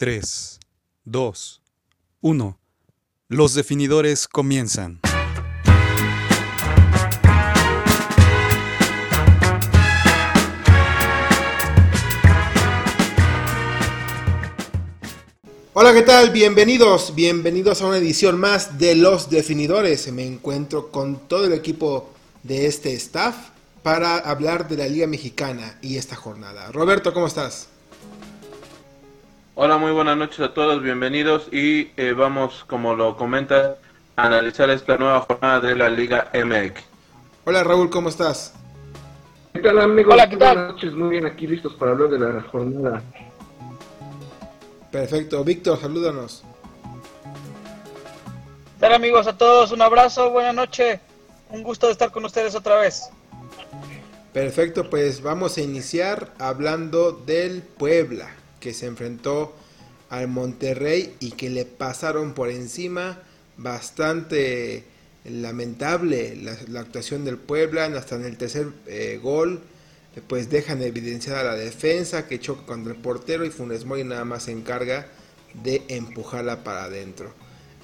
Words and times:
3, 0.00 0.58
2, 1.04 1.62
1. 2.22 2.58
Los 3.28 3.52
definidores 3.52 4.28
comienzan. 4.28 4.98
Hola, 15.74 15.92
¿qué 15.92 16.00
tal? 16.00 16.30
Bienvenidos, 16.30 17.14
bienvenidos 17.14 17.82
a 17.82 17.86
una 17.88 17.98
edición 17.98 18.40
más 18.40 18.78
de 18.78 18.94
Los 18.94 19.28
Definidores. 19.28 20.10
Me 20.10 20.26
encuentro 20.26 20.90
con 20.90 21.28
todo 21.28 21.44
el 21.44 21.52
equipo 21.52 22.10
de 22.42 22.64
este 22.64 22.94
staff 22.94 23.36
para 23.82 24.16
hablar 24.16 24.66
de 24.66 24.78
la 24.78 24.88
Liga 24.88 25.06
Mexicana 25.06 25.78
y 25.82 25.98
esta 25.98 26.16
jornada. 26.16 26.72
Roberto, 26.72 27.12
¿cómo 27.12 27.26
estás? 27.26 27.69
Hola, 29.62 29.76
muy 29.76 29.92
buenas 29.92 30.16
noches 30.16 30.40
a 30.40 30.54
todos, 30.54 30.82
bienvenidos 30.82 31.48
y 31.52 31.90
eh, 31.98 32.14
vamos, 32.16 32.64
como 32.66 32.94
lo 32.94 33.14
comentas, 33.18 33.76
a 34.16 34.24
analizar 34.24 34.70
esta 34.70 34.96
nueva 34.96 35.20
jornada 35.20 35.60
de 35.60 35.76
la 35.76 35.90
Liga 35.90 36.30
MX. 36.32 36.82
Hola 37.44 37.62
Raúl, 37.62 37.90
¿cómo 37.90 38.08
estás? 38.08 38.54
¿Qué 39.52 39.60
tal 39.60 39.78
amigos? 39.78 40.14
Hola, 40.14 40.30
¿qué 40.30 40.38
tal? 40.38 40.56
Buenas 40.56 40.72
noches, 40.72 40.94
muy 40.94 41.10
bien, 41.10 41.26
aquí 41.26 41.46
listos 41.46 41.74
para 41.74 41.90
hablar 41.90 42.08
de 42.08 42.18
la 42.18 42.40
jornada. 42.40 43.02
Perfecto, 44.90 45.44
Víctor, 45.44 45.78
salúdanos. 45.78 46.42
Hola 48.80 48.96
amigos 48.96 49.26
a 49.26 49.36
todos, 49.36 49.72
un 49.72 49.82
abrazo, 49.82 50.30
buena 50.30 50.54
noche, 50.54 51.00
un 51.50 51.62
gusto 51.62 51.84
de 51.84 51.92
estar 51.92 52.10
con 52.10 52.24
ustedes 52.24 52.54
otra 52.54 52.76
vez. 52.76 53.10
Perfecto, 54.32 54.88
pues 54.88 55.20
vamos 55.20 55.58
a 55.58 55.60
iniciar 55.60 56.32
hablando 56.38 57.12
del 57.12 57.60
Puebla, 57.60 58.30
que 58.60 58.74
se 58.74 58.86
enfrentó 58.86 59.54
al 60.08 60.28
Monterrey 60.28 61.14
y 61.20 61.32
que 61.32 61.50
le 61.50 61.64
pasaron 61.64 62.34
por 62.34 62.50
encima 62.50 63.18
bastante 63.56 64.84
lamentable 65.24 66.36
la, 66.36 66.80
actuación 66.80 67.24
del 67.24 67.36
Puebla, 67.36 67.86
hasta 67.86 68.16
en 68.16 68.24
el 68.24 68.36
tercer 68.36 68.68
eh, 68.86 69.18
gol, 69.22 69.60
pues 70.26 70.50
dejan 70.50 70.82
evidenciada 70.82 71.44
la 71.44 71.54
defensa 71.54 72.26
que 72.26 72.40
choca 72.40 72.66
contra 72.66 72.92
el 72.92 72.98
portero 73.00 73.44
y 73.44 73.50
Funes 73.50 73.84
Mori 73.84 74.04
nada 74.04 74.24
más 74.24 74.44
se 74.44 74.52
encarga 74.52 75.06
de 75.62 75.82
empujarla 75.88 76.64
para 76.64 76.84
adentro. 76.84 77.32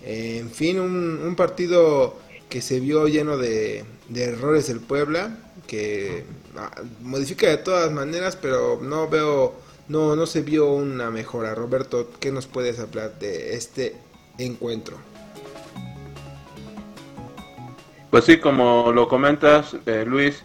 En 0.02 0.50
fin, 0.50 0.80
un, 0.80 1.20
un 1.24 1.36
partido 1.36 2.18
que 2.48 2.60
se 2.62 2.80
vio 2.80 3.08
lleno 3.08 3.36
de, 3.36 3.84
de 4.08 4.24
errores 4.24 4.68
del 4.68 4.80
Puebla, 4.80 5.36
que 5.66 6.24
ah, 6.56 6.70
modifica 7.02 7.48
de 7.48 7.56
todas 7.58 7.90
maneras, 7.92 8.36
pero 8.36 8.80
no 8.80 9.08
veo, 9.08 9.54
no, 9.88 10.16
no 10.16 10.26
se 10.26 10.42
vio 10.42 10.72
una 10.72 11.10
mejora. 11.10 11.54
Roberto, 11.54 12.10
¿qué 12.20 12.32
nos 12.32 12.46
puedes 12.46 12.78
hablar 12.78 13.18
de 13.18 13.54
este 13.54 13.96
encuentro? 14.38 14.96
Pues 18.10 18.24
sí, 18.24 18.38
como 18.38 18.92
lo 18.92 19.08
comentas, 19.08 19.76
eh, 19.86 20.04
Luis, 20.06 20.42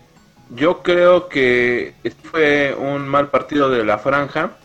yo 0.55 0.81
creo 0.81 1.29
que 1.29 1.93
fue 2.23 2.75
un 2.77 3.07
mal 3.07 3.29
partido 3.29 3.69
de 3.69 3.85
la 3.85 3.97
franja. 3.97 4.57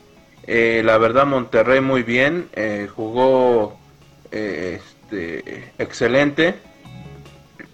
Eh, 0.46 0.82
la 0.84 0.98
verdad, 0.98 1.26
Monterrey 1.26 1.80
muy 1.80 2.02
bien, 2.02 2.48
eh, 2.54 2.88
jugó 2.94 3.78
eh, 4.32 4.80
este, 4.80 5.72
excelente. 5.78 6.56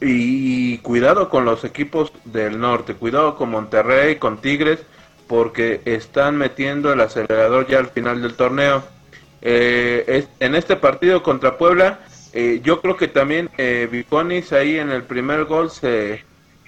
Y 0.00 0.78
cuidado 0.78 1.28
con 1.28 1.44
los 1.44 1.64
equipos 1.64 2.12
del 2.24 2.58
norte, 2.58 2.94
cuidado 2.94 3.36
con 3.36 3.50
Monterrey, 3.50 4.16
con 4.16 4.40
Tigres, 4.40 4.80
porque 5.32 5.80
están 5.86 6.36
metiendo 6.36 6.92
el 6.92 7.00
acelerador 7.00 7.66
ya 7.66 7.78
al 7.78 7.86
final 7.86 8.20
del 8.20 8.34
torneo. 8.34 8.84
Eh, 9.40 10.26
en 10.40 10.54
este 10.54 10.76
partido 10.76 11.22
contra 11.22 11.56
Puebla, 11.56 12.00
eh, 12.34 12.60
yo 12.62 12.82
creo 12.82 12.98
que 12.98 13.08
también 13.08 13.48
eh, 13.56 13.88
Viconis 13.90 14.52
ahí 14.52 14.76
en 14.76 14.90
el 14.90 15.04
primer 15.04 15.46
gol 15.46 15.70
se, 15.70 16.22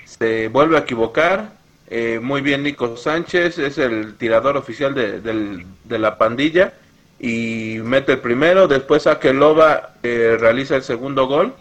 se 0.07 0.49
vuelve 0.49 0.79
a 0.79 0.81
equivocar. 0.81 1.53
Eh, 1.91 2.21
muy 2.23 2.41
bien 2.41 2.63
Nico 2.63 2.97
Sánchez, 2.97 3.59
es 3.59 3.77
el 3.77 4.15
tirador 4.15 4.57
oficial 4.57 4.95
de, 4.95 5.21
de 5.21 5.99
la 5.99 6.17
pandilla 6.17 6.73
y 7.19 7.81
mete 7.83 8.13
el 8.13 8.21
primero, 8.21 8.67
después 8.67 9.07
Akeloba 9.07 9.93
eh, 10.03 10.39
realiza 10.41 10.77
el 10.77 10.85
segundo 10.85 11.27
gol. 11.27 11.53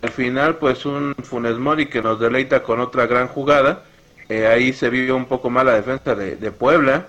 Al 0.00 0.10
final, 0.10 0.58
pues 0.58 0.86
un 0.86 1.12
Funes 1.24 1.56
Mori 1.56 1.86
que 1.86 2.02
nos 2.02 2.20
deleita 2.20 2.62
con 2.62 2.78
otra 2.78 3.06
gran 3.08 3.26
jugada. 3.26 3.82
Eh, 4.28 4.46
ahí 4.46 4.72
se 4.72 4.90
vio 4.90 5.16
un 5.16 5.26
poco 5.26 5.50
más 5.50 5.64
la 5.64 5.74
defensa 5.74 6.14
de, 6.14 6.36
de 6.36 6.50
Puebla. 6.52 7.06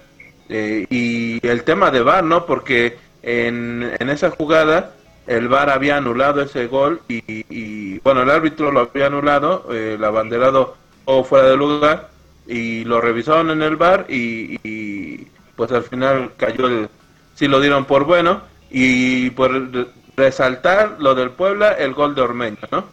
Eh, 0.50 0.86
y 0.90 1.46
el 1.46 1.64
tema 1.64 1.92
de 1.92 2.02
VAR, 2.02 2.24
¿no? 2.24 2.46
Porque 2.46 2.98
en, 3.22 3.92
en 4.00 4.10
esa 4.10 4.30
jugada 4.32 4.92
el 5.26 5.50
VAR 5.50 5.70
había 5.70 5.98
anulado 5.98 6.42
ese 6.42 6.68
gol 6.68 7.02
y, 7.10 7.22
y, 7.50 8.00
bueno, 8.00 8.22
el 8.22 8.30
árbitro 8.30 8.72
lo 8.72 8.80
había 8.82 9.08
anulado, 9.08 9.68
eh, 9.74 9.96
el 9.98 10.04
abanderado 10.06 10.78
o 11.06 11.24
fuera 11.26 11.50
de 11.50 11.58
lugar 11.58 12.10
y 12.48 12.86
lo 12.86 13.02
revisaron 13.02 13.50
en 13.52 13.62
el 13.62 13.76
VAR 13.76 14.06
y, 14.08 15.28
pues 15.58 15.72
al 15.72 15.84
final 15.84 16.32
cayó 16.38 16.68
el, 16.68 16.88
sí 17.36 17.48
lo 17.48 17.60
dieron 17.60 17.84
por 17.86 18.06
bueno 18.06 18.42
y 18.70 19.30
por 19.32 19.52
re- 19.52 19.88
resaltar 20.16 20.96
lo 21.00 21.14
del 21.16 21.32
Puebla, 21.32 21.72
el 21.74 21.94
gol 21.94 22.16
de 22.16 22.22
Ormeño, 22.22 22.58
¿no? 22.72 22.86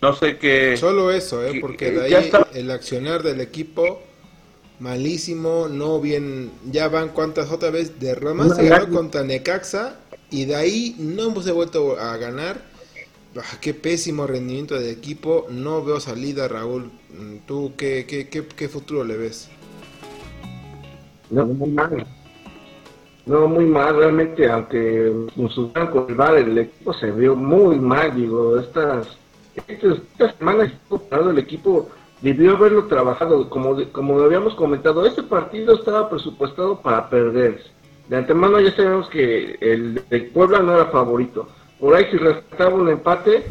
No 0.00 0.14
sé 0.14 0.38
qué... 0.38 0.76
Solo 0.76 1.10
eso, 1.10 1.44
¿eh? 1.44 1.52
que- 1.52 1.60
porque 1.60 1.86
que 1.86 1.90
de 1.92 2.04
ahí 2.04 2.24
está. 2.26 2.46
el 2.54 2.70
accionar 2.70 3.22
del 3.22 3.40
equipo 3.40 4.00
malísimo, 4.80 5.66
no 5.68 6.00
bien, 6.00 6.52
ya 6.70 6.88
van 6.88 7.08
cuántas 7.08 7.50
otra 7.50 7.70
vez 7.70 7.98
de 7.98 8.14
Roma, 8.14 8.48
se 8.54 8.68
ganó 8.68 8.88
contra 8.90 9.24
Necaxa 9.24 9.96
y 10.30 10.44
de 10.44 10.54
ahí 10.54 10.94
no 10.98 11.24
hemos 11.24 11.52
vuelto 11.52 11.98
a 11.98 12.16
ganar. 12.16 12.62
Ah, 13.36 13.58
qué 13.60 13.74
pésimo 13.74 14.26
rendimiento 14.26 14.74
del 14.74 14.90
equipo, 14.90 15.46
no 15.50 15.84
veo 15.84 16.00
salida 16.00 16.48
Raúl. 16.48 16.90
Mm, 17.10 17.36
¿Tú 17.46 17.72
qué, 17.76 18.04
qué, 18.08 18.28
qué, 18.28 18.44
qué 18.46 18.68
futuro 18.68 19.04
le 19.04 19.16
ves? 19.16 19.48
No, 21.30 21.44
muy 21.46 21.70
mal. 21.70 22.06
No, 23.26 23.46
muy 23.46 23.66
mal, 23.66 23.96
realmente, 23.96 24.48
aunque 24.50 25.12
nos 25.36 25.54
con 25.90 26.06
el 26.08 26.14
VAR, 26.14 26.36
el 26.38 26.56
equipo 26.56 26.94
se 26.94 27.10
vio 27.10 27.36
muy 27.36 27.78
mal, 27.78 28.16
digo, 28.16 28.58
estas, 28.58 29.06
estuvo 29.66 30.98
parado 31.08 31.30
el 31.30 31.38
equipo 31.38 31.88
debió 32.20 32.56
haberlo 32.56 32.84
trabajado, 32.86 33.48
como, 33.48 33.74
de- 33.74 33.88
como 33.90 34.20
habíamos 34.20 34.54
comentado, 34.54 35.06
este 35.06 35.22
partido 35.22 35.74
estaba 35.74 36.08
presupuestado 36.10 36.80
para 36.80 37.08
perderse. 37.08 37.70
De 38.08 38.16
antemano 38.16 38.58
ya 38.60 38.74
sabemos 38.74 39.08
que 39.08 39.56
el, 39.60 40.02
el 40.10 40.26
Puebla 40.26 40.60
no 40.60 40.74
era 40.74 40.86
favorito. 40.86 41.48
Por 41.78 41.94
ahí 41.94 42.06
si 42.10 42.16
rescataba 42.16 42.74
un 42.74 42.88
empate, 42.88 43.44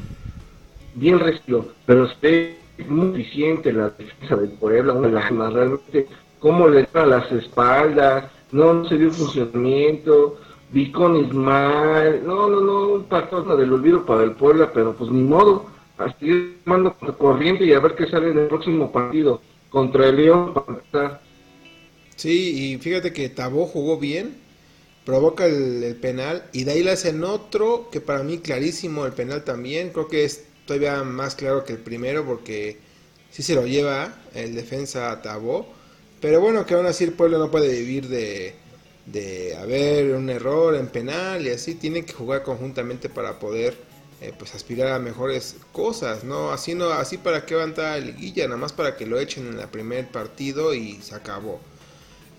bien 0.96 1.20
recibido, 1.20 1.68
pero 1.86 2.06
es 2.06 2.90
muy 2.90 3.10
eficiente 3.22 3.72
la 3.72 3.90
defensa 3.90 4.36
del 4.36 4.50
Puebla, 4.52 4.94
una 4.94 5.08
lástima 5.08 5.50
realmente, 5.50 6.08
cómo 6.40 6.68
le 6.68 6.88
a 6.94 7.06
las 7.06 7.32
espaldas, 7.32 8.26
no, 8.52 8.74
no 8.74 8.86
se 8.90 8.98
dio 8.98 9.12
funcionamiento, 9.12 10.38
Viconis 10.72 11.34
mal, 11.34 12.22
no, 12.26 12.50
no, 12.50 12.60
no, 12.60 12.88
un 12.90 13.04
patrón 13.06 13.48
del 13.58 13.72
olvido 13.72 14.06
para 14.06 14.24
el 14.24 14.32
Puebla, 14.32 14.70
pero 14.74 14.94
pues 14.94 15.10
ni 15.10 15.22
modo, 15.24 15.66
así 15.98 16.58
mando 16.66 16.96
corriente 17.18 17.66
y 17.66 17.74
a 17.74 17.80
ver 17.80 17.96
qué 17.96 18.08
sale 18.08 18.32
en 18.32 18.40
el 18.40 18.48
próximo 18.48 18.92
partido 18.92 19.42
contra 19.70 20.08
el 20.08 20.18
León. 20.18 20.54
Sí, 22.16 22.74
y 22.74 22.78
fíjate 22.78 23.14
que 23.14 23.30
Tabó 23.30 23.66
jugó 23.68 23.98
bien, 23.98 24.38
provoca 25.06 25.46
el, 25.46 25.96
penal 26.02 26.44
y 26.52 26.64
de 26.64 26.72
ahí 26.72 26.84
le 26.84 26.92
hacen 26.92 27.24
otro 27.24 27.90
que 27.92 28.02
para 28.02 28.24
mí 28.24 28.40
clarísimo 28.40 29.06
el 29.06 29.14
penal 29.14 29.44
también, 29.44 29.90
creo 29.92 30.08
que 30.08 30.24
es 30.24 30.46
todavía 30.66 31.04
más 31.04 31.36
claro 31.36 31.64
que 31.64 31.74
el 31.74 31.80
primero 31.80 32.26
porque 32.26 32.78
sí 33.30 33.44
se 33.44 33.56
lo 33.56 33.66
lleva 33.66 34.16
el 34.34 34.56
defensa 34.56 35.12
a 35.12 35.22
Tabó, 35.22 35.68
pero 36.20 36.42
bueno 36.42 36.66
que 36.66 36.74
aún 36.74 36.88
así 36.88 37.04
el 37.04 37.14
pueblo 37.14 37.38
no 37.38 37.52
puede 37.52 37.70
vivir 37.70 38.08
de, 38.08 38.56
de 39.06 39.56
haber 39.56 40.16
un 40.16 40.30
error 40.30 40.76
en 40.76 40.88
penal 40.88 41.46
y 41.46 41.52
así 41.52 41.76
tienen 41.76 42.06
que 42.06 42.14
jugar 42.14 42.44
conjuntamente 42.44 43.10
para 43.10 43.40
poder 43.40 43.87
eh, 44.20 44.34
pues 44.38 44.56
aspirar 44.56 44.94
a 44.94 45.00
mejores 45.00 45.58
cosas, 45.72 46.24
¿no? 46.24 46.52
Así 46.52 46.74
no, 46.74 46.90
así 46.90 47.18
para 47.18 47.46
qué 47.46 47.54
va 47.54 47.62
a 47.62 47.66
entrar 47.66 47.94
a 47.94 47.98
liguilla, 48.00 48.46
nada 48.46 48.58
más 48.58 48.74
para 48.74 48.96
que 48.96 49.06
lo 49.06 49.20
echen 49.20 49.48
en 49.48 49.60
el 49.60 49.68
primer 49.68 50.08
partido 50.08 50.74
y 50.74 51.00
se 51.04 51.14
acabó. 51.14 51.60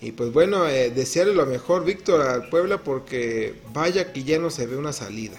Y 0.01 0.13
pues 0.13 0.33
bueno, 0.33 0.69
eh, 0.69 0.91
desearle 0.91 1.35
lo 1.35 1.47
mejor, 1.47 1.85
Víctor, 1.85 2.21
al 2.21 2.49
Puebla, 2.49 2.79
porque 2.79 3.55
vaya 3.73 4.13
que 4.13 4.25
ya 4.25 4.39
no 4.39 4.51
se 4.51 4.67
ve 4.67 4.77
una 4.77 4.93
salida. 4.93 5.39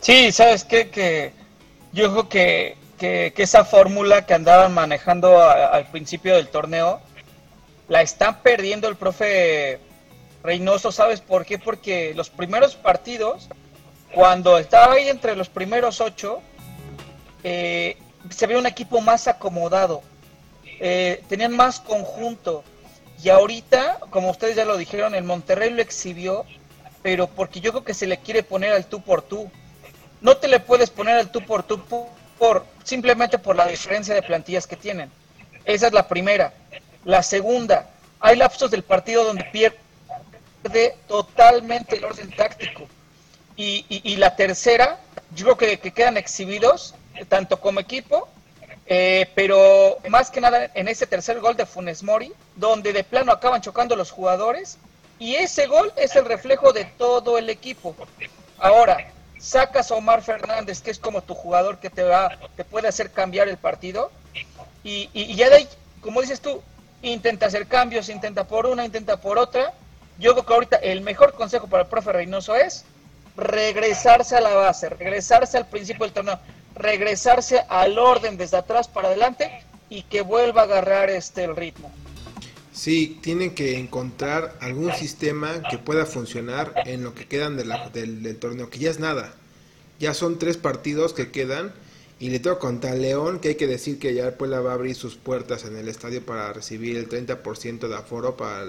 Sí, 0.00 0.32
¿sabes 0.32 0.64
qué? 0.64 0.90
Que 0.90 1.32
yo 1.92 2.10
creo 2.12 2.28
que, 2.28 2.76
que, 2.98 3.42
esa 3.42 3.64
fórmula 3.64 4.26
que 4.26 4.34
andaban 4.34 4.74
manejando 4.74 5.40
al 5.40 5.90
principio 5.90 6.36
del 6.36 6.48
torneo, 6.48 7.00
la 7.88 8.02
están 8.02 8.42
perdiendo 8.42 8.88
el 8.88 8.96
profe 8.96 9.80
Reynoso, 10.44 10.92
¿sabes 10.92 11.22
por 11.22 11.46
qué? 11.46 11.58
Porque 11.58 12.12
los 12.14 12.28
primeros 12.28 12.76
partidos, 12.76 13.48
cuando 14.12 14.58
estaba 14.58 14.92
ahí 14.92 15.08
entre 15.08 15.34
los 15.36 15.48
primeros 15.48 16.02
ocho, 16.02 16.42
eh, 17.42 17.96
se 18.28 18.46
ve 18.46 18.58
un 18.58 18.66
equipo 18.66 19.00
más 19.00 19.26
acomodado, 19.26 20.02
eh, 20.80 21.24
tenían 21.28 21.56
más 21.56 21.80
conjunto, 21.80 22.62
Y 23.22 23.30
ahorita, 23.30 24.00
como 24.10 24.28
ustedes 24.30 24.54
ya 24.54 24.66
lo 24.66 24.76
dijeron, 24.76 25.14
el 25.14 25.24
Monterrey 25.24 25.70
lo 25.70 25.80
exhibió, 25.80 26.44
pero 27.02 27.26
porque 27.26 27.60
yo 27.60 27.70
creo 27.70 27.84
que 27.84 27.94
se 27.94 28.06
le 28.06 28.18
quiere 28.18 28.42
poner 28.42 28.72
al 28.74 28.84
tú 28.84 29.00
por 29.00 29.22
tú. 29.22 29.50
No 30.20 30.36
te 30.36 30.48
le 30.48 30.60
puedes 30.60 30.90
poner 30.90 31.16
al 31.16 31.30
tú 31.30 31.40
por 31.40 31.62
tú 31.62 31.80
por, 32.38 32.66
simplemente 32.82 33.38
por 33.38 33.56
la 33.56 33.66
diferencia 33.66 34.14
de 34.14 34.20
plantillas 34.20 34.66
que 34.66 34.76
tienen. 34.76 35.10
Esa 35.64 35.86
es 35.86 35.94
la 35.94 36.06
primera. 36.06 36.52
La 37.04 37.22
segunda, 37.22 37.88
hay 38.20 38.36
lapsos 38.36 38.70
del 38.70 38.82
partido 38.82 39.24
donde 39.24 39.44
pierde 40.64 40.96
totalmente 41.06 41.96
el 41.96 42.04
orden 42.04 42.30
táctico. 42.30 42.86
Y, 43.56 44.16
la 44.16 44.34
tercera, 44.34 44.98
yo 45.34 45.56
creo 45.56 45.78
que, 45.78 45.92
quedan 45.92 46.16
exhibidos, 46.16 46.94
tanto 47.28 47.60
como 47.60 47.80
equipo, 47.80 48.28
eh, 48.86 49.30
pero 49.34 49.98
más 50.08 50.30
que 50.30 50.40
nada 50.40 50.70
en 50.74 50.88
ese 50.88 51.06
tercer 51.06 51.40
gol 51.40 51.56
de 51.56 51.64
Funes 51.64 52.02
Mori, 52.02 52.32
donde 52.56 52.92
de 52.92 53.04
plano 53.04 53.30
acaban 53.30 53.60
chocando 53.60 53.94
los 53.94 54.10
jugadores, 54.10 54.78
y 55.20 55.36
ese 55.36 55.66
gol 55.66 55.92
es 55.96 56.16
el 56.16 56.24
reflejo 56.24 56.72
de 56.72 56.84
todo 56.84 57.38
el 57.38 57.48
equipo. 57.48 57.94
Ahora, 58.58 59.12
sacas 59.38 59.90
a 59.90 59.94
Omar 59.94 60.22
Fernández, 60.22 60.80
que 60.82 60.90
es 60.90 60.98
como 60.98 61.22
tu 61.22 61.34
jugador 61.34 61.78
que 61.78 61.90
te 61.90 62.02
va, 62.02 62.36
te 62.56 62.64
puede 62.64 62.88
hacer 62.88 63.12
cambiar 63.12 63.48
el 63.48 63.56
partido, 63.56 64.10
y, 64.82 65.08
y 65.12 65.36
ya 65.36 65.48
de 65.48 65.56
ahí, 65.56 65.68
como 66.00 66.20
dices 66.20 66.40
tú, 66.40 66.60
intenta 67.02 67.46
hacer 67.46 67.68
cambios, 67.68 68.08
intenta 68.08 68.44
por 68.44 68.66
una, 68.66 68.84
intenta 68.84 69.16
por 69.16 69.38
otra. 69.38 69.72
Yo 70.18 70.32
creo 70.32 70.46
que 70.46 70.54
ahorita 70.54 70.76
el 70.76 71.00
mejor 71.00 71.34
consejo 71.34 71.66
para 71.66 71.84
el 71.84 71.88
profe 71.88 72.12
Reynoso 72.12 72.54
es 72.54 72.84
regresarse 73.36 74.36
a 74.36 74.40
la 74.40 74.54
base, 74.54 74.88
regresarse 74.88 75.56
al 75.58 75.68
principio 75.68 76.04
del 76.04 76.14
torneo, 76.14 76.38
regresarse 76.76 77.60
al 77.68 77.98
orden 77.98 78.36
desde 78.36 78.56
atrás 78.56 78.86
para 78.88 79.08
adelante 79.08 79.50
y 79.90 80.02
que 80.02 80.22
vuelva 80.22 80.62
a 80.62 80.64
agarrar 80.64 81.10
este 81.10 81.44
el 81.44 81.56
ritmo. 81.56 81.90
Sí, 82.72 83.18
tienen 83.22 83.54
que 83.54 83.78
encontrar 83.78 84.56
algún 84.60 84.92
sistema 84.94 85.62
que 85.70 85.78
pueda 85.78 86.06
funcionar 86.06 86.72
en 86.86 87.04
lo 87.04 87.14
que 87.14 87.26
quedan 87.26 87.56
de 87.56 87.64
del, 87.92 88.22
del, 88.22 88.36
torneo, 88.38 88.68
que 88.68 88.80
ya 88.80 88.90
es 88.90 88.98
nada. 88.98 89.32
Ya 90.00 90.12
son 90.12 90.40
tres 90.40 90.56
partidos 90.56 91.12
que 91.12 91.30
quedan 91.30 91.72
y 92.18 92.30
le 92.30 92.40
toca 92.40 92.58
contra 92.58 92.94
León, 92.94 93.38
que 93.38 93.50
hay 93.50 93.54
que 93.54 93.68
decir 93.68 94.00
que 94.00 94.14
ya 94.14 94.36
Puebla 94.36 94.60
va 94.60 94.72
a 94.72 94.74
abrir 94.74 94.96
sus 94.96 95.14
puertas 95.14 95.64
en 95.64 95.76
el 95.76 95.88
estadio 95.88 96.26
para 96.26 96.52
recibir 96.52 96.96
el 96.96 97.08
30% 97.08 97.86
de 97.86 97.94
aforo 97.94 98.36
para 98.36 98.64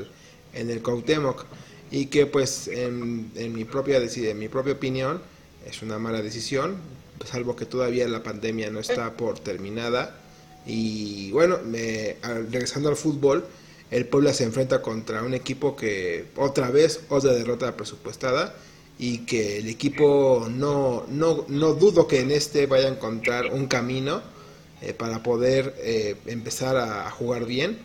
en 0.56 0.70
el 0.70 0.82
Cuauhtémoc 0.82 1.46
y 1.92 2.08
que 2.08 2.26
pues 2.26 2.68
en, 2.68 3.32
mi 3.54 3.64
propia 3.66 3.98
en 3.98 4.40
mi 4.40 4.48
propia 4.48 4.74
opinión 4.74 5.22
es 5.66 5.82
una 5.82 6.00
mala 6.00 6.22
decisión 6.22 6.78
salvo 7.24 7.56
que 7.56 7.66
todavía 7.66 8.08
la 8.08 8.24
pandemia 8.24 8.70
no 8.70 8.80
está 8.80 9.14
por 9.14 9.40
terminada. 9.40 10.20
Y 10.66 11.32
bueno 11.32 11.60
me, 11.64 12.18
regresando 12.50 12.90
al 12.90 12.96
fútbol 12.96 13.46
el 13.92 14.08
Puebla 14.08 14.34
se 14.34 14.44
enfrenta 14.44 14.82
contra 14.82 15.22
un 15.22 15.34
equipo 15.36 15.76
que 15.76 16.26
otra 16.36 16.72
vez 16.72 17.02
otra 17.10 17.34
derrota 17.34 17.78
presupuestada 17.78 18.56
y 18.98 19.20
que 19.20 19.60
el 19.60 19.68
equipo 19.68 20.48
no, 20.50 21.06
no, 21.08 21.46
no 21.50 21.74
dudo 21.74 22.08
que 22.08 22.22
en 22.22 22.32
este 22.32 22.66
vaya 22.66 22.88
a 22.88 22.92
encontrar 22.92 23.54
un 23.54 23.68
camino 23.68 24.24
eh, 24.82 24.94
para 24.94 25.22
poder 25.22 25.76
eh, 25.80 26.16
empezar 26.26 26.78
a 26.78 27.10
jugar 27.12 27.46
bien 27.46 27.78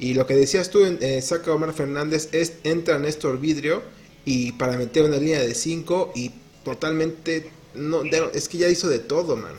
y 0.00 0.14
lo 0.14 0.26
que 0.26 0.34
decías 0.34 0.70
tú, 0.70 0.80
eh, 0.82 1.20
saca 1.20 1.52
Omar 1.52 1.74
Fernández, 1.74 2.30
es, 2.32 2.54
entra 2.64 2.98
Néstor 2.98 3.38
Vidrio 3.38 3.82
y 4.24 4.52
para 4.52 4.78
meter 4.78 5.04
una 5.04 5.18
línea 5.18 5.40
de 5.40 5.54
5 5.54 6.12
y 6.14 6.30
totalmente, 6.64 7.50
no, 7.74 8.02
es 8.02 8.48
que 8.48 8.56
ya 8.56 8.68
hizo 8.68 8.88
de 8.88 8.98
todo, 8.98 9.36
mano. 9.36 9.58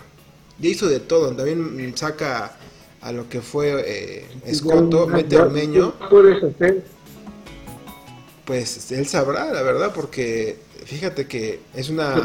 Ya 0.57 0.69
hizo 0.69 0.89
de 0.89 0.99
todo. 0.99 1.35
También 1.35 1.95
saca 1.95 2.57
a 3.01 3.11
lo 3.11 3.29
que 3.29 3.41
fue 3.41 3.83
eh, 3.85 4.25
Escoto, 4.43 5.07
mete 5.07 5.37
Ormeño. 5.37 5.93
Pues 8.45 8.91
él 8.91 9.05
sabrá, 9.05 9.53
la 9.53 9.61
verdad, 9.61 9.93
porque 9.93 10.57
fíjate 10.85 11.27
que 11.27 11.59
es 11.75 11.89
una... 11.89 12.15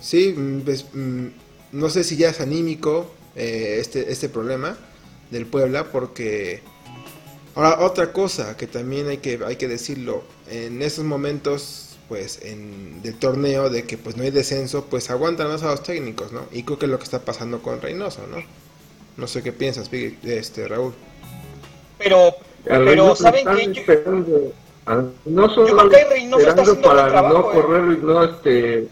Sí, 0.00 0.34
mm, 0.34 0.60
pues, 0.60 0.86
mm, 0.94 1.26
no 1.72 1.90
sé 1.90 2.02
si 2.02 2.16
ya 2.16 2.30
es 2.30 2.40
anímico 2.40 3.10
eh, 3.36 3.76
este, 3.78 4.10
este 4.10 4.30
problema 4.30 4.78
del 5.34 5.46
Puebla 5.46 5.84
porque 5.92 6.62
ahora 7.54 7.80
otra 7.80 8.12
cosa 8.12 8.56
que 8.56 8.66
también 8.66 9.08
hay 9.08 9.18
que 9.18 9.38
hay 9.44 9.56
que 9.56 9.68
decirlo 9.68 10.24
en 10.48 10.80
estos 10.80 11.04
momentos 11.04 11.98
pues 12.08 12.40
en 12.42 13.02
del 13.02 13.18
torneo 13.18 13.68
de 13.68 13.84
que 13.84 13.98
pues 13.98 14.16
no 14.16 14.22
hay 14.22 14.30
descenso 14.30 14.86
pues 14.86 15.10
aguantan 15.10 15.48
más 15.48 15.62
a 15.62 15.70
los 15.70 15.82
técnicos 15.82 16.32
no 16.32 16.46
y 16.52 16.62
creo 16.62 16.78
que 16.78 16.86
es 16.86 16.90
lo 16.90 16.98
que 16.98 17.04
está 17.04 17.20
pasando 17.20 17.60
con 17.60 17.80
Reynoso 17.82 18.26
no 18.26 18.38
no 19.16 19.26
sé 19.26 19.42
qué 19.42 19.52
piensas 19.52 19.90
este 19.92 20.68
Raúl. 20.68 20.92
Pero 21.98 22.34
pero 22.64 23.14
saben 23.14 23.72
que 23.72 24.02
no 25.24 25.48
solo 25.50 25.68
yo 25.68 25.76
creo 25.76 25.90
que 25.90 26.04
Reynoso 26.04 26.48
está 26.48 26.62
haciendo 26.62 26.82
para 26.82 27.08
trabajo, 27.08 27.34
no 27.34 27.50
¿eh? 27.50 27.62
correr 27.62 27.98
y 27.98 28.02
no 28.02 28.24
este 28.24 28.88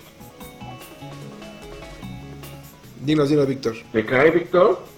dinos 3.01 3.29
dinos 3.29 3.47
Víctor. 3.47 3.75
¿me 3.93 4.07
cae 4.07 4.31
Víctor? 4.31 4.92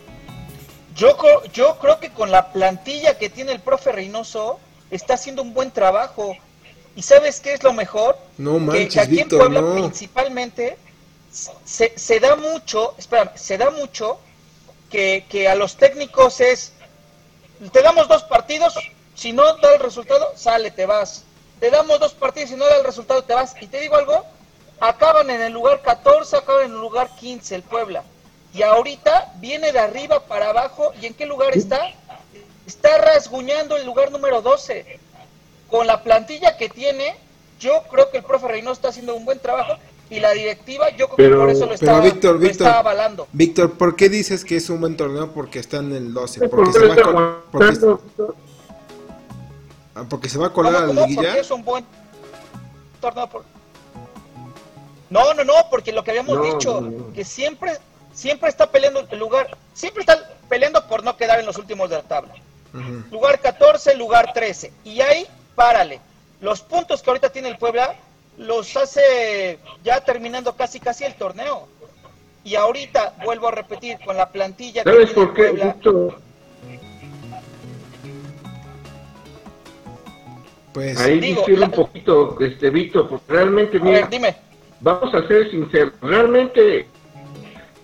Yo, 0.94 1.16
yo 1.52 1.78
creo 1.78 1.98
que 1.98 2.10
con 2.10 2.30
la 2.30 2.52
plantilla 2.52 3.18
que 3.18 3.28
tiene 3.28 3.52
el 3.52 3.60
profe 3.60 3.90
Reynoso 3.90 4.60
está 4.90 5.14
haciendo 5.14 5.42
un 5.42 5.52
buen 5.52 5.70
trabajo. 5.72 6.36
¿Y 6.94 7.02
sabes 7.02 7.40
qué 7.40 7.54
es 7.54 7.62
lo 7.64 7.72
mejor? 7.72 8.16
No 8.38 8.60
manches, 8.60 8.94
que, 8.94 9.00
aquí 9.00 9.20
en 9.20 9.28
Puebla 9.28 9.60
principalmente 9.74 10.78
se, 11.64 11.98
se, 11.98 12.20
da 12.20 12.36
mucho, 12.36 12.94
espera, 12.96 13.32
se 13.36 13.58
da 13.58 13.70
mucho 13.70 14.20
que, 14.88 15.24
que 15.28 15.48
a 15.48 15.56
los 15.56 15.76
técnicos 15.76 16.40
es, 16.40 16.72
te 17.72 17.82
damos 17.82 18.06
dos 18.06 18.22
partidos, 18.24 18.74
si 19.16 19.32
no 19.32 19.56
da 19.56 19.74
el 19.74 19.80
resultado, 19.80 20.32
sale, 20.36 20.70
te 20.70 20.86
vas. 20.86 21.24
Te 21.58 21.70
damos 21.70 21.98
dos 21.98 22.14
partidos, 22.14 22.50
si 22.50 22.56
no 22.56 22.66
da 22.66 22.76
el 22.76 22.84
resultado, 22.84 23.22
te 23.24 23.34
vas. 23.34 23.56
Y 23.60 23.66
te 23.66 23.80
digo 23.80 23.96
algo, 23.96 24.24
acaban 24.78 25.28
en 25.30 25.40
el 25.40 25.52
lugar 25.52 25.82
14, 25.82 26.36
acaban 26.36 26.66
en 26.66 26.72
el 26.72 26.80
lugar 26.80 27.10
15 27.18 27.56
el 27.56 27.62
Puebla 27.62 28.04
y 28.54 28.62
ahorita 28.62 29.34
viene 29.40 29.72
de 29.72 29.80
arriba 29.80 30.20
para 30.20 30.50
abajo. 30.50 30.92
¿Y 31.02 31.06
en 31.06 31.14
qué 31.14 31.26
lugar 31.26 31.56
está? 31.56 31.80
Está 32.66 32.98
rasguñando 32.98 33.76
el 33.76 33.84
lugar 33.84 34.12
número 34.12 34.40
12. 34.40 35.00
Con 35.68 35.88
la 35.88 36.02
plantilla 36.02 36.56
que 36.56 36.68
tiene, 36.68 37.16
yo 37.58 37.82
creo 37.90 38.10
que 38.10 38.18
el 38.18 38.24
profe 38.24 38.46
Reynoso 38.46 38.74
está 38.74 38.88
haciendo 38.88 39.16
un 39.16 39.24
buen 39.24 39.40
trabajo 39.40 39.74
y 40.08 40.20
la 40.20 40.30
directiva, 40.32 40.90
yo 40.90 41.08
creo 41.08 41.30
que 41.30 41.36
por 41.36 41.50
eso 41.50 41.66
lo 41.66 41.72
está, 41.72 41.98
Víctor, 42.00 42.38
Víctor, 42.38 42.68
avalando. 42.68 43.26
Víctor, 43.32 43.72
¿por 43.72 43.96
qué 43.96 44.08
dices 44.08 44.44
que 44.44 44.56
es 44.56 44.70
un 44.70 44.80
buen 44.80 44.96
torneo? 44.96 45.32
Porque 45.32 45.58
están 45.58 45.86
en 45.86 45.96
el 45.96 46.14
12. 46.14 46.48
Porque 46.48 46.72
se 46.72 46.86
va 46.86 46.94
a 46.94 47.42
porque, 47.50 47.96
porque 50.08 50.28
se 50.28 50.38
va 50.38 50.46
a 50.48 50.52
colar 50.52 50.76
a 50.76 50.86
la 50.86 51.06
liguilla. 51.06 51.36
es 51.38 51.50
un 51.50 51.64
buen 51.64 51.84
torneo. 53.00 53.28
No, 55.10 55.34
no, 55.34 55.44
no, 55.44 55.54
porque 55.70 55.92
lo 55.92 56.04
que 56.04 56.10
habíamos 56.12 56.40
dicho, 56.42 56.88
que 57.14 57.24
siempre 57.24 57.78
siempre 58.14 58.48
está 58.48 58.70
peleando 58.70 59.06
el 59.10 59.18
lugar, 59.18 59.56
siempre 59.74 60.02
está 60.02 60.30
peleando 60.48 60.86
por 60.86 61.02
no 61.02 61.16
quedar 61.16 61.40
en 61.40 61.46
los 61.46 61.58
últimos 61.58 61.90
de 61.90 61.96
la 61.96 62.02
tabla. 62.02 62.34
Lugar 63.10 63.40
14, 63.40 63.96
lugar 63.96 64.32
13. 64.32 64.72
Y 64.84 65.00
ahí, 65.00 65.26
párale. 65.54 66.00
Los 66.40 66.60
puntos 66.60 67.02
que 67.02 67.10
ahorita 67.10 67.30
tiene 67.30 67.48
el 67.48 67.58
Puebla 67.58 67.94
los 68.36 68.76
hace 68.76 69.58
ya 69.84 70.00
terminando 70.00 70.56
casi 70.56 70.80
casi 70.80 71.04
el 71.04 71.14
torneo. 71.14 71.68
Y 72.42 72.56
ahorita, 72.56 73.14
vuelvo 73.24 73.48
a 73.48 73.52
repetir, 73.52 73.98
con 74.04 74.16
la 74.16 74.28
plantilla 74.28 74.82
que 74.82 74.90
tiene 74.90 75.06
por 75.06 75.34
qué? 75.34 75.44
Puebla... 75.44 75.76
Pues 80.72 80.98
ahí 80.98 81.20
digo, 81.20 81.44
un 81.46 81.70
poquito, 81.70 82.36
este 82.40 82.68
Víctor, 82.68 83.08
porque 83.08 83.32
realmente, 83.32 83.78
mira, 83.78 84.08
dime. 84.08 84.34
vamos 84.80 85.14
a 85.14 85.24
ser 85.28 85.48
sinceros, 85.48 85.92
realmente 86.02 86.88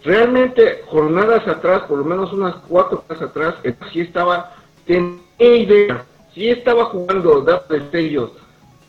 realmente 0.02 0.82
jornadas 0.86 1.46
atrás, 1.46 1.82
por 1.82 1.98
lo 1.98 2.04
menos 2.04 2.32
unas 2.32 2.56
cuatro 2.68 3.04
horas 3.08 3.22
atrás, 3.22 3.54
sí 3.92 4.00
estaba, 4.00 4.54
tenía 4.86 5.20
idea, 5.38 6.04
sí 6.34 6.48
estaba 6.48 6.86
jugando, 6.86 7.42
da 7.42 7.62
destellos. 7.68 8.32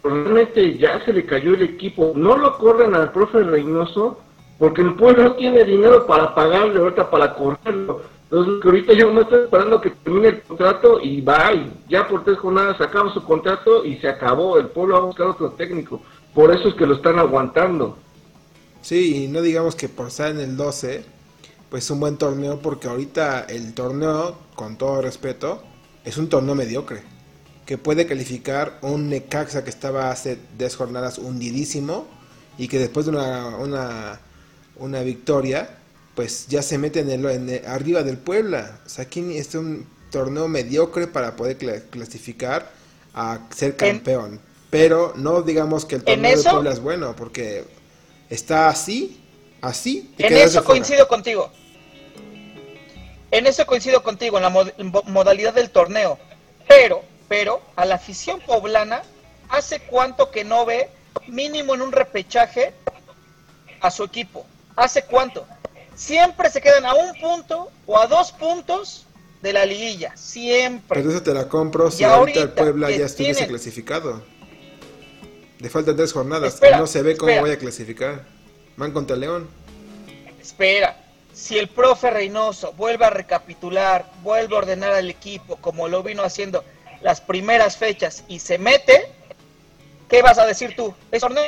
Realmente 0.03 0.77
ya 0.77 1.03
se 1.05 1.13
le 1.13 1.25
cayó 1.25 1.53
el 1.53 1.61
equipo. 1.61 2.13
No 2.15 2.35
lo 2.37 2.57
corren 2.57 2.95
al 2.95 3.11
profe 3.11 3.43
Reynoso 3.43 4.19
porque 4.57 4.81
el 4.81 4.95
pueblo 4.95 5.23
no 5.23 5.33
tiene 5.33 5.63
dinero 5.63 6.05
para 6.05 6.33
pagarle 6.33 6.79
ahorita 6.79 7.09
para 7.09 7.33
correrlo. 7.33 8.01
Entonces, 8.23 8.63
ahorita 8.63 8.93
ya 8.93 9.05
no 9.05 9.21
está 9.21 9.37
esperando 9.43 9.81
que 9.81 9.89
termine 9.89 10.27
el 10.29 10.41
contrato 10.43 11.01
y 11.01 11.19
va, 11.19 11.51
ya 11.89 12.07
por 12.07 12.23
tres 12.23 12.37
jornadas 12.37 12.79
acaba 12.79 13.13
su 13.13 13.21
contrato 13.23 13.83
y 13.83 13.97
se 13.97 14.07
acabó. 14.07 14.57
El 14.57 14.67
pueblo 14.67 14.95
va 14.95 15.01
a 15.01 15.05
buscar 15.05 15.27
otro 15.27 15.49
técnico. 15.51 16.01
Por 16.33 16.51
eso 16.51 16.69
es 16.69 16.75
que 16.75 16.85
lo 16.85 16.95
están 16.95 17.19
aguantando. 17.19 17.97
Sí, 18.81 19.23
y 19.23 19.27
no 19.27 19.41
digamos 19.41 19.75
que 19.75 19.89
por 19.89 20.07
estar 20.07 20.31
en 20.31 20.39
el 20.39 20.57
12, 20.57 21.03
pues 21.69 21.85
es 21.85 21.91
un 21.91 21.99
buen 21.99 22.17
torneo, 22.17 22.59
porque 22.59 22.87
ahorita 22.87 23.41
el 23.41 23.73
torneo, 23.73 24.37
con 24.55 24.77
todo 24.77 25.01
respeto, 25.01 25.63
es 26.03 26.17
un 26.17 26.29
torneo 26.29 26.55
mediocre. 26.55 27.03
Que 27.65 27.77
puede 27.77 28.07
calificar 28.07 28.79
un 28.81 29.09
Necaxa 29.09 29.63
que 29.63 29.69
estaba 29.69 30.11
hace 30.11 30.37
10 30.57 30.75
jornadas 30.75 31.17
hundidísimo 31.19 32.07
y 32.57 32.67
que 32.67 32.79
después 32.79 33.05
de 33.05 33.11
una, 33.11 33.55
una, 33.57 34.19
una 34.77 35.01
victoria, 35.01 35.77
pues 36.15 36.47
ya 36.47 36.61
se 36.61 36.77
mete 36.77 36.99
en 36.99 37.09
el, 37.09 37.65
arriba 37.65 38.03
del 38.03 38.17
Puebla. 38.17 38.81
O 38.85 38.89
sea, 38.89 39.05
aquí 39.05 39.37
este 39.37 39.57
un, 39.57 39.85
torneo 40.11 40.47
mediocre 40.47 41.07
para 41.07 41.35
poder 41.35 41.57
clasificar 41.89 42.71
a 43.13 43.47
ser 43.55 43.75
campeón. 43.75 44.39
Pero 44.69 45.13
no 45.15 45.41
digamos 45.41 45.85
que 45.85 45.95
el 45.95 46.03
torneo 46.03 46.37
de 46.37 46.49
Puebla 46.49 46.71
es 46.71 46.79
bueno, 46.79 47.15
porque 47.15 47.65
está 48.31 48.69
así, 48.69 49.21
así. 49.61 50.11
en 50.17 50.33
eso 50.33 50.63
coincido 50.63 51.07
contigo. 51.07 51.51
En 53.29 53.45
eso 53.45 53.65
coincido 53.65 54.01
contigo, 54.01 54.37
en 54.37 54.43
la 54.43 54.49
modalidad 55.05 55.53
del 55.53 55.69
torneo. 55.69 56.17
Pero, 56.67 57.03
pero, 57.29 57.61
a 57.75 57.85
la 57.85 57.95
afición 57.95 58.41
poblana, 58.41 59.03
¿hace 59.49 59.81
cuánto 59.81 60.31
que 60.31 60.43
no 60.43 60.65
ve 60.65 60.89
mínimo 61.27 61.75
en 61.75 61.81
un 61.81 61.91
repechaje 61.91 62.73
a 63.79 63.91
su 63.91 64.03
equipo? 64.03 64.45
¿Hace 64.75 65.03
cuánto? 65.03 65.45
Siempre 65.95 66.49
se 66.49 66.61
quedan 66.61 66.85
a 66.85 66.93
un 66.93 67.13
punto 67.19 67.69
o 67.85 67.99
a 67.99 68.07
dos 68.07 68.31
puntos 68.31 69.05
de 69.41 69.53
la 69.53 69.65
liguilla, 69.65 70.15
siempre. 70.15 70.99
Pero 70.99 71.09
eso 71.11 71.23
te 71.23 71.33
la 71.33 71.47
compro 71.47 71.91
si 71.91 72.03
ahorita, 72.03 72.41
el 72.41 72.49
Puebla 72.51 72.91
ya 72.91 73.05
estuviese 73.05 73.47
clasificado. 73.47 74.23
Le 75.61 75.69
faltan 75.69 75.95
tres 75.95 76.11
jornadas 76.11 76.59
no 76.71 76.87
se 76.87 77.03
ve 77.03 77.15
cómo 77.15 77.39
voy 77.39 77.51
a 77.51 77.57
clasificar. 77.57 78.25
Van 78.77 78.91
contra 78.91 79.15
León. 79.15 79.47
Espera, 80.41 80.97
si 81.33 81.59
el 81.59 81.67
profe 81.67 82.09
Reynoso 82.09 82.73
vuelve 82.73 83.05
a 83.05 83.11
recapitular, 83.11 84.11
vuelve 84.23 84.55
a 84.55 84.57
ordenar 84.57 84.93
al 84.93 85.09
equipo 85.09 85.57
como 85.57 85.87
lo 85.87 86.01
vino 86.01 86.23
haciendo 86.23 86.63
las 87.01 87.21
primeras 87.21 87.77
fechas 87.77 88.23
y 88.27 88.39
se 88.39 88.57
mete, 88.57 89.11
¿qué 90.09 90.23
vas 90.23 90.39
a 90.39 90.47
decir 90.47 90.75
tú? 90.75 90.95
¿Es 91.11 91.21
torneo 91.21 91.43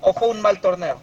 o 0.00 0.14
fue 0.14 0.28
un 0.28 0.40
mal 0.40 0.62
torneo? 0.62 0.98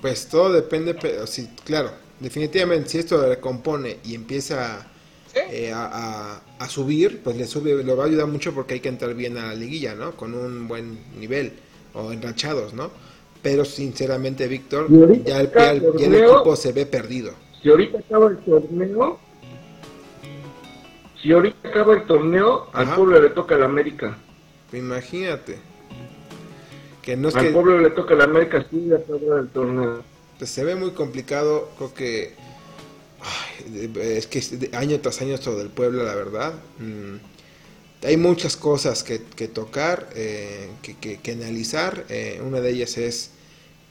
Pues 0.00 0.28
todo 0.28 0.52
depende, 0.52 0.94
pero 0.94 1.26
sí, 1.26 1.50
claro, 1.64 1.90
definitivamente 2.20 2.88
si 2.88 2.98
esto 2.98 3.20
recompone 3.26 3.98
y 4.04 4.14
empieza 4.14 4.86
eh, 5.34 5.72
a, 5.74 6.40
subir, 6.68 7.20
pues 7.22 7.36
le 7.36 7.46
sube, 7.46 7.82
lo 7.82 7.96
va 7.96 8.04
a 8.04 8.06
ayudar 8.06 8.26
mucho 8.26 8.54
porque 8.54 8.74
hay 8.74 8.80
que 8.80 8.88
entrar 8.88 9.14
bien 9.14 9.36
a 9.36 9.48
la 9.48 9.54
liguilla, 9.54 9.94
¿no? 9.94 10.12
Con 10.12 10.34
un 10.34 10.66
buen 10.66 10.98
nivel 11.18 11.52
o 11.92 12.12
enrachados, 12.12 12.72
¿no? 12.74 12.90
Pero 13.42 13.64
sinceramente, 13.64 14.48
Víctor, 14.48 14.88
ya, 15.24 15.40
el, 15.40 15.48
equipo 15.48 16.56
se 16.56 16.72
ve 16.72 16.86
perdido. 16.86 17.32
Si 17.62 17.68
ahorita 17.68 17.98
acaba 17.98 18.28
el 18.28 18.38
torneo, 18.38 19.18
si 21.22 21.32
ahorita 21.32 21.68
acaba 21.68 21.94
el 21.94 22.06
torneo, 22.06 22.68
al 22.72 22.94
pueblo 22.94 23.20
le 23.20 23.30
toca 23.30 23.56
la 23.56 23.66
América. 23.66 24.16
Imagínate. 24.72 25.58
Que 27.02 27.16
no 27.16 27.28
es 27.28 27.36
al 27.36 27.52
pueblo 27.52 27.80
le 27.80 27.90
toca 27.90 28.14
la 28.14 28.24
América, 28.24 28.64
sí, 28.70 28.90
acaba 28.92 29.40
el 29.40 29.48
torneo. 29.48 30.02
Pues 30.38 30.50
se 30.50 30.64
ve 30.64 30.74
muy 30.74 30.92
complicado, 30.92 31.68
creo 31.76 31.94
que 31.94 32.34
es 34.00 34.26
que 34.26 34.70
año 34.72 35.00
tras 35.00 35.20
año 35.20 35.38
todo 35.38 35.58
del 35.58 35.68
pueblo, 35.68 36.04
la 36.04 36.14
verdad. 36.14 36.54
Mm, 36.78 37.16
hay 38.04 38.16
muchas 38.16 38.56
cosas 38.56 39.02
que, 39.02 39.18
tocar, 39.48 40.10
eh, 40.14 40.68
que, 40.82 41.32
analizar. 41.32 42.04
Eh, 42.08 42.40
una 42.44 42.60
de 42.60 42.70
ellas 42.70 42.98
es 42.98 43.30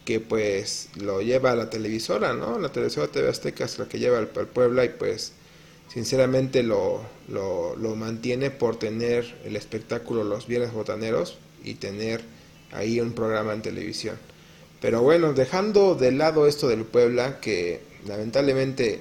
que 0.05 0.19
pues 0.19 0.89
lo 0.95 1.21
lleva 1.21 1.55
la 1.55 1.69
televisora, 1.69 2.33
¿no? 2.33 2.59
La 2.59 2.71
televisora 2.71 3.07
TV 3.07 3.29
Azteca 3.29 3.65
es 3.65 3.79
la 3.79 3.87
que 3.87 3.99
lleva 3.99 4.19
al, 4.19 4.27
Puebla 4.27 4.85
y 4.85 4.89
pues 4.89 5.33
sinceramente 5.91 6.61
lo, 6.61 7.01
lo, 7.27 7.75
lo, 7.75 7.95
mantiene 7.95 8.51
por 8.51 8.77
tener 8.77 9.35
el 9.45 9.55
espectáculo 9.55 10.23
los 10.23 10.47
viernes 10.47 10.73
botaneros 10.73 11.37
y 11.63 11.75
tener 11.75 12.21
ahí 12.71 12.99
un 12.99 13.13
programa 13.13 13.53
en 13.53 13.61
televisión. 13.61 14.17
Pero 14.81 15.01
bueno, 15.01 15.33
dejando 15.33 15.95
de 15.95 16.11
lado 16.11 16.45
esto 16.45 16.67
del 16.67 16.83
Puebla, 16.83 17.39
que 17.39 17.81
lamentablemente 18.05 18.99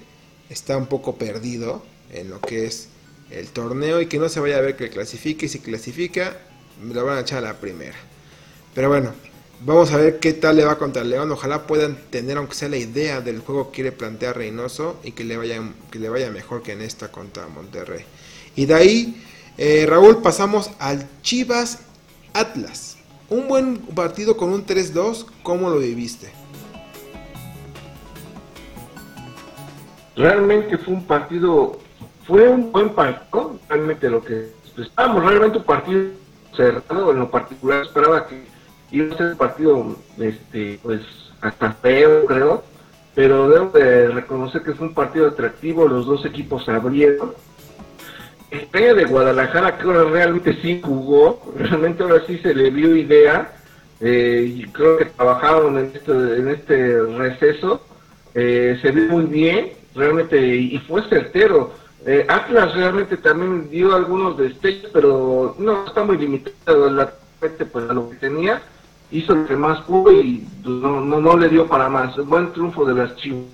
está 0.53 0.77
un 0.77 0.87
poco 0.87 1.17
perdido 1.17 1.83
en 2.13 2.31
lo 2.31 2.41
que 2.41 2.67
es 2.67 2.89
el 3.31 3.49
torneo 3.49 4.01
y 4.01 4.07
que 4.07 4.19
no 4.19 4.29
se 4.29 4.41
vaya 4.41 4.59
a 4.59 4.61
ver 4.61 4.77
que 4.77 4.91
clasifique 4.91 5.47
y 5.47 5.49
si 5.49 5.61
clasifica 5.61 6.37
me 6.83 6.95
lo 6.95 7.05
van 7.05 7.19
a 7.19 7.21
echar 7.21 7.39
a 7.39 7.49
la 7.49 7.61
primera. 7.61 7.97
Pero 8.75 8.89
bueno, 8.89 9.13
vamos 9.65 9.93
a 9.93 9.97
ver 9.97 10.19
qué 10.19 10.33
tal 10.33 10.57
le 10.57 10.65
va 10.65 10.79
contra 10.79 11.03
el 11.03 11.11
León. 11.11 11.31
Ojalá 11.31 11.67
puedan 11.67 11.97
tener 12.11 12.37
aunque 12.37 12.55
sea 12.55 12.69
la 12.69 12.77
idea 12.77 13.21
del 13.21 13.41
juego 13.41 13.71
que 13.71 13.77
quiere 13.77 13.93
plantear 13.93 14.37
Reynoso 14.37 14.99
y 15.05 15.13
que 15.13 15.25
le 15.25 15.37
vaya, 15.37 15.61
que 15.91 15.99
le 15.99 16.09
vaya 16.09 16.31
mejor 16.31 16.63
que 16.63 16.73
en 16.73 16.83
esta 16.83 17.11
contra 17.11 17.47
Monterrey. 17.49 18.05
Y 18.57 18.67
de 18.67 18.75
ahí, 18.75 19.25
eh, 19.59 19.87
Raúl, 19.89 20.23
pasamos 20.23 20.71
al 20.79 21.07
Chivas 21.23 21.81
Atlas. 22.35 22.97
Un 23.29 23.49
buen 23.49 23.79
partido 23.79 24.37
con 24.37 24.51
un 24.51 24.67
3-2, 24.67 25.27
¿cómo 25.43 25.71
lo 25.71 25.79
viviste? 25.79 26.42
Realmente 30.17 30.79
fue 30.79 30.95
un 30.95 31.05
partido, 31.07 31.79
fue 32.27 32.49
un 32.49 32.73
buen 32.73 32.91
partido, 32.91 33.59
realmente 33.69 34.11
lo 34.11 34.23
que 34.23 34.49
estábamos, 34.79 35.25
realmente 35.25 35.59
un 35.59 35.65
partido 35.65 36.03
cerrado, 36.57 37.13
en 37.13 37.19
lo 37.19 37.31
particular 37.31 37.83
esperaba 37.83 38.27
que 38.27 38.43
iba 38.91 39.15
a 39.15 39.17
ser 39.17 39.27
un 39.29 39.39
partido, 39.39 39.97
este, 40.19 40.79
pues, 40.83 41.01
hasta 41.41 41.73
feo, 41.73 42.27
creo, 42.27 42.63
pero 43.15 43.49
debo 43.49 43.71
de 43.71 44.09
reconocer 44.09 44.63
que 44.63 44.73
fue 44.73 44.89
un 44.89 44.95
partido 44.95 45.29
atractivo, 45.29 45.89
los 45.89 46.07
dos 46.07 46.25
equipos 46.25 46.69
abrieron. 46.69 47.33
España 48.51 48.93
de 48.93 49.07
Guadalajara 49.07 49.79
que 49.79 49.85
realmente 49.85 50.59
sí 50.61 50.81
jugó, 50.85 51.55
realmente 51.57 52.03
ahora 52.03 52.23
sí 52.27 52.39
se 52.39 52.55
le 52.55 52.71
vio 52.71 52.95
idea, 52.95 53.53
eh, 54.01 54.55
y 54.57 54.65
creo 54.65 54.99
que 54.99 55.07
trabajaron 55.07 55.79
en 55.79 55.93
este, 55.95 56.13
en 56.13 56.49
este 56.49 57.03
receso, 57.03 57.83
eh, 58.35 58.79
se 58.83 58.91
vio 58.91 59.05
muy 59.09 59.25
bien, 59.25 59.73
realmente, 59.95 60.39
y 60.39 60.79
fue 60.81 61.03
certero. 61.09 61.75
Eh, 62.05 62.27
Atlas 62.29 62.75
realmente 62.75 63.17
también 63.17 63.71
dio 63.71 63.95
algunos 63.95 64.37
destellos, 64.37 64.91
pero 64.93 65.55
no 65.59 65.87
está 65.87 66.03
muy 66.03 66.19
limitado 66.19 66.91
la 66.91 67.13
pues 67.73 67.91
a 67.91 67.93
lo 67.93 68.11
que 68.11 68.17
tenía, 68.17 68.63
hizo 69.11 69.35
lo 69.35 69.47
que 69.47 69.57
más 69.57 69.81
pudo 69.83 70.13
y 70.13 70.47
pues, 70.63 70.75
no, 70.77 71.01
no, 71.01 71.37
le 71.37 71.49
dio 71.49 71.67
para 71.67 71.89
más. 71.89 72.17
Buen 72.27 72.53
triunfo 72.53 72.85
de 72.85 72.95
las 72.95 73.17
Chivas. 73.17 73.47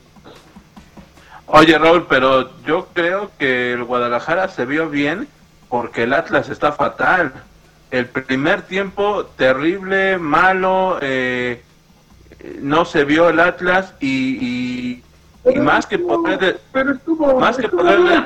Oye 1.46 1.78
Raúl, 1.78 2.06
pero 2.08 2.50
yo 2.64 2.88
creo 2.92 3.30
que 3.38 3.72
el 3.72 3.84
Guadalajara 3.84 4.48
se 4.48 4.66
vio 4.66 4.90
bien 4.90 5.26
porque 5.70 6.02
el 6.02 6.12
Atlas 6.12 6.50
está 6.50 6.72
fatal. 6.72 7.32
El 7.90 8.06
primer 8.06 8.62
tiempo 8.62 9.24
terrible, 9.36 10.18
malo, 10.18 10.98
eh, 11.00 11.62
no 12.60 12.84
se 12.84 13.04
vio 13.04 13.30
el 13.30 13.40
Atlas 13.40 13.94
y 14.00 14.98
y 14.98 15.02
más 15.56 15.86
que 15.86 15.98
poder 15.98 16.60
pero 16.72 16.92
estuvo, 16.92 17.38
más 17.40 17.56
que 17.56 17.68
poder 17.68 18.24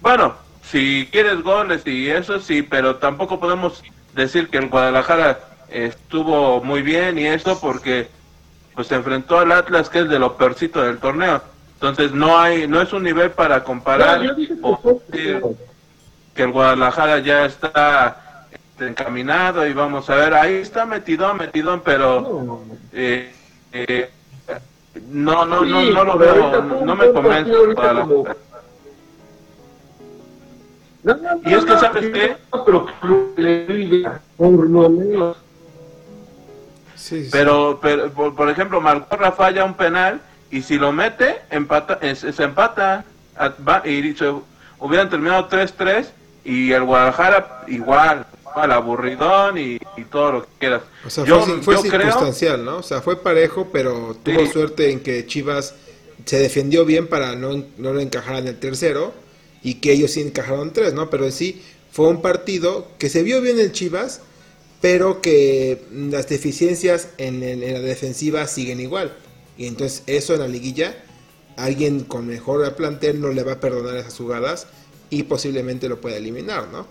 bueno 0.00 0.34
si 0.62 1.08
quieres 1.10 1.42
goles 1.42 1.86
y 1.86 2.08
eso 2.08 2.40
sí 2.40 2.62
pero 2.62 2.96
tampoco 2.96 3.40
podemos 3.40 3.82
decir 4.14 4.48
que 4.48 4.58
el 4.58 4.68
Guadalajara 4.68 5.40
estuvo 5.72 6.62
muy 6.62 6.82
bien 6.82 7.18
y 7.18 7.26
eso 7.26 7.58
porque 7.60 8.08
pues 8.74 8.86
se 8.86 8.94
enfrentó 8.94 9.38
al 9.38 9.52
Atlas 9.52 9.88
que 9.88 10.00
es 10.00 10.08
de 10.08 10.18
lo 10.18 10.36
peorcito 10.36 10.82
del 10.82 10.98
torneo. 10.98 11.42
Entonces 11.74 12.12
no 12.12 12.38
hay 12.38 12.66
no 12.66 12.80
es 12.80 12.92
un 12.92 13.02
nivel 13.02 13.30
para 13.32 13.64
comparar 13.64 14.20
o 14.62 15.00
decir 15.08 15.42
que 16.34 16.42
el 16.42 16.52
Guadalajara 16.52 17.18
ya 17.18 17.44
está 17.44 18.46
encaminado 18.78 19.66
y 19.66 19.72
vamos 19.72 20.08
a 20.10 20.16
ver 20.16 20.34
ahí 20.34 20.54
está 20.54 20.84
metidón 20.86 21.36
metidón 21.36 21.82
pero 21.84 22.62
eh, 22.92 23.32
eh, 23.72 24.10
no, 25.08 25.44
no, 25.44 25.64
no, 25.64 25.82
no 25.82 26.04
lo 26.04 26.18
veo, 26.18 26.62
no 26.84 26.96
me 26.96 27.12
convence. 27.12 27.50
y 31.44 31.54
es 31.54 31.64
que, 31.64 31.78
¿sabes 31.78 32.10
qué? 32.10 32.36
Pero, 37.30 37.78
pero 37.80 38.10
por, 38.12 38.48
ejemplo, 38.50 38.80
marcó 38.80 39.16
Rafa 39.16 39.64
un 39.64 39.74
penal 39.74 40.20
y 40.50 40.62
si 40.62 40.78
lo 40.78 40.92
mete, 40.92 41.40
empata, 41.50 41.98
se 42.14 42.42
empata. 42.42 43.04
Y 43.84 44.14
se, 44.14 44.32
hubieran 44.78 45.08
terminado 45.08 45.48
3-3 45.48 46.06
y 46.44 46.72
el 46.72 46.84
Guadalajara 46.84 47.64
igual 47.66 48.26
al 48.54 48.72
aburridón 48.72 49.58
y, 49.58 49.78
todo 50.10 50.32
lo 50.32 50.42
que 50.42 50.48
quieras. 50.58 50.82
O 51.06 51.10
sea, 51.10 51.24
fue, 51.62 51.78
circunstancial, 51.78 52.64
¿no? 52.64 52.78
O 52.78 52.82
sea, 52.82 53.00
fue 53.00 53.22
parejo, 53.22 53.68
pero 53.72 54.16
tuvo 54.22 54.46
suerte 54.46 54.90
en 54.90 55.00
que 55.00 55.26
Chivas 55.26 55.74
se 56.24 56.38
defendió 56.38 56.84
bien 56.84 57.08
para 57.08 57.34
no, 57.34 57.64
no 57.78 57.92
lo 57.92 58.00
encajar 58.00 58.36
en 58.36 58.48
el 58.48 58.58
tercero 58.58 59.12
y 59.62 59.74
que 59.74 59.92
ellos 59.92 60.12
sí 60.12 60.20
encajaron 60.20 60.72
tres, 60.72 60.92
¿no? 60.92 61.10
Pero 61.10 61.30
sí, 61.30 61.62
fue 61.90 62.08
un 62.08 62.22
partido 62.22 62.88
que 62.98 63.08
se 63.08 63.22
vio 63.22 63.40
bien 63.40 63.58
en 63.58 63.72
Chivas, 63.72 64.20
pero 64.80 65.20
que 65.20 65.84
las 65.92 66.28
deficiencias 66.28 67.08
en, 67.18 67.42
en 67.42 67.72
la 67.72 67.80
defensiva 67.80 68.46
siguen 68.46 68.80
igual. 68.80 69.14
Y 69.56 69.66
entonces 69.66 70.02
eso 70.06 70.34
en 70.34 70.40
la 70.40 70.48
liguilla, 70.48 70.94
alguien 71.56 72.04
con 72.04 72.26
mejor 72.26 72.74
plantel 72.74 73.20
no 73.20 73.28
le 73.28 73.42
va 73.42 73.52
a 73.52 73.60
perdonar 73.60 73.96
esas 73.96 74.16
jugadas 74.16 74.66
y 75.10 75.24
posiblemente 75.24 75.88
lo 75.88 76.00
pueda 76.00 76.16
eliminar, 76.16 76.68
¿no? 76.72 76.86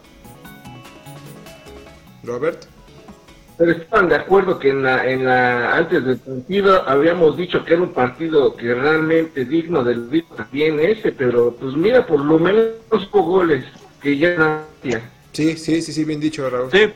Robert. 2.24 2.64
pero 3.58 3.72
estaban 3.72 4.10
de 4.10 4.16
acuerdo 4.16 4.58
que 4.58 4.70
en 4.70 4.84
la, 4.84 5.06
en 5.10 5.26
la, 5.26 5.76
antes 5.76 6.04
del 6.04 6.18
partido 6.18 6.88
habíamos 6.88 7.38
dicho 7.38 7.64
que 7.64 7.74
era 7.74 7.84
un 7.84 7.94
partido 7.94 8.56
que 8.56 8.74
realmente 8.74 9.46
digno 9.46 9.84
del 9.84 10.10
ritmo 10.10 10.36
también 10.36 10.80
ese, 10.80 11.12
pero 11.12 11.56
pues 11.56 11.76
mira, 11.76 12.06
por 12.06 12.20
lo 12.20 12.40
menos 12.40 12.72
hubo 12.92 13.24
goles 13.24 13.66
que 14.02 14.18
ya 14.18 14.64
Sí, 15.34 15.56
sí, 15.56 15.82
sí, 15.82 15.94
sí, 15.94 16.04
bien 16.04 16.20
dicho, 16.20 16.50
Raúl. 16.50 16.70
Sí. 16.72 16.92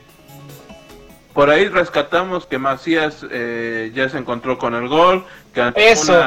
Por 1.33 1.49
ahí 1.49 1.67
rescatamos 1.67 2.45
que 2.45 2.57
Macías 2.57 3.25
eh, 3.29 3.91
ya 3.93 4.09
se 4.09 4.17
encontró 4.17 4.57
con 4.57 4.73
el 4.73 4.87
gol, 4.87 5.25
que 5.53 5.71
Eso. 5.75 6.17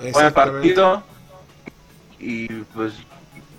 un 0.00 0.12
buen 0.12 0.32
partido 0.32 1.02
y 2.18 2.48
pues 2.48 2.94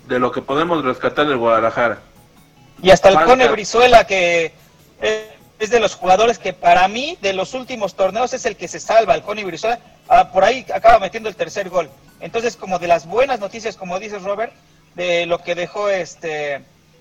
de 0.06 0.18
lo 0.18 0.32
que 0.32 0.42
podemos 0.42 0.84
rescatar 0.84 1.26
del 1.26 1.38
Guadalajara. 1.38 1.98
Y 2.82 2.90
hasta 2.90 3.08
el 3.08 3.14
Falta. 3.14 3.30
Cone 3.30 3.48
Brizuela, 3.48 4.06
que 4.06 4.52
es 5.00 5.70
de 5.70 5.80
los 5.80 5.94
jugadores 5.94 6.38
que 6.38 6.52
para 6.52 6.86
mí, 6.88 7.18
de 7.20 7.32
los 7.32 7.54
últimos 7.54 7.94
torneos, 7.94 8.32
es 8.32 8.46
el 8.46 8.56
que 8.56 8.68
se 8.68 8.80
salva, 8.80 9.14
el 9.14 9.22
Brizuela. 9.44 9.80
Ah, 10.08 10.30
por 10.32 10.44
ahí 10.44 10.64
acaba 10.72 10.98
metiendo 10.98 11.28
el 11.28 11.36
tercer 11.36 11.68
gol. 11.68 11.88
Entonces, 12.20 12.56
como 12.56 12.78
de 12.78 12.86
las 12.88 13.06
buenas 13.06 13.40
noticias, 13.40 13.76
como 13.76 13.98
dices 13.98 14.22
Robert, 14.22 14.52
de 14.94 15.26
lo 15.26 15.38
que 15.42 15.54
dejó 15.54 15.88
este 15.88 16.60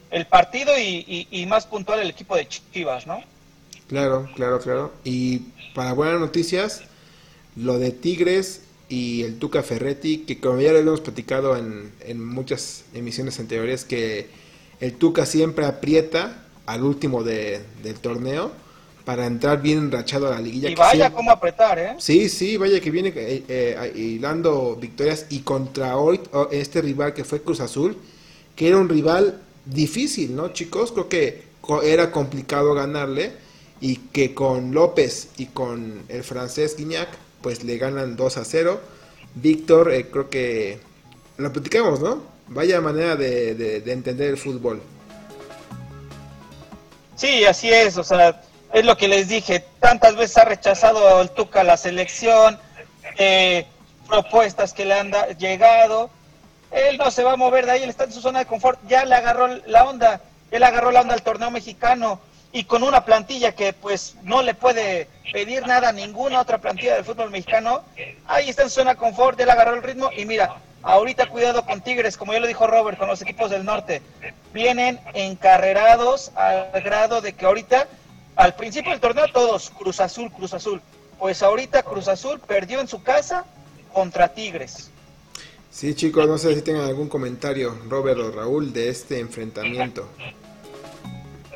el 0.10 0.26
partido 0.26 0.78
y, 0.78 1.04
y- 1.08 1.28
y 1.42 1.46
más 1.48 1.66
puntual 1.66 2.00
el 2.00 2.10
equipo 2.10 2.36
de 2.36 2.48
Chivas, 2.48 3.06
¿no? 3.08 3.22
Claro, 3.90 4.30
claro, 4.36 4.60
claro. 4.60 4.94
Y 5.04 5.40
para 5.76 5.94
buenas 5.94 6.20
noticias, 6.20 6.82
lo 7.56 7.78
de 7.78 7.92
Tigres 7.92 8.62
y 8.90 9.24
el 9.24 9.38
Tuca 9.38 9.64
Ferretti, 9.64 10.20
que 10.20 10.40
como 10.40 10.62
ya 10.62 10.72
lo 10.72 10.80
hemos 10.80 11.02
platicado 11.02 11.58
en, 11.58 11.92
en 12.02 12.24
muchas 12.26 12.86
emisiones 12.94 13.40
anteriores, 13.40 13.84
que 13.84 14.30
el 14.80 14.94
Tuca 14.94 15.26
siempre 15.26 15.66
aprieta 15.66 16.44
al 16.68 16.84
último 16.84 17.24
de- 17.24 17.62
del 17.82 17.96
torneo 17.96 18.52
para 19.04 19.26
entrar 19.26 19.62
bien 19.62 19.78
enrachado 19.80 20.28
a 20.28 20.32
la 20.32 20.42
liguilla. 20.42 20.70
Y 20.70 20.76
que 20.76 20.80
vaya 20.82 21.12
cómo 21.12 21.32
apretar, 21.32 21.80
¿eh? 21.80 21.96
Sí, 21.98 22.28
sí, 22.30 22.58
vaya 22.58 22.80
que 22.82 22.92
viene 22.92 23.14
eh, 23.16 23.44
eh, 23.48 23.92
hilando 23.96 24.76
victorias 24.76 25.26
y 25.30 25.40
contra 25.40 25.98
hoy 25.98 26.20
este 26.52 26.82
rival 26.82 27.14
que 27.14 27.24
fue 27.24 27.42
Cruz 27.42 27.62
Azul, 27.62 27.98
que 28.56 28.68
era 28.68 28.78
un 28.78 28.90
rival 28.90 29.42
difícil, 29.66 30.36
¿no, 30.36 30.50
chicos? 30.50 30.92
Creo 30.92 31.08
que 31.10 31.44
era 31.84 32.12
complicado 32.12 32.74
ganarle 32.74 33.32
y 33.80 33.96
que 34.12 34.34
con 34.34 34.74
López 34.74 35.30
y 35.38 35.48
con 35.48 36.02
el 36.10 36.24
francés 36.24 36.76
Guignac, 36.78 37.10
pues 37.42 37.64
le 37.64 37.78
ganan 37.78 38.16
2 38.18 38.38
a 38.38 38.44
0. 38.46 38.80
Víctor, 39.36 39.94
eh, 39.94 40.08
creo 40.12 40.30
que 40.30 40.80
lo 41.38 41.54
platicamos, 41.54 42.00
¿no? 42.02 42.24
Vaya 42.50 42.82
manera 42.82 43.16
de, 43.16 43.56
de- 43.56 43.82
de 43.82 43.92
entender 43.94 44.30
el 44.32 44.38
fútbol. 44.38 44.82
Sí, 47.18 47.46
así 47.46 47.70
es, 47.74 47.98
o 47.98 48.04
sea, 48.04 48.40
es 48.72 48.86
lo 48.86 48.96
que 48.96 49.08
les 49.08 49.28
dije, 49.28 49.66
tantas 49.80 50.16
veces 50.16 50.38
ha 50.38 50.46
rechazado 50.46 51.20
el 51.20 51.32
Tuca 51.32 51.64
la 51.64 51.76
selección, 51.76 52.60
eh, 53.18 53.66
propuestas 54.08 54.72
que 54.72 54.86
le 54.86 54.94
han 54.94 55.12
llegado, 55.40 56.12
él 56.70 57.00
no 57.00 57.10
se 57.10 57.24
va 57.24 57.34
a 57.34 57.38
mover 57.38 57.66
de 57.66 57.72
ahí, 57.72 57.84
él 57.84 57.90
está 57.90 58.04
en 58.04 58.14
su 58.14 58.22
zona 58.22 58.40
de 58.40 58.46
confort, 58.46 58.80
ya 58.88 59.04
le 59.04 59.16
agarró 59.16 59.48
la 59.66 59.86
onda, 59.86 60.22
le 60.52 60.64
agarró 60.64 60.92
la 60.92 61.02
onda 61.02 61.16
al 61.16 61.24
torneo 61.24 61.50
mexicano 61.50 62.20
y 62.52 62.66
con 62.66 62.84
una 62.84 63.04
plantilla 63.04 63.56
que 63.56 63.74
pues 63.74 64.16
no 64.22 64.44
le 64.44 64.54
puede 64.54 65.10
pedir 65.34 65.66
nada 65.66 65.90
a 65.90 65.94
ninguna 65.94 66.40
otra 66.40 66.60
plantilla 66.60 66.96
del 66.96 67.06
fútbol 67.06 67.32
mexicano, 67.32 67.82
ahí 68.28 68.48
está 68.48 68.62
en 68.62 68.70
su 68.70 68.76
zona 68.76 68.92
de 68.92 68.98
confort, 68.98 69.40
le 69.40 69.52
agarró 69.52 69.74
el 69.74 69.82
ritmo 69.82 70.12
y 70.16 70.26
mira, 70.26 70.58
ahorita 70.88 71.28
cuidado 71.28 71.66
con 71.66 71.82
Tigres, 71.82 72.16
como 72.16 72.34
ya 72.34 72.40
lo 72.40 72.48
dijo 72.48 72.66
Robert, 72.66 72.98
con 72.98 73.10
los 73.10 73.22
equipos 73.22 73.52
del 73.52 73.66
norte, 73.66 74.02
vienen 74.54 75.00
encarrerados 75.14 76.32
al 76.36 76.82
grado 76.82 77.20
de 77.20 77.34
que 77.34 77.46
ahorita, 77.46 77.88
al 78.38 78.56
principio 78.56 78.92
del 78.92 79.02
torneo 79.02 79.26
todos, 79.34 79.70
Cruz 79.70 80.00
Azul, 80.00 80.32
Cruz 80.32 80.54
Azul, 80.54 80.82
pues 81.20 81.44
ahorita 81.44 81.84
Cruz 81.84 82.08
Azul 82.08 82.40
perdió 82.40 82.80
en 82.80 82.88
su 82.88 83.04
casa 83.04 83.46
contra 83.92 84.30
Tigres. 84.30 84.90
Sí, 85.70 85.94
chicos, 85.94 86.26
no 86.26 86.38
sé 86.38 86.56
si 86.56 86.62
tengan 86.62 86.86
algún 86.86 87.10
comentario, 87.10 87.78
Robert 87.90 88.20
o 88.20 88.32
Raúl, 88.32 88.72
de 88.72 88.90
este 88.90 89.20
enfrentamiento. 89.20 90.08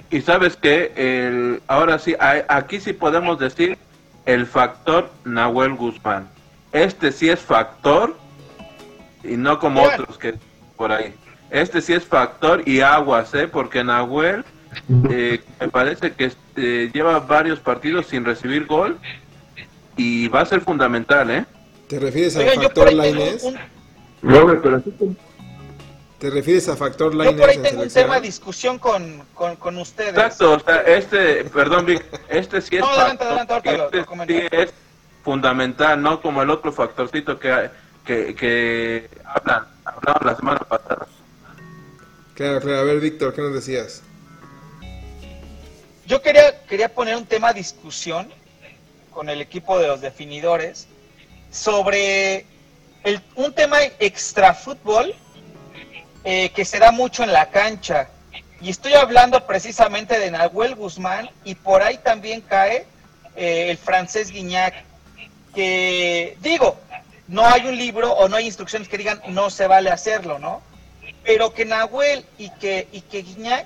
Y 0.09 0.21
sabes 0.21 0.57
que 0.57 0.91
el, 0.97 1.63
ahora 1.67 1.97
sí, 2.00 2.15
aquí 2.19 2.81
sí 2.81 2.91
podemos 2.91 3.39
decir 3.39 3.77
el 4.25 4.46
factor 4.46 5.09
Nahuel 5.24 5.75
Guzmán. 5.75 6.29
Este 6.74 7.13
sí 7.13 7.29
es 7.29 7.39
factor 7.39 8.15
y 9.24 9.38
no 9.38 9.60
como 9.60 9.84
otros 9.84 10.18
que 10.18 10.36
por 10.77 10.92
ahí. 10.92 11.14
Este 11.50 11.81
sí 11.81 11.94
es 11.94 12.05
factor 12.05 12.68
y 12.68 12.79
aguas, 12.81 13.34
¿eh? 13.34 13.48
Porque 13.48 13.84
Nahuel 13.84 14.46
eh, 15.10 15.42
me 15.60 15.68
parece 15.68 16.14
que 16.14 16.25
este, 16.25 16.90
lleva 16.94 17.20
varios 17.20 17.60
partidos 17.60 18.07
sin 18.07 18.24
recibir 18.25 18.66
gol 18.68 18.98
y 19.98 20.27
va 20.29 20.42
a 20.42 20.46
ser 20.46 20.62
fundamental, 20.62 21.29
¿eh? 21.29 21.46
¿Te 21.90 22.00
refieres 22.00 22.36
Oigan, 22.38 22.55
yo 22.55 22.70
por 22.74 22.88
factor 22.88 22.88
ahí 22.88 23.01
tengo 23.01 23.20
Lainez? 23.25 23.44
un, 23.44 23.57
Robert, 24.22 24.62
pero 24.64 24.77
así 24.77 24.94
¿Te 26.20 26.29
refieres 26.29 26.70
a 26.70 26.77
factor 26.77 27.12
yo 27.12 27.18
Lainez 27.18 27.40
por 27.42 27.50
ahí 27.50 27.55
en 27.57 27.64
tengo 27.64 27.81
un 27.81 27.90
tema 27.90 28.16
de 28.16 28.22
discusión 28.22 28.79
con, 28.79 29.24
con, 29.34 29.55
con 29.57 29.77
ustedes. 29.77 30.12
Exacto, 30.14 30.53
o 30.53 30.60
sea, 30.60 30.77
este, 30.84 31.44
perdón, 31.46 31.86
Vic, 31.86 32.05
este 32.29 32.62
sí 32.62 32.75
es 32.77 32.81
No, 32.81 32.88
adelante, 32.88 33.25
factor, 33.25 33.57
adelante, 33.57 33.77
lo- 33.77 33.86
este 33.86 33.98
lo 33.98 34.05
comento. 34.05 34.34
sí 34.34 34.48
es 34.51 34.74
fundamental, 35.24 36.01
no 36.01 36.22
como 36.22 36.42
el 36.44 36.50
otro 36.50 36.72
factorcito 36.72 37.38
que, 37.40 37.70
que, 38.05 38.35
que 38.35 39.09
hablan, 39.25 39.66
hablaron 39.85 40.27
la 40.27 40.35
semana 40.35 40.59
pasada. 40.59 41.07
Claro, 42.35 42.59
claro. 42.61 42.79
A 42.79 42.83
ver, 42.83 43.00
Víctor, 43.00 43.33
¿qué 43.33 43.42
nos 43.42 43.53
decías? 43.53 44.01
Yo 46.07 46.22
quería, 46.22 46.64
quería 46.66 46.94
poner 46.94 47.16
un 47.16 47.25
tema 47.25 47.50
a 47.50 47.53
discusión 47.53 48.29
con 49.11 49.29
el 49.29 49.42
equipo 49.42 49.77
de 49.79 49.87
los 49.87 50.01
definidores 50.01 50.87
sobre 51.51 52.46
el- 53.03 53.22
un 53.35 53.53
tema 53.53 53.77
extra 54.00 54.53
fútbol 54.53 55.14
eh, 56.24 56.50
que 56.55 56.66
se 56.66 56.79
da 56.79 56.92
mucho 56.92 57.24
en 57.24 57.31
la 57.33 57.50
cancha. 57.50 58.09
Y 58.61 58.70
estoy 58.70 58.94
hablando 58.94 59.46
precisamente 59.48 60.20
de 60.20 60.29
Nahuel 60.31 60.75
Guzmán 60.75 61.29
y 61.44 61.55
por 61.55 61.81
ahí 61.81 61.98
también 61.98 62.42
cae 62.42 62.85
eh, 63.35 63.72
el 63.72 63.77
francés 63.77 64.29
Guignac, 64.29 64.74
que 65.55 66.37
digo, 66.42 66.79
no 67.31 67.46
hay 67.48 67.65
un 67.65 67.77
libro 67.77 68.11
o 68.11 68.27
no 68.27 68.35
hay 68.35 68.46
instrucciones 68.46 68.87
que 68.89 68.98
digan 68.98 69.22
no 69.29 69.50
se 69.50 69.65
vale 69.65 69.89
hacerlo, 69.89 70.37
¿no? 70.37 70.61
Pero 71.24 71.53
que 71.53 71.65
Nahuel 71.65 72.25
y 72.37 72.50
que, 72.51 72.87
y 72.91 73.01
que 73.01 73.22
Guignac 73.24 73.65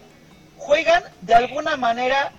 juegan 0.58 1.04
de 1.22 1.34
alguna 1.34 1.76
manera 1.76 2.32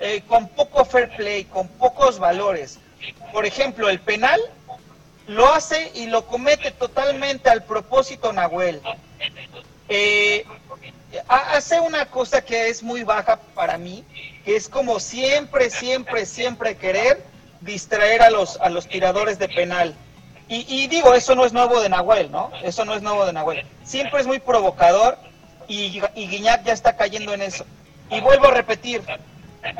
eh, 0.00 0.22
con 0.28 0.46
poco 0.48 0.84
fair 0.84 1.08
play, 1.16 1.44
con 1.44 1.68
pocos 1.68 2.18
valores. 2.18 2.78
Por 3.32 3.46
ejemplo, 3.46 3.88
el 3.88 3.98
penal 4.00 4.40
lo 5.26 5.52
hace 5.54 5.90
y 5.94 6.06
lo 6.06 6.26
comete 6.26 6.70
totalmente 6.70 7.48
al 7.48 7.64
propósito 7.64 8.32
Nahuel. 8.32 8.80
Eh, 9.88 10.44
ha- 11.28 11.52
hace 11.56 11.80
una 11.80 12.06
cosa 12.06 12.44
que 12.44 12.68
es 12.68 12.82
muy 12.82 13.04
baja 13.04 13.36
para 13.54 13.78
mí, 13.78 14.04
que 14.44 14.56
es 14.56 14.68
como 14.68 15.00
siempre, 15.00 15.70
siempre, 15.70 16.26
siempre 16.26 16.76
querer 16.76 17.22
distraer 17.60 18.20
a 18.22 18.30
los, 18.30 18.58
a 18.60 18.68
los 18.68 18.86
tiradores 18.88 19.38
de 19.38 19.48
penal. 19.48 19.94
Y, 20.46 20.86
digo, 20.88 21.14
eso 21.14 21.34
no 21.34 21.46
es 21.46 21.52
nuevo 21.52 21.80
de 21.80 21.88
Nahuel, 21.88 22.30
¿no? 22.30 22.50
Eso 22.62 22.84
no 22.84 22.94
es 22.94 23.02
nuevo 23.02 23.24
de 23.24 23.32
Nahuel. 23.32 23.64
Siempre 23.82 24.20
es 24.20 24.26
muy 24.26 24.38
provocador 24.38 25.16
y, 25.68 26.02
y 26.14 26.28
Guiñac 26.28 26.64
ya 26.64 26.74
está 26.74 26.96
cayendo 26.96 27.32
en 27.32 27.40
eso. 27.42 27.64
Y 28.10 28.20
vuelvo 28.20 28.48
a 28.48 28.50
repetir, 28.50 29.02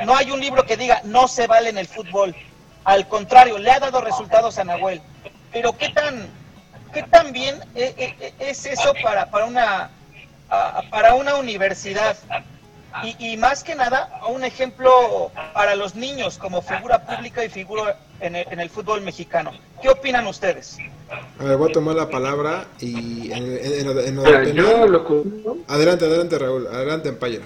no 0.07 0.17
hay 0.17 0.31
un 0.31 0.41
libro 0.41 0.65
que 0.65 0.79
diga 0.79 1.03
no 1.05 1.29
se 1.29 1.47
vale 1.47 1.69
en 1.69 1.79
el 1.79 1.87
fútbol. 1.87 2.35
Al 2.85 3.07
contrario, 3.09 3.59
le 3.59 3.71
ha 3.71 3.79
dado 3.79 4.01
resultados 4.01 4.59
a 4.59 4.65
Nahuel. 4.65 5.03
Pero 5.53 5.77
¿qué 5.77 5.91
tan, 5.91 6.29
qué 6.93 7.03
tan 7.03 7.33
bien 7.33 7.61
e- 7.75 7.95
e- 7.97 8.17
e- 8.27 8.51
es 8.51 8.65
eso 8.65 8.95
para, 9.03 9.27
para, 9.27 9.45
una, 9.45 9.91
para 10.91 11.15
una 11.15 11.37
universidad? 11.37 12.17
Y, 13.03 13.33
y 13.33 13.37
más 13.37 13.65
que 13.65 13.75
nada, 13.75 14.21
un 14.29 14.45
ejemplo 14.45 15.31
para 15.53 15.75
los 15.75 15.95
niños 15.97 16.39
como 16.39 16.63
figura 16.63 17.05
pública 17.05 17.45
y 17.45 17.49
figura 17.49 17.99
en 18.21 18.37
el, 18.37 18.47
en 18.51 18.61
el 18.61 18.71
fútbol 18.71 19.01
mexicano. 19.01 19.51
¿Qué 19.83 19.89
opinan 19.89 20.27
ustedes? 20.27 20.79
A 21.41 21.45
ver, 21.45 21.57
voy 21.57 21.71
a 21.71 21.73
tomar 21.73 21.97
la 21.97 22.09
palabra 22.09 22.67
y 22.81 23.33
en, 23.33 23.45
yo 23.85 23.95
que- 23.95 25.65
Adelante, 25.69 26.05
adelante, 26.05 26.39
Raúl. 26.39 26.67
Adelante, 26.69 27.09
Empire. 27.09 27.41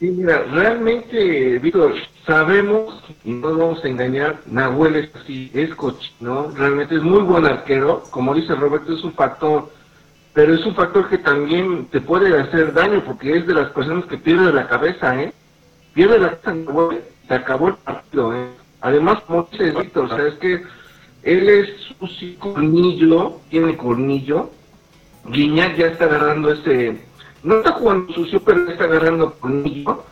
Sí, 0.00 0.10
mira, 0.10 0.42
realmente, 0.50 1.58
Víctor, 1.60 1.94
sabemos, 2.26 3.04
y 3.24 3.30
no 3.30 3.50
nos 3.50 3.58
vamos 3.58 3.84
a 3.84 3.88
engañar, 3.88 4.40
Nahuel 4.46 4.96
es 4.96 5.10
así, 5.14 5.48
es 5.54 5.72
cochino, 5.76 6.50
realmente 6.56 6.96
es 6.96 7.02
muy 7.02 7.22
buen 7.22 7.46
arquero, 7.46 8.02
como 8.10 8.34
dice 8.34 8.52
Roberto, 8.56 8.92
es 8.94 9.04
un 9.04 9.12
factor, 9.12 9.70
pero 10.32 10.54
es 10.54 10.64
un 10.64 10.74
factor 10.74 11.08
que 11.08 11.18
también 11.18 11.86
te 11.86 12.00
puede 12.00 12.38
hacer 12.38 12.72
daño, 12.72 13.02
porque 13.04 13.36
es 13.36 13.46
de 13.46 13.54
las 13.54 13.70
personas 13.70 14.06
que 14.06 14.16
pierde 14.16 14.52
la 14.52 14.66
cabeza, 14.66 15.20
¿eh? 15.20 15.32
Pierde 15.92 16.18
la 16.18 16.38
cabeza, 16.40 16.96
se 17.28 17.34
acabó 17.34 17.68
el 17.68 17.74
partido, 17.74 18.34
¿eh? 18.34 18.48
Además, 18.80 19.20
como 19.26 19.48
dice 19.50 19.70
Víctor, 19.70 20.06
o 20.06 20.16
sea, 20.16 20.26
es 20.26 20.34
que 20.34 20.62
él 21.22 21.48
es 21.48 21.68
sí 22.18 22.36
cornillo, 22.38 23.40
tiene 23.48 23.76
cornillo, 23.76 24.50
Guiñac 25.24 25.76
ya 25.76 25.86
está 25.86 26.06
agarrando 26.06 26.52
ese 26.52 27.00
no 27.44 27.56
está 27.56 27.72
jugando 27.72 28.12
sucio, 28.12 28.40
pero 28.44 28.68
está 28.70 28.84
agarrando 28.84 29.34
conmigo. 29.34 30.04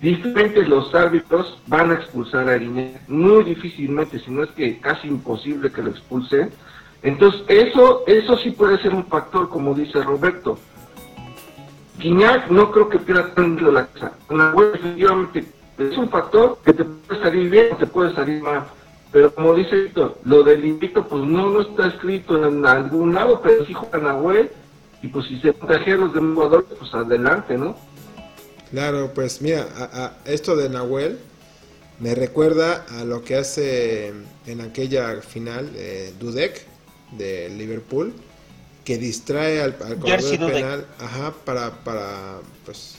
Diferentes 0.00 0.68
los 0.68 0.94
árbitros 0.94 1.58
van 1.66 1.90
a 1.90 1.94
expulsar 1.94 2.48
a 2.48 2.58
Guiñac, 2.58 3.08
muy 3.08 3.44
difícilmente, 3.44 4.18
si 4.18 4.30
no 4.30 4.44
es 4.44 4.50
que 4.50 4.78
casi 4.78 5.08
imposible 5.08 5.70
que 5.70 5.82
lo 5.82 5.90
expulsen. 5.90 6.50
Entonces, 7.06 7.42
eso, 7.46 8.02
eso 8.08 8.36
sí 8.38 8.50
puede 8.50 8.82
ser 8.82 8.92
un 8.92 9.06
factor, 9.06 9.48
como 9.48 9.74
dice 9.74 10.02
Roberto. 10.02 10.58
Guiñac 12.00 12.50
no 12.50 12.72
creo 12.72 12.88
que 12.88 12.98
pierda 12.98 13.32
tanto 13.32 13.70
la 13.70 13.86
casa. 13.86 14.14
La 14.28 14.50
definitivamente 14.50 15.44
es 15.78 15.96
un 15.96 16.10
factor 16.10 16.58
que 16.64 16.72
te 16.72 16.82
puede 16.84 17.22
salir 17.22 17.48
bien 17.48 17.76
te 17.78 17.86
puede 17.86 18.12
salir 18.12 18.42
mal. 18.42 18.64
Pero 19.12 19.32
como 19.32 19.54
dice 19.54 19.76
Víctor, 19.82 20.18
lo 20.24 20.42
del 20.42 20.64
invicto, 20.64 21.06
pues 21.06 21.22
no, 21.22 21.48
no 21.48 21.60
está 21.60 21.86
escrito 21.86 22.44
en 22.44 22.66
algún 22.66 23.14
lado, 23.14 23.40
pero 23.40 23.64
sí 23.64 23.72
juega 23.72 23.98
Nahuel, 23.98 24.50
y 25.00 25.06
pues 25.06 25.26
si 25.28 25.38
se 25.38 25.52
contagian 25.52 26.00
los 26.00 26.12
demás 26.12 26.48
pues 26.76 26.92
adelante, 26.92 27.56
¿no? 27.56 27.76
Claro, 28.72 29.12
pues 29.14 29.40
mira, 29.40 29.68
a, 29.78 30.12
esto 30.24 30.56
de 30.56 30.68
Nahuel 30.68 31.20
me 32.00 32.16
recuerda 32.16 32.84
a 32.98 33.04
lo 33.04 33.22
que 33.22 33.36
hace 33.36 34.12
en 34.44 34.60
aquella 34.60 35.22
final 35.22 35.70
eh, 35.76 36.12
Dudek 36.18 36.74
de 37.12 37.48
Liverpool, 37.50 38.12
que 38.84 38.98
distrae 38.98 39.60
al, 39.60 39.76
al 39.84 39.96
penal, 39.98 40.86
ajá, 40.98 41.34
para, 41.44 41.70
para, 41.82 42.38
pues, 42.64 42.96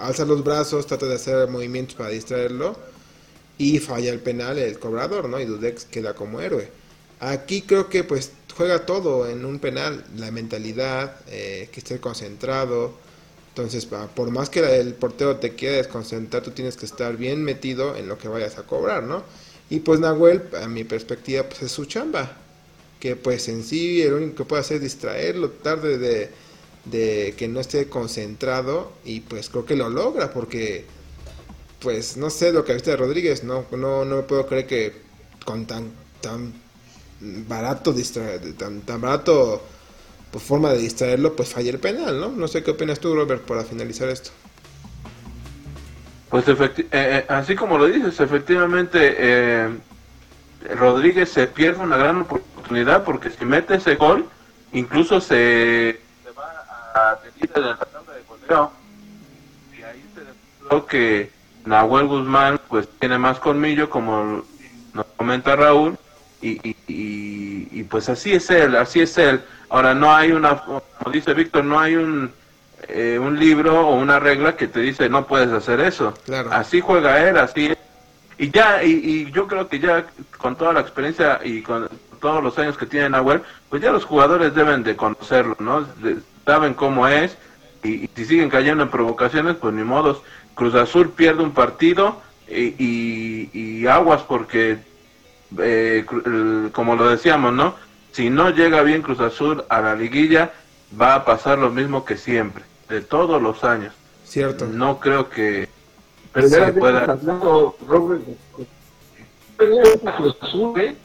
alza 0.00 0.24
los 0.24 0.42
brazos, 0.42 0.86
trata 0.86 1.06
de 1.06 1.14
hacer 1.14 1.48
movimientos 1.48 1.94
para 1.94 2.10
distraerlo 2.10 2.76
y 3.58 3.78
falla 3.78 4.10
el 4.10 4.20
penal 4.20 4.58
el 4.58 4.78
cobrador, 4.78 5.28
¿no? 5.28 5.40
Y 5.40 5.44
Dudek 5.44 5.88
queda 5.88 6.14
como 6.14 6.40
héroe. 6.40 6.68
Aquí 7.20 7.62
creo 7.62 7.88
que 7.88 8.02
pues 8.02 8.32
juega 8.56 8.84
todo 8.84 9.28
en 9.28 9.44
un 9.44 9.58
penal, 9.60 10.04
la 10.16 10.30
mentalidad, 10.30 11.16
eh, 11.28 11.68
que 11.70 11.80
esté 11.80 12.00
concentrado. 12.00 12.94
Entonces, 13.50 13.86
por 13.86 14.30
más 14.30 14.50
que 14.50 14.80
el 14.80 14.94
portero 14.94 15.36
te 15.36 15.54
quiera 15.54 15.76
desconcentrar, 15.76 16.42
tú 16.42 16.50
tienes 16.52 16.76
que 16.76 16.86
estar 16.86 17.16
bien 17.16 17.44
metido 17.44 17.96
en 17.96 18.08
lo 18.08 18.18
que 18.18 18.28
vayas 18.28 18.58
a 18.58 18.62
cobrar, 18.62 19.02
¿no? 19.04 19.22
Y 19.70 19.80
pues 19.80 20.00
Nahuel, 20.00 20.42
a 20.60 20.68
mi 20.68 20.84
perspectiva, 20.84 21.44
pues 21.44 21.62
es 21.62 21.72
su 21.72 21.84
chamba. 21.84 22.41
Que 23.02 23.16
pues 23.16 23.48
en 23.48 23.64
sí 23.64 24.00
el 24.00 24.12
único 24.12 24.36
que 24.36 24.44
puede 24.44 24.60
hacer 24.60 24.76
es 24.76 24.82
distraerlo, 24.84 25.50
tarde 25.50 25.98
de, 25.98 26.30
de 26.84 27.34
que 27.36 27.48
no 27.48 27.58
esté 27.58 27.88
concentrado 27.88 28.92
y 29.04 29.20
pues 29.20 29.50
creo 29.50 29.64
que 29.64 29.74
lo 29.74 29.88
logra 29.88 30.32
porque 30.32 30.84
pues 31.80 32.16
no 32.16 32.30
sé 32.30 32.52
lo 32.52 32.64
que 32.64 32.74
viste 32.74 32.92
de 32.92 32.96
Rodríguez, 32.96 33.42
no, 33.42 33.66
no, 33.72 34.04
no 34.04 34.16
me 34.16 34.22
puedo 34.22 34.46
creer 34.46 34.68
que 34.68 34.92
con 35.44 35.66
tan, 35.66 35.90
tan 36.20 36.52
barato 37.48 37.92
distraer, 37.92 38.52
tan, 38.54 38.82
tan 38.82 39.00
barato 39.00 39.60
pues, 40.30 40.44
forma 40.44 40.72
de 40.72 40.78
distraerlo, 40.78 41.34
pues 41.34 41.48
falle 41.48 41.70
el 41.70 41.80
penal, 41.80 42.20
¿no? 42.20 42.28
No 42.28 42.46
sé 42.46 42.62
qué 42.62 42.70
opinas 42.70 43.00
tú, 43.00 43.16
Robert, 43.16 43.42
para 43.42 43.64
finalizar 43.64 44.08
esto. 44.10 44.30
Pues 46.30 46.48
eh, 46.48 46.86
eh, 46.92 47.24
así 47.28 47.56
como 47.56 47.78
lo 47.78 47.86
dices, 47.86 48.20
efectivamente 48.20 49.16
eh, 49.18 49.68
Rodríguez 50.76 51.30
se 51.30 51.46
pierde 51.46 51.82
una 51.82 51.96
gran 51.96 52.22
oportunidad 52.22 53.04
porque 53.04 53.30
si 53.30 53.44
mete 53.44 53.76
ese 53.76 53.96
gol, 53.96 54.26
incluso 54.72 55.20
se, 55.20 56.00
va 56.38 57.10
a 57.12 57.18
tener 57.18 57.52
de 57.52 57.60
la 57.60 57.76
tabla 57.76 58.12
de 58.14 58.22
goleo. 58.22 58.72
Y 59.76 59.82
ahí 59.82 60.04
se 60.14 60.20
demostró 60.20 60.86
que 60.86 61.30
Nahuel 61.64 62.06
Guzmán 62.06 62.60
pues 62.68 62.88
tiene 62.98 63.18
más 63.18 63.38
colmillo, 63.38 63.90
como 63.90 64.42
nos 64.92 65.06
comenta 65.16 65.56
Raúl, 65.56 65.96
y, 66.40 66.76
y, 66.88 67.82
pues 67.84 68.08
así 68.08 68.32
es 68.32 68.50
él, 68.50 68.74
así 68.76 69.00
es 69.00 69.16
él. 69.18 69.42
Ahora 69.68 69.94
no 69.94 70.12
hay 70.14 70.32
una, 70.32 70.58
como 70.58 70.82
dice 71.12 71.34
Víctor, 71.34 71.64
no 71.64 71.78
hay 71.78 71.94
un, 71.94 72.32
eh, 72.88 73.18
un 73.18 73.38
libro 73.38 73.86
o 73.86 73.94
una 73.94 74.18
regla 74.18 74.56
que 74.56 74.66
te 74.66 74.80
dice 74.80 75.08
no 75.08 75.26
puedes 75.26 75.52
hacer 75.52 75.80
eso. 75.80 76.14
Así 76.50 76.80
juega 76.80 77.28
él, 77.28 77.36
así 77.38 77.72
Y 78.42 78.50
ya, 78.50 78.82
y, 78.82 79.30
yo 79.30 79.46
creo 79.46 79.68
que 79.68 79.78
ya 79.78 80.04
con 80.36 80.56
toda 80.56 80.72
la 80.72 80.80
experiencia 80.80 81.38
y 81.44 81.62
con 81.62 81.88
todos 82.20 82.42
los 82.42 82.58
años 82.58 82.76
que 82.76 82.86
tiene 82.86 83.08
Nahuel, 83.08 83.40
pues 83.70 83.80
ya 83.80 83.92
los 83.92 84.04
jugadores 84.04 84.52
deben 84.52 84.82
de 84.82 84.96
conocerlo, 84.96 85.54
¿no? 85.60 85.86
saben 86.44 86.74
cómo 86.74 87.06
es 87.06 87.38
y, 87.84 88.10
si 88.16 88.24
siguen 88.24 88.50
cayendo 88.50 88.82
en 88.82 88.90
provocaciones, 88.90 89.54
pues 89.54 89.72
ni 89.72 89.84
modos. 89.84 90.22
Cruz 90.56 90.74
Azul 90.74 91.10
pierde 91.10 91.44
un 91.44 91.52
partido 91.52 92.20
y, 92.48 93.48
y 93.52 93.86
aguas 93.86 94.22
porque 94.22 94.78
eh, 95.60 96.04
como 96.72 96.96
lo 96.96 97.10
decíamos, 97.10 97.52
¿no? 97.52 97.76
Si 98.10 98.28
no 98.28 98.50
llega 98.50 98.82
bien 98.82 99.02
Cruz 99.02 99.20
Azul 99.20 99.62
a 99.68 99.80
la 99.80 99.94
liguilla, 99.94 100.50
va 101.00 101.14
a 101.14 101.24
pasar 101.24 101.58
lo 101.58 101.70
mismo 101.70 102.04
que 102.04 102.16
siempre, 102.16 102.64
de 102.88 103.02
todos 103.02 103.40
los 103.40 103.62
años. 103.62 103.94
Cierto. 104.24 104.66
No 104.66 104.98
creo 104.98 105.30
que 105.30 105.68
Pero 106.32 106.48
se 106.48 106.72
pueda... 106.72 107.18
Robert, 107.86 108.22
Cruz 110.16 110.36
Azul, 110.40 110.80
¿eh? 110.80 110.96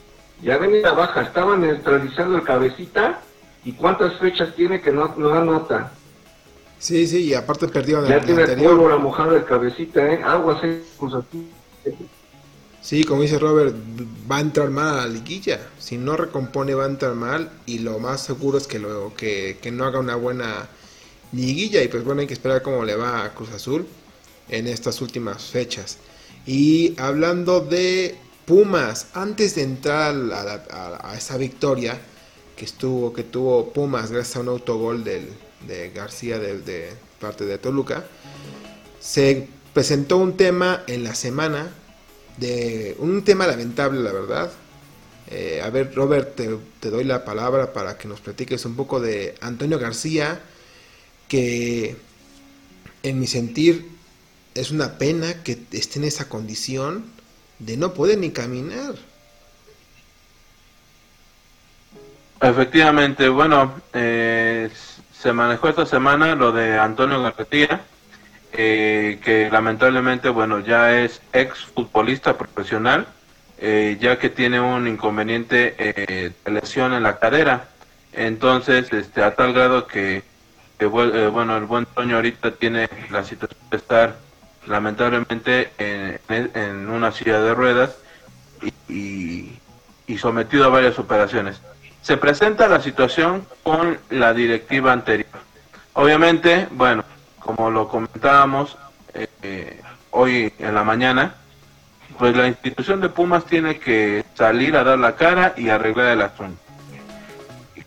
Ya 0.42 0.58
venía 0.58 0.92
baja, 0.92 1.24
estaban 1.24 1.62
neutralizando 1.62 2.38
el 2.38 2.44
cabecita 2.44 3.22
y 3.64 3.74
cuántas 3.74 4.18
fechas 4.20 4.56
tiene 4.56 4.82
que 4.82 4.92
no, 4.92 5.14
no 5.18 5.34
anota. 5.34 5.92
Sí, 6.80 7.08
sí, 7.08 7.26
y 7.26 7.34
aparte 7.34 7.68
perdió 7.68 8.04
en 8.04 8.10
ya 8.10 8.22
tiene 8.22 8.46
la 8.46 8.98
mojada 8.98 9.36
el 9.36 9.46
cabecita, 9.46 10.14
¿eh? 10.14 10.22
Aguas, 10.24 10.64
¿eh? 10.64 10.84
Cruz 10.98 11.16
Azul. 11.16 11.46
Sí, 12.82 13.04
como 13.04 13.24
dice 13.24 13.40
Robert, 13.40 13.76
va 14.32 14.38
a 14.38 14.42
entrar 14.42 14.70
mal 14.70 14.88
a 14.88 14.96
la 15.02 15.08
liguilla. 15.08 15.60
Si 15.80 15.98
no 15.98 16.16
recompone, 16.16 16.76
va 16.76 16.86
a 16.86 16.88
entrar 16.88 17.16
mal. 17.16 17.50
Y 17.66 17.80
lo 17.80 18.00
más 18.00 18.24
seguro 18.24 18.58
es 18.58 18.68
que, 18.68 18.80
lo, 18.80 19.14
que, 19.16 19.58
no 19.74 19.86
haga 19.86 20.00
una 20.00 20.16
buena 20.16 20.70
liguilla. 21.34 21.84
Y 21.84 21.88
pues 21.88 22.04
bueno, 22.04 22.22
hay 22.22 22.28
que 22.28 22.34
esperar 22.34 22.62
cómo 22.62 22.86
le 22.86 22.96
va 22.96 23.26
a 23.26 23.34
Cruz 23.34 23.52
Azul 23.52 23.88
en 24.50 24.68
estas 24.68 25.02
últimas 25.02 25.44
fechas. 25.44 25.98
Y 26.46 26.96
hablando 27.00 27.60
de 27.60 28.16
Pumas, 28.46 29.08
antes 29.14 29.56
de 29.56 29.64
entrar 29.64 30.16
a, 30.32 31.14
esa 31.18 31.38
victoria 31.38 32.00
que 32.56 32.64
estuvo, 32.64 33.12
que 33.12 33.24
tuvo 33.24 33.74
Pumas 33.74 34.12
gracias 34.12 34.38
a 34.38 34.40
un 34.40 34.48
autogol 34.48 35.04
del, 35.04 35.28
de 35.68 35.90
García 35.90 36.40
de, 36.40 36.94
parte 37.20 37.46
de 37.46 37.58
Toluca, 37.58 38.06
se 39.02 39.48
presentó 39.74 40.18
un 40.18 40.38
tema 40.38 40.84
en 40.88 41.04
la 41.04 41.14
semana 41.14 41.70
de 42.38 42.96
un 43.00 43.24
tema 43.24 43.48
lamentable, 43.48 44.02
la 44.02 44.14
verdad. 44.14 44.52
Eh, 45.30 45.62
a 45.62 45.70
ver, 45.70 45.94
Robert, 45.94 46.36
te, 46.36 46.90
doy 46.90 47.04
la 47.04 47.26
palabra 47.26 47.74
para 47.74 47.98
que 47.98 48.08
nos 48.08 48.22
platiques 48.22 48.64
un 48.64 48.76
poco 48.76 49.02
de 49.02 49.36
Antonio 49.42 49.78
García, 49.78 50.42
que 51.28 51.98
en 53.04 53.20
mi 53.20 53.28
sentir 53.28 53.97
es 54.62 54.72
una 54.72 54.98
pena 54.98 55.44
que 55.44 55.58
esté 55.72 56.00
en 56.00 56.06
esa 56.06 56.28
condición 56.30 57.06
de 57.60 57.78
no 57.78 57.94
poder 57.94 58.18
ni 58.18 58.32
caminar. 58.32 58.96
Efectivamente, 62.40 63.30
bueno, 63.30 63.82
eh, 63.94 64.70
se 65.12 65.34
manejó 65.34 65.70
esta 65.70 65.86
semana 65.86 66.36
lo 66.36 66.52
de 66.52 66.78
Antonio 66.78 67.22
García 67.22 67.82
eh, 68.54 69.20
que 69.24 69.50
lamentablemente, 69.52 70.30
bueno, 70.30 70.60
ya 70.62 71.00
es 71.00 71.22
ex 71.34 71.60
futbolista 71.66 72.38
profesional, 72.38 73.06
eh, 73.60 73.98
ya 74.00 74.18
que 74.18 74.30
tiene 74.30 74.60
un 74.60 74.88
inconveniente 74.88 75.76
eh, 75.78 76.32
de 76.44 76.52
lesión 76.52 76.94
en 76.94 77.04
la 77.04 77.20
cadera. 77.20 77.70
Entonces, 78.14 78.92
este, 78.94 79.22
a 79.22 79.36
tal 79.36 79.54
grado 79.54 79.86
que, 79.86 80.24
bueno, 80.90 81.58
el 81.58 81.66
buen 81.66 81.86
Toño 81.86 82.16
ahorita 82.16 82.52
tiene 82.52 82.90
la 83.12 83.24
situación 83.24 83.60
de 83.70 83.78
estar 83.78 84.18
lamentablemente 84.68 85.72
en, 85.78 86.90
una 86.90 87.12
silla 87.12 87.40
de 87.40 87.54
ruedas 87.54 87.98
y, 88.88 89.58
y 90.08 90.18
sometido 90.18 90.66
a 90.66 90.70
varias 90.70 91.00
operaciones. 91.00 91.62
Se 92.02 92.18
presenta 92.18 92.68
la 92.68 92.82
situación 92.82 93.46
con 93.64 93.98
la 94.10 94.34
directiva 94.34 94.94
anterior. 94.94 95.28
Obviamente, 95.94 96.68
bueno, 96.72 97.04
como 97.40 97.72
lo 97.72 97.88
comentábamos 97.88 98.78
eh, 99.42 99.82
hoy 100.12 100.54
en 100.60 100.76
la 100.76 100.84
mañana, 100.84 101.36
pues 102.18 102.36
la 102.36 102.48
institución 102.48 103.02
de 103.02 103.10
Pumas 103.10 103.46
tiene 103.46 103.80
que 103.80 104.24
salir 104.36 104.76
a 104.76 104.84
dar 104.84 105.00
la 105.00 105.16
cara 105.16 105.54
y 105.58 105.70
arreglar 105.70 106.08
el 106.08 106.22
asunto. 106.22 106.62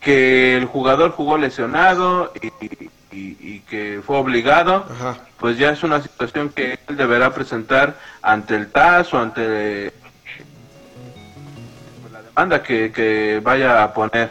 Que 0.00 0.56
el 0.56 0.64
jugador 0.64 1.10
jugó 1.10 1.36
lesionado 1.36 2.32
y, 2.40 2.90
que 3.10 4.00
fue 4.04 4.16
obligado, 4.16 4.86
pues 5.38 5.58
ya 5.58 5.70
es 5.70 5.82
una 5.82 6.00
situación 6.00 6.50
que 6.50 6.78
él 6.86 6.96
deberá 6.96 7.34
presentar 7.34 7.96
ante 8.22 8.56
el 8.56 8.70
TAS 8.70 9.12
o 9.12 9.18
ante 9.18 9.92
la 12.12 12.22
demanda 12.22 12.62
que, 12.62 12.92
que 12.92 13.40
vaya 13.42 13.82
a 13.82 13.92
poner. 13.92 14.30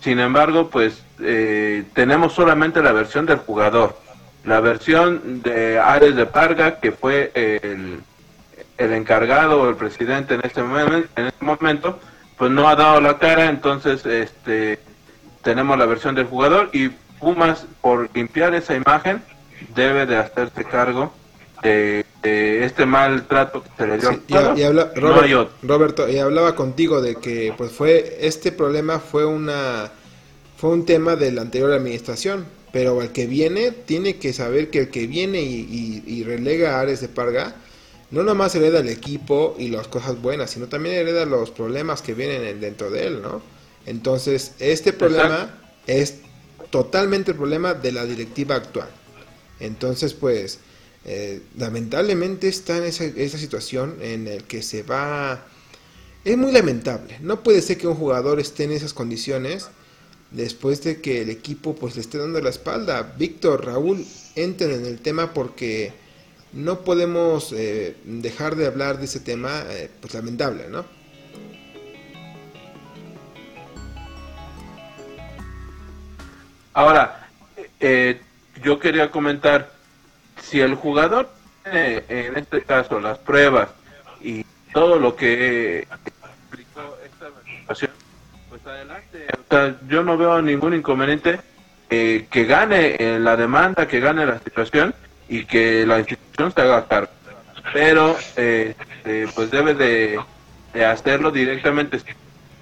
Sin 0.00 0.20
embargo, 0.20 0.70
pues 0.70 1.02
eh, 1.20 1.84
tenemos 1.92 2.32
solamente 2.32 2.82
la 2.82 2.92
versión 2.92 3.26
del 3.26 3.38
jugador 3.38 3.96
la 4.44 4.60
versión 4.60 5.42
de 5.42 5.78
Ares 5.78 6.16
de 6.16 6.26
Parga, 6.26 6.80
que 6.80 6.92
fue 6.92 7.30
el, 7.34 8.00
el 8.78 8.92
encargado 8.92 9.62
o 9.62 9.68
el 9.68 9.76
presidente 9.76 10.34
en 10.34 10.40
este, 10.42 10.62
momento, 10.62 11.08
en 11.16 11.26
este 11.26 11.44
momento, 11.44 12.00
pues 12.36 12.50
no 12.50 12.68
ha 12.68 12.74
dado 12.74 13.00
la 13.00 13.18
cara, 13.18 13.46
entonces 13.46 14.04
este 14.06 14.80
tenemos 15.42 15.78
la 15.78 15.86
versión 15.86 16.14
del 16.14 16.26
jugador 16.26 16.70
y 16.72 16.90
Pumas, 17.20 17.66
por 17.80 18.08
limpiar 18.14 18.54
esa 18.54 18.74
imagen, 18.74 19.22
debe 19.74 20.06
de 20.06 20.16
hacerse 20.16 20.64
cargo 20.64 21.12
de, 21.62 22.04
este 22.22 22.86
mal 22.86 23.26
trato 23.26 23.62
que 23.62 23.70
se 23.76 23.86
le 23.86 23.98
dio. 23.98 24.22
y, 24.56 25.66
Roberto, 25.66 26.08
y 26.08 26.18
hablaba 26.18 26.54
contigo 26.54 27.00
de 27.00 27.16
que 27.16 27.54
pues 27.56 27.72
fue 27.72 28.18
este 28.20 28.52
problema 28.52 28.98
fue 28.98 29.24
una 29.24 29.90
fue 30.56 30.70
un 30.70 30.84
tema 30.84 31.16
de 31.16 31.32
la 31.32 31.42
anterior 31.42 31.72
administración, 31.72 32.44
pero 32.72 33.00
el 33.00 33.10
que 33.12 33.26
viene 33.26 33.70
tiene 33.70 34.16
que 34.16 34.32
saber 34.32 34.70
que 34.70 34.80
el 34.80 34.90
que 34.90 35.06
viene 35.06 35.40
y, 35.40 36.24
relega 36.24 36.76
a 36.76 36.80
Ares 36.80 37.00
de 37.00 37.08
Parga 37.08 37.54
no 38.10 38.22
nomás 38.22 38.54
hereda 38.54 38.80
el 38.80 38.88
equipo 38.88 39.54
y 39.58 39.68
las 39.68 39.86
cosas 39.86 40.20
buenas, 40.20 40.50
sino 40.50 40.66
también 40.66 40.94
hereda 40.94 41.26
los 41.26 41.50
problemas 41.50 42.02
que 42.02 42.14
vienen 42.14 42.60
dentro 42.60 42.90
de 42.90 43.06
él, 43.06 43.22
¿no? 43.22 43.42
Entonces, 43.84 44.54
este 44.58 44.92
problema 44.92 45.50
es 45.86 46.22
totalmente 46.70 47.32
el 47.32 47.36
problema 47.36 47.74
de 47.74 47.92
la 47.92 48.04
directiva 48.04 48.56
actual. 48.56 48.88
Entonces, 49.60 50.14
pues, 50.14 50.60
eh, 51.04 51.42
lamentablemente 51.56 52.48
está 52.48 52.78
en 52.78 52.84
esa, 52.84 53.04
esa 53.04 53.38
situación 53.38 53.96
en 54.00 54.26
el 54.26 54.44
que 54.44 54.62
se 54.62 54.82
va... 54.82 55.46
Es 56.24 56.36
muy 56.36 56.52
lamentable. 56.52 57.18
No 57.20 57.42
puede 57.42 57.62
ser 57.62 57.78
que 57.78 57.86
un 57.86 57.94
jugador 57.94 58.40
esté 58.40 58.64
en 58.64 58.72
esas 58.72 58.92
condiciones 58.92 59.68
después 60.30 60.82
de 60.82 61.00
que 61.00 61.22
el 61.22 61.30
equipo 61.30 61.74
pues 61.74 61.94
le 61.94 62.02
esté 62.02 62.18
dando 62.18 62.40
la 62.40 62.50
espalda. 62.50 63.14
Víctor, 63.16 63.64
Raúl, 63.64 64.04
entren 64.34 64.72
en 64.72 64.86
el 64.86 64.98
tema 65.00 65.32
porque 65.32 65.92
no 66.52 66.84
podemos 66.84 67.52
eh, 67.52 67.96
dejar 68.04 68.56
de 68.56 68.66
hablar 68.66 68.98
de 68.98 69.06
ese 69.06 69.20
tema, 69.20 69.64
eh, 69.70 69.90
pues 70.00 70.14
lamentable, 70.14 70.68
¿no? 70.68 70.97
Ahora, 76.78 77.26
eh, 77.80 78.20
yo 78.62 78.78
quería 78.78 79.10
comentar, 79.10 79.72
si 80.40 80.60
el 80.60 80.76
jugador 80.76 81.28
tiene, 81.64 82.04
en 82.08 82.36
este 82.36 82.62
caso, 82.62 83.00
las 83.00 83.18
pruebas 83.18 83.70
y 84.20 84.46
todo 84.72 85.00
lo 85.00 85.16
que 85.16 85.80
explicó 85.80 86.96
esta 87.04 87.30
situación, 87.44 87.90
pues 88.48 88.64
adelante. 88.64 89.26
O 89.40 89.50
sea, 89.50 89.74
yo 89.88 90.04
no 90.04 90.16
veo 90.16 90.40
ningún 90.40 90.72
inconveniente 90.72 91.40
que 91.88 92.44
gane 92.48 93.18
la 93.18 93.36
demanda, 93.36 93.88
que 93.88 93.98
gane 93.98 94.24
la 94.24 94.38
situación 94.38 94.94
y 95.28 95.46
que 95.46 95.84
la 95.84 95.98
institución 95.98 96.52
se 96.54 96.60
haga 96.60 96.86
cargo. 96.86 97.10
Pero 97.72 98.16
eh, 98.36 98.76
eh, 99.04 99.26
pues 99.34 99.50
debe 99.50 99.74
de, 99.74 100.20
hacerlo 100.86 101.32
directamente. 101.32 101.98
Si 101.98 102.06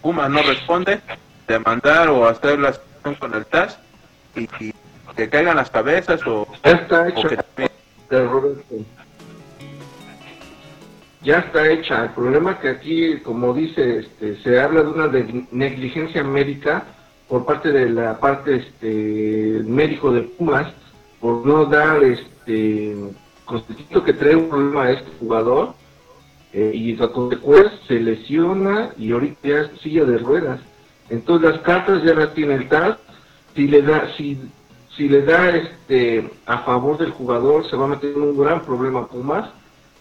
Puma 0.01 0.27
no 0.27 0.41
responde, 0.41 1.01
demandar 1.47 2.09
o 2.09 2.27
hacer 2.27 2.59
la 2.59 2.73
situación 2.73 3.15
con 3.17 3.35
el 3.35 3.45
TAS 3.45 3.79
y, 4.37 4.73
que 5.17 5.29
caigan 5.29 5.57
las 5.57 5.71
cabezas 5.71 6.21
o, 6.27 6.47
ya 6.63 6.73
está 6.73 7.09
hecha, 7.09 7.45
Ya 11.23 11.39
está 11.39 11.71
hecha. 11.71 12.05
El 12.05 12.11
problema 12.11 12.53
es 12.53 12.59
que 12.59 12.69
aquí, 12.69 13.17
como 13.21 13.55
dice, 13.55 14.01
este, 14.01 14.37
se 14.43 14.61
habla 14.61 14.83
de 14.83 14.89
una 14.89 15.09
negligencia 15.51 16.23
médica 16.23 16.85
por 17.29 17.45
parte 17.45 17.73
de 17.73 17.91
la 17.91 18.19
parte 18.21 18.57
este, 18.57 19.63
médico 19.65 20.13
de 20.13 20.23
Pumas 20.23 20.73
por 21.21 21.45
no 21.47 21.65
dar 21.65 22.05
este 22.05 22.95
constituyo 23.45 24.05
que 24.05 24.13
trae 24.13 24.37
un 24.37 24.49
problema 24.49 24.85
a 24.85 24.91
este 24.93 25.11
jugador 25.19 25.75
eh, 26.53 26.71
y 26.75 26.95
la 26.97 27.09
consecuencia 27.09 27.79
se 27.89 28.01
lesiona 28.01 28.91
y 28.97 29.13
ahorita 29.13 29.49
ya 29.49 29.61
es 29.63 29.81
silla 29.81 30.05
de 30.05 30.19
ruedas. 30.19 30.61
Entonces 31.09 31.51
las 31.51 31.61
cartas 31.61 32.03
ya 32.05 32.15
las 32.15 32.35
tiene 32.35 32.55
el 32.55 32.69
TAS, 32.69 32.97
si 33.57 33.67
le 33.67 33.83
da, 33.83 34.15
si, 34.17 34.39
si 34.97 35.09
le 35.09 35.23
da 35.23 35.49
este 35.51 36.31
a 36.45 36.59
favor 36.59 36.99
del 36.99 37.11
jugador 37.11 37.69
se 37.69 37.77
va 37.77 37.87
a 37.87 37.89
meter 37.89 38.11
en 38.11 38.23
un 38.23 38.39
gran 38.39 38.65
problema 38.65 39.09
Pumas. 39.09 39.49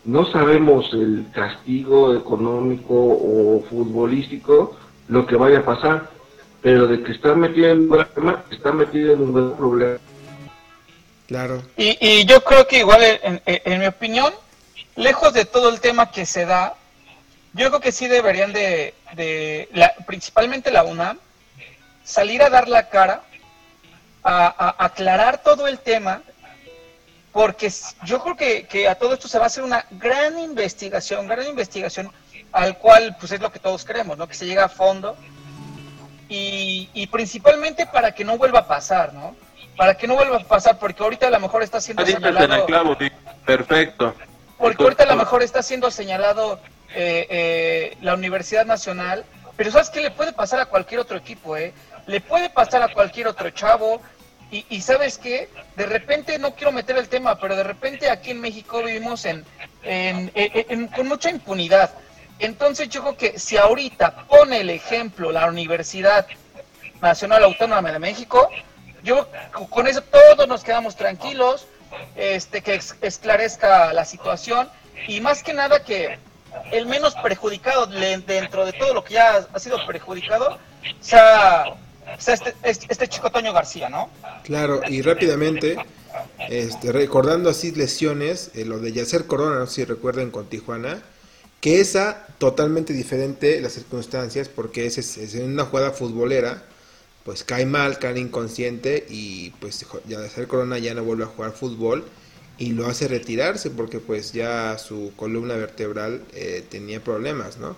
No 0.03 0.23
sabemos 0.31 0.93
el 0.93 1.25
castigo 1.33 2.15
económico 2.15 2.93
o 2.93 3.63
futbolístico, 3.67 4.77
lo 5.07 5.25
que 5.25 5.35
vaya 5.35 5.59
a 5.59 5.65
pasar, 5.65 6.11
pero 6.61 6.85
de 6.85 7.01
que 7.01 7.13
está 7.13 7.33
metido 7.33 7.69
en 7.69 7.79
un 7.79 7.89
problema, 7.89 8.43
está 8.51 8.71
metido 8.71 9.13
en 9.13 9.21
un 9.21 9.33
gran 9.33 9.57
problema. 9.57 9.97
Claro. 11.27 11.63
Y, 11.75 12.23
yo 12.25 12.43
creo 12.43 12.67
que 12.67 12.79
igual, 12.79 13.01
en, 13.03 13.79
mi 13.79 13.87
opinión, 13.87 14.31
lejos 14.95 15.33
de 15.33 15.45
todo 15.45 15.69
el 15.69 15.79
tema 15.79 16.11
que 16.11 16.27
se 16.27 16.45
da, 16.45 16.75
yo 17.53 17.69
creo 17.69 17.79
que 17.81 17.91
sí 17.91 18.07
deberían 18.07 18.53
de, 18.53 18.93
principalmente 20.05 20.71
la 20.71 20.83
UNAM, 20.83 21.17
salir 22.03 22.43
a 22.43 22.51
dar 22.51 22.67
la 22.67 22.89
cara, 22.89 23.23
a, 24.27 24.83
aclarar 24.83 25.43
todo 25.43 25.67
el 25.67 25.79
tema, 25.79 26.21
porque 27.31 27.71
yo 28.03 28.21
creo 28.23 28.35
que, 28.67 28.87
a 28.87 28.95
todo 28.95 29.13
esto 29.13 29.27
se 29.27 29.37
va 29.37 29.45
a 29.45 29.47
hacer 29.47 29.63
una 29.63 29.85
gran 29.91 30.39
investigación, 30.39 31.27
gran 31.27 31.47
investigación, 31.47 32.11
al 32.51 32.77
cual 32.77 33.15
pues 33.19 33.31
es 33.31 33.41
lo 33.41 33.51
que 33.51 33.59
todos 33.59 33.85
queremos, 33.85 34.17
¿no? 34.17 34.27
Que 34.27 34.33
se 34.33 34.45
llegue 34.45 34.61
a 34.61 34.69
fondo 34.69 35.15
y, 36.29 36.89
y 36.93 37.07
principalmente 37.07 37.85
para 37.85 38.13
que 38.13 38.23
no 38.23 38.37
vuelva 38.37 38.59
a 38.59 38.67
pasar, 38.67 39.13
¿no? 39.13 39.35
para 39.75 39.95
que 39.95 40.07
no 40.07 40.15
vuelva 40.15 40.37
a 40.37 40.43
pasar, 40.43 40.79
porque 40.79 41.03
ahorita 41.03 41.27
a 41.27 41.31
lo 41.31 41.39
mejor 41.39 41.63
está 41.63 41.81
siendo 41.81 42.05
señalado. 42.05 42.97
Perfecto. 43.45 44.15
Porque 44.57 44.83
ahorita 44.83 45.03
a 45.03 45.07
lo 45.07 45.15
mejor 45.15 45.43
está 45.43 45.61
siendo 45.61 45.91
señalado 45.91 46.59
eh, 46.93 47.27
eh, 47.29 47.97
la 48.01 48.13
Universidad 48.13 48.65
Nacional, 48.65 49.25
pero 49.57 49.71
¿sabes 49.71 49.89
qué 49.89 50.01
le 50.01 50.11
puede 50.11 50.33
pasar 50.33 50.59
a 50.59 50.65
cualquier 50.65 51.01
otro 51.01 51.17
equipo? 51.17 51.57
Eh? 51.57 51.73
Le 52.07 52.21
puede 52.21 52.49
pasar 52.49 52.81
a 52.83 52.93
cualquier 52.93 53.27
otro 53.27 53.49
chavo. 53.49 54.01
Y, 54.69 54.81
¿sabes 54.81 55.17
qué? 55.17 55.49
De 55.75 55.85
repente, 55.85 56.39
no 56.39 56.55
quiero 56.55 56.71
meter 56.71 56.97
el 56.97 57.09
tema, 57.09 57.39
pero 57.39 57.55
de 57.55 57.63
repente 57.63 58.09
aquí 58.09 58.31
en 58.31 58.39
México 58.39 58.81
vivimos 58.81 59.25
en, 59.25 59.43
con 60.95 61.07
mucha 61.07 61.29
impunidad. 61.29 61.91
Entonces 62.39 62.89
yo 62.89 63.01
creo 63.01 63.17
que 63.17 63.39
si 63.39 63.57
ahorita 63.57 64.27
pone 64.27 64.61
el 64.61 64.69
ejemplo 64.69 65.31
la 65.31 65.47
Universidad 65.47 66.27
Nacional 67.01 67.43
Autónoma 67.43 67.91
de 67.91 67.99
México, 67.99 68.49
yo 69.03 69.27
con 69.69 69.87
eso 69.87 70.01
todos 70.01 70.47
nos 70.47 70.63
quedamos 70.63 70.95
tranquilos, 70.95 71.67
este, 72.15 72.61
que 72.61 72.79
esclarezca 73.01 73.93
la 73.93 74.05
situación 74.05 74.69
y 75.07 75.21
más 75.21 75.43
que 75.43 75.53
nada 75.53 75.83
que 75.83 76.17
el 76.71 76.85
menos 76.85 77.15
perjudicado 77.15 77.85
dentro 77.87 78.65
de 78.65 78.73
todo 78.73 78.93
lo 78.93 79.03
que 79.03 79.15
ya 79.15 79.45
ha 79.53 79.59
sido 79.59 79.85
perjudicado 79.85 80.57
sea, 80.99 81.75
este, 82.17 82.53
este, 82.63 82.85
este, 82.89 83.07
chico 83.07 83.31
Toño 83.31 83.53
García, 83.53 83.89
¿no? 83.89 84.09
Claro, 84.43 84.81
y 84.87 85.01
rápidamente, 85.01 85.77
este, 86.49 86.91
recordando 86.91 87.49
así 87.49 87.71
lesiones, 87.71 88.51
eh, 88.53 88.65
lo 88.65 88.79
de 88.79 88.91
Yacer 88.91 89.25
Corona, 89.25 89.59
no 89.59 89.67
sé 89.67 89.73
si 89.75 89.85
recuerden 89.85 90.31
con 90.31 90.47
Tijuana, 90.47 91.01
que 91.61 91.79
esa 91.79 92.27
totalmente 92.37 92.93
diferente 92.93 93.59
las 93.61 93.73
circunstancias, 93.73 94.49
porque 94.49 94.85
es, 94.85 94.97
es, 94.97 95.17
es 95.17 95.35
una 95.35 95.65
jugada 95.65 95.91
futbolera, 95.91 96.63
pues 97.23 97.43
cae 97.43 97.65
mal, 97.65 97.97
cae 97.97 98.19
inconsciente 98.19 99.05
y 99.09 99.49
pues 99.59 99.83
ya 100.07 100.19
de 100.19 100.29
ser 100.29 100.47
Corona 100.47 100.77
ya 100.77 100.93
no 100.93 101.03
vuelve 101.03 101.23
a 101.23 101.27
jugar 101.27 101.53
fútbol 101.53 102.05
y 102.57 102.71
lo 102.73 102.87
hace 102.87 103.07
retirarse 103.07 103.71
porque 103.71 103.99
pues 103.99 104.31
ya 104.31 104.77
su 104.77 105.11
columna 105.15 105.55
vertebral 105.55 106.23
eh, 106.33 106.63
tenía 106.69 107.03
problemas, 107.03 107.57
¿no? 107.57 107.75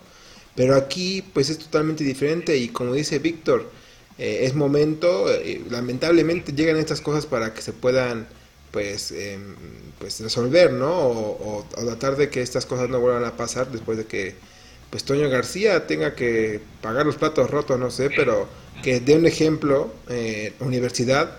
Pero 0.55 0.75
aquí 0.75 1.23
pues 1.33 1.49
es 1.49 1.59
totalmente 1.59 2.03
diferente 2.03 2.57
y 2.57 2.69
como 2.69 2.93
dice 2.93 3.19
Víctor, 3.19 3.71
eh, 4.17 4.45
es 4.45 4.55
momento, 4.55 5.31
eh, 5.31 5.61
lamentablemente 5.69 6.53
llegan 6.53 6.77
estas 6.77 7.01
cosas 7.01 7.25
para 7.25 7.53
que 7.53 7.61
se 7.61 7.73
puedan 7.73 8.27
pues, 8.71 9.11
em, 9.11 9.55
pues 9.99 10.19
resolver, 10.19 10.73
¿no? 10.73 10.91
O, 10.91 11.65
tratar 11.75 12.15
de 12.17 12.29
que 12.29 12.41
estas 12.41 12.65
cosas 12.65 12.89
no 12.89 12.99
vuelvan 12.99 13.25
a 13.25 13.37
pasar 13.37 13.71
después 13.71 13.97
de 13.97 14.05
que 14.05 14.35
pues 14.89 15.03
Toño 15.03 15.29
García 15.29 15.85
tenga 15.85 16.15
que 16.15 16.61
pagar 16.81 17.05
los 17.05 17.17
platos 17.17 17.49
rotos, 17.49 17.79
no 17.79 17.91
sé, 17.91 18.09
pero 18.09 18.47
que 18.83 18.99
dé 19.01 19.15
un 19.15 19.25
ejemplo, 19.25 19.91
eh, 20.09 20.53
universidad, 20.59 21.37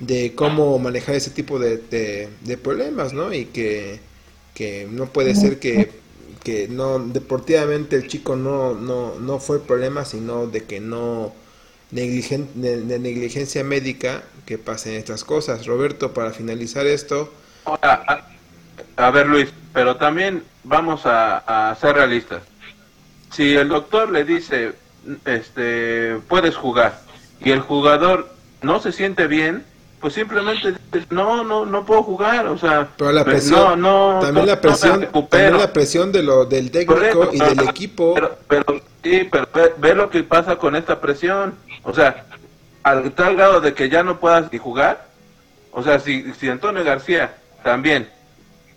de 0.00 0.34
cómo 0.34 0.78
manejar 0.78 1.14
ese 1.14 1.30
tipo 1.30 1.58
de, 1.58 1.78
de, 2.40 2.56
problemas, 2.58 3.12
¿no? 3.12 3.32
Y 3.32 3.46
que, 3.46 4.00
no 4.90 5.06
puede 5.12 5.34
ser 5.34 5.58
que, 5.60 5.90
que, 6.42 6.68
no 6.68 6.98
deportivamente 6.98 7.96
el 7.96 8.08
chico 8.08 8.36
no, 8.36 8.74
no, 8.74 9.18
no 9.20 9.38
fue 9.38 9.56
el 9.58 9.62
problema, 9.62 10.04
sino 10.04 10.46
de 10.46 10.64
que 10.64 10.80
no 10.80 11.32
negligen, 11.90 12.48
negligencia 12.54 13.64
médica 13.64 14.22
que 14.46 14.58
pasen 14.58 14.94
estas 14.94 15.24
cosas. 15.24 15.66
Roberto, 15.66 16.12
para 16.12 16.32
finalizar 16.32 16.86
esto. 16.86 17.32
A, 18.96 19.10
ver, 19.10 19.26
Luis, 19.26 19.52
pero 19.72 19.96
también 19.96 20.42
vamos 20.64 21.06
a, 21.06 21.70
a 21.70 21.74
ser 21.76 21.96
realistas. 21.96 22.42
Si 23.30 23.54
el 23.54 23.68
doctor 23.68 24.10
le 24.10 24.24
dice 24.24 24.72
este, 25.24 26.18
puedes 26.28 26.56
jugar 26.56 27.00
y 27.40 27.50
el 27.50 27.60
jugador 27.60 28.34
no 28.62 28.80
se 28.80 28.92
siente 28.92 29.26
bien, 29.26 29.64
pues 30.00 30.14
simplemente 30.14 30.74
no, 31.10 31.42
no, 31.42 31.66
no 31.66 31.84
puedo 31.84 32.02
jugar, 32.02 32.46
o 32.46 32.56
sea, 32.56 32.88
pero 32.96 33.12
la 33.12 33.24
presión, 33.24 33.80
no, 33.80 34.20
también 34.22 34.46
la 34.46 34.60
presión, 34.60 35.08
también 35.28 35.58
la 35.58 35.72
presión 35.72 36.12
de 36.12 36.22
lo 36.22 36.44
del 36.44 36.70
técnico 36.70 37.30
y 37.32 37.38
del 37.38 37.68
equipo. 37.68 38.14
Pero, 38.14 38.38
pero 38.46 38.64
sí, 39.02 39.28
pero 39.30 39.48
ve, 39.78 39.94
lo 39.94 40.08
que 40.08 40.22
pasa 40.22 40.56
con 40.56 40.76
esta 40.76 41.00
presión, 41.00 41.54
o 41.82 41.92
sea, 41.92 42.26
al 42.84 43.12
tal 43.12 43.36
grado 43.36 43.60
de 43.60 43.74
que 43.74 43.88
ya 43.88 44.02
no 44.02 44.20
puedas 44.20 44.52
ni 44.52 44.58
jugar. 44.58 45.08
O 45.72 45.82
sea, 45.82 46.00
si, 46.00 46.32
si 46.34 46.48
Antonio 46.48 46.84
García 46.84 47.36
también 47.62 48.08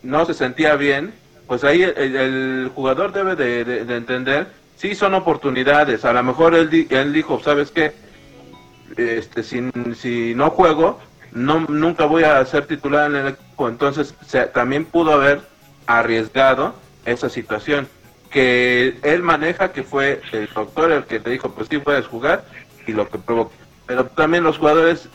no 0.04 0.26
se 0.26 0.34
sentía 0.34 0.76
bien, 0.76 1.14
pues 1.48 1.64
ahí 1.64 1.84
el, 1.84 2.72
jugador 2.74 3.12
debe 3.12 3.36
de, 3.36 3.96
entender, 3.96 4.48
sí 4.76 4.96
son 4.96 5.14
oportunidades, 5.14 6.06
a 6.06 6.14
lo 6.14 6.24
mejor 6.24 6.56
él, 6.56 6.88
él 6.90 7.14
dijo, 7.14 7.42
¿sabes 7.44 7.72
qué? 7.72 7.94
Este, 8.98 9.44
si, 9.44 9.62
si 9.96 10.36
no 10.36 10.50
juego, 10.50 11.00
no 11.32 11.62
nunca 11.62 12.06
voy 12.06 12.24
a 12.24 12.44
ser 12.46 12.66
titular 12.66 13.10
en 13.10 13.18
el 13.18 13.28
equipo, 13.30 13.70
entonces 13.70 14.16
también 14.54 14.86
pudo 14.86 15.14
haber 15.14 15.42
arriesgado 15.88 16.76
esa 17.06 17.30
situación 17.30 17.88
que 18.30 18.98
él 19.04 19.24
maneja, 19.24 19.72
que 19.72 19.84
fue 19.84 20.22
el 20.32 20.50
doctor 20.54 20.92
el 20.92 21.04
que 21.04 21.20
le 21.20 21.32
dijo, 21.32 21.52
pues 21.52 21.68
sí 21.70 21.78
puedes 21.78 22.08
jugar, 22.08 22.46
y 22.88 22.94
lo 22.94 23.08
que 23.10 23.18
provocó. 23.18 23.52
Pero 23.86 24.06
también 24.06 24.44
los 24.44 24.58
jugadores 24.58 25.10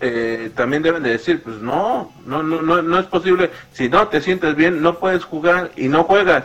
eh, 0.00 0.50
también 0.54 0.82
deben 0.82 1.02
de 1.02 1.10
decir, 1.10 1.42
pues 1.42 1.56
no, 1.56 2.12
no, 2.24 2.42
no, 2.42 2.62
no, 2.62 2.82
no 2.82 2.98
es 2.98 3.06
posible, 3.06 3.50
si 3.72 3.88
no 3.88 4.08
te 4.08 4.20
sientes 4.20 4.56
bien, 4.56 4.82
no 4.82 4.98
puedes 4.98 5.24
jugar 5.24 5.70
y 5.76 5.88
no 5.88 6.04
juegas. 6.04 6.44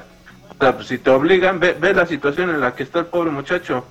O 0.50 0.62
sea, 0.62 0.76
pues 0.76 0.88
si 0.88 0.98
te 0.98 1.10
obligan, 1.10 1.60
ve, 1.60 1.76
ve 1.80 1.94
la 1.94 2.06
situación 2.06 2.50
en 2.50 2.60
la 2.60 2.76
que 2.76 2.84
está 2.84 3.00
el 3.00 3.06
pobre 3.06 3.32
muchacho. 3.32 3.86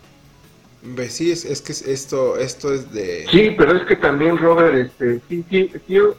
Pues 0.95 1.12
sí, 1.14 1.33
es, 1.33 1.45
es 1.45 1.61
que 1.61 1.73
esto, 1.73 2.37
esto 2.37 2.73
es 2.73 2.93
de... 2.93 3.27
Sí, 3.31 3.55
pero 3.59 3.77
es 3.77 3.83
que 3.85 3.97
también, 3.97 4.38
Robert, 4.38 4.75
este, 4.77 5.21
sí, 5.29 5.45
sí, 5.51 5.71
yo, 5.88 6.14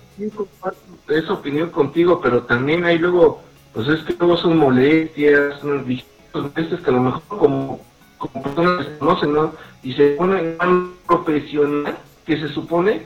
esa 1.08 1.34
opinión 1.34 1.70
contigo, 1.70 2.20
pero 2.22 2.44
también 2.44 2.84
hay 2.84 2.98
luego 2.98 3.42
pues 3.74 3.88
es 3.88 4.04
que 4.04 4.16
luego 4.20 4.38
son 4.38 4.58
molestias, 4.58 5.64
unos 5.64 5.86
veces 5.86 6.80
que 6.82 6.90
a 6.90 6.94
lo 6.94 7.02
mejor 7.02 7.22
como, 7.28 7.80
como 8.18 8.44
personas 8.44 8.86
se 8.86 8.98
conocen, 8.98 9.34
¿no? 9.34 9.54
Y 9.84 9.94
se 9.94 10.10
pone 10.12 10.58
un 10.62 10.96
profesional 11.06 11.98
que 12.26 12.40
se 12.40 12.50
supone 12.50 13.06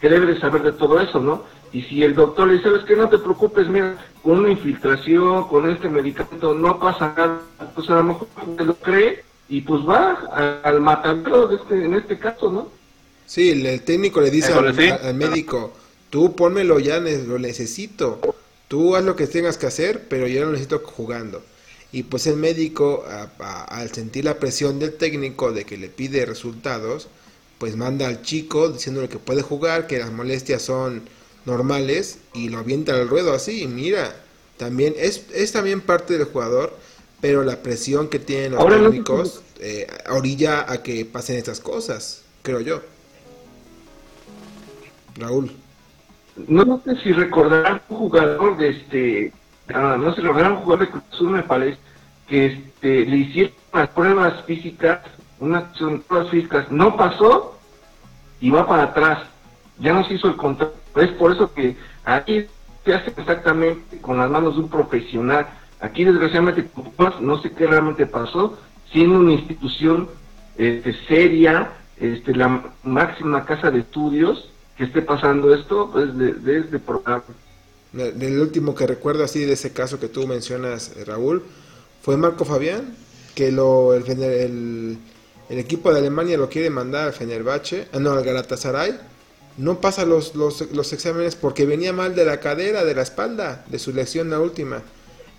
que 0.00 0.08
debe 0.08 0.26
de 0.26 0.40
saber 0.40 0.62
de 0.62 0.72
todo 0.72 1.00
eso, 1.00 1.20
¿no? 1.20 1.44
Y 1.72 1.82
si 1.82 2.02
el 2.02 2.14
doctor 2.14 2.48
le 2.48 2.54
dice, 2.54 2.64
sabes 2.64 2.84
que 2.84 2.96
no 2.96 3.08
te 3.08 3.18
preocupes, 3.18 3.68
mira, 3.68 3.96
con 4.22 4.38
una 4.38 4.50
infiltración, 4.50 5.48
con 5.48 5.68
este 5.70 5.88
medicamento, 5.88 6.54
no 6.54 6.78
pasa 6.78 7.14
nada, 7.16 7.40
pues 7.74 7.88
a 7.88 7.94
lo 7.94 8.04
mejor 8.04 8.28
se 8.58 8.64
lo 8.64 8.74
cree 8.74 9.24
y 9.52 9.60
pues 9.60 9.82
va 9.86 10.60
al 10.64 10.80
matadero 10.80 11.46
de 11.46 11.56
este, 11.56 11.84
en 11.84 11.92
este 11.92 12.18
caso, 12.18 12.50
¿no? 12.50 12.70
Sí, 13.26 13.50
el, 13.50 13.82
técnico 13.82 14.22
le 14.22 14.30
dice 14.30 14.50
al, 14.50 14.68
al, 14.68 15.14
médico, 15.14 15.74
tú 16.08 16.34
pónmelo 16.34 16.78
ya, 16.78 16.98
lo 17.00 17.38
necesito. 17.38 18.18
Tú 18.66 18.96
haz 18.96 19.04
lo 19.04 19.14
que 19.14 19.26
tengas 19.26 19.58
que 19.58 19.66
hacer, 19.66 20.08
pero 20.08 20.26
yo 20.26 20.46
lo 20.46 20.52
necesito 20.52 20.80
jugando. 20.82 21.42
Y 21.92 22.04
pues 22.04 22.26
el 22.26 22.36
médico, 22.36 23.04
al 23.38 23.92
sentir 23.92 24.24
la 24.24 24.38
presión 24.38 24.78
del 24.78 24.94
técnico 24.94 25.52
de 25.52 25.66
que 25.66 25.76
le 25.76 25.90
pide 25.90 26.24
resultados, 26.24 27.08
pues 27.58 27.76
manda 27.76 28.08
al 28.08 28.22
chico 28.22 28.70
diciéndole 28.70 29.10
que 29.10 29.18
puede 29.18 29.42
jugar, 29.42 29.86
que 29.86 29.98
las 29.98 30.10
molestias 30.10 30.62
son 30.62 31.02
normales 31.44 32.20
y 32.32 32.48
lo 32.48 32.56
avienta 32.56 32.94
al 32.94 33.06
ruedo 33.06 33.34
así. 33.34 33.64
Y 33.64 33.66
mira, 33.66 34.16
también 34.56 34.94
es, 34.96 35.26
es 35.34 35.52
también 35.52 35.82
parte 35.82 36.16
del 36.16 36.26
jugador, 36.26 36.74
pero 37.22 37.44
la 37.44 37.62
presión 37.62 38.08
que 38.08 38.18
tienen 38.18 38.52
los 38.52 38.66
técnicos 38.66 39.42
eh, 39.60 39.86
orilla 40.10 40.66
a 40.68 40.82
que 40.82 41.04
pasen 41.04 41.36
estas 41.36 41.60
cosas, 41.60 42.24
creo 42.42 42.60
yo. 42.60 42.82
Raúl. 45.14 45.52
No 46.48 46.82
sé 46.84 46.96
si 46.96 47.12
recordarán 47.12 47.80
un 47.88 47.96
jugador 47.96 48.56
de 48.56 48.70
este, 48.70 49.32
ah, 49.72 49.96
no, 49.96 50.12
sé, 50.14 50.20
recordarán 50.20 50.54
un 50.54 50.62
jugador 50.62 50.86
de 50.86 50.90
Cruz 50.90 51.30
me 51.30 51.44
parece, 51.44 51.78
que 52.26 52.46
este, 52.46 53.06
le 53.06 53.16
hicieron 53.18 53.52
las 53.72 53.88
pruebas 53.90 54.44
físicas, 54.44 55.00
unas 55.38 55.62
pruebas 56.08 56.28
físicas, 56.28 56.72
no 56.72 56.96
pasó 56.96 57.56
y 58.40 58.50
va 58.50 58.66
para 58.66 58.84
atrás, 58.84 59.20
ya 59.78 59.92
no 59.92 60.04
se 60.08 60.14
hizo 60.14 60.26
el 60.26 60.36
contrato, 60.36 60.74
es 60.96 61.10
por 61.12 61.30
eso 61.30 61.54
que 61.54 61.76
aquí 62.04 62.46
se 62.84 62.94
hace 62.94 63.12
exactamente 63.16 64.00
con 64.00 64.18
las 64.18 64.28
manos 64.28 64.56
de 64.56 64.62
un 64.62 64.68
profesional, 64.68 65.46
aquí 65.82 66.04
desgraciadamente 66.04 66.70
no 67.20 67.42
sé 67.42 67.50
qué 67.50 67.66
realmente 67.66 68.06
pasó, 68.06 68.58
siendo 68.90 69.18
una 69.18 69.32
institución 69.32 70.08
este, 70.56 70.94
seria, 71.06 71.72
este, 71.98 72.34
la 72.34 72.72
máxima 72.82 73.44
casa 73.44 73.70
de 73.70 73.80
estudios, 73.80 74.48
que 74.76 74.84
esté 74.84 75.02
pasando 75.02 75.54
esto 75.54 75.90
pues 75.92 76.16
de, 76.16 76.62
de 76.62 76.78
programa. 76.78 77.24
El 77.92 78.40
último 78.40 78.74
que 78.74 78.86
recuerdo 78.86 79.22
así 79.24 79.44
de 79.44 79.52
ese 79.52 79.72
caso 79.72 80.00
que 80.00 80.08
tú 80.08 80.26
mencionas, 80.26 80.92
eh, 80.96 81.04
Raúl, 81.04 81.42
fue 82.00 82.16
Marco 82.16 82.46
Fabián, 82.46 82.96
que 83.34 83.52
lo, 83.52 83.92
el 83.92 84.98
equipo 85.50 85.92
de 85.92 85.98
Alemania 85.98 86.38
lo 86.38 86.48
quiere 86.48 86.70
mandar 86.70 87.08
al 87.08 87.12
Fenerbahce, 87.12 87.88
ah, 87.92 87.98
no, 87.98 88.12
al 88.12 88.24
Galatasaray, 88.24 88.98
no 89.58 89.80
pasa 89.80 90.06
los, 90.06 90.34
los, 90.34 90.72
los, 90.72 90.92
exámenes 90.92 91.36
porque 91.36 91.66
venía 91.66 91.92
mal 91.92 92.14
de 92.14 92.24
la 92.24 92.40
cadera, 92.40 92.84
de 92.84 92.94
la 92.94 93.02
espalda, 93.02 93.64
de 93.68 93.78
su 93.78 93.92
lesión 93.92 94.30
la 94.30 94.40
última, 94.40 94.82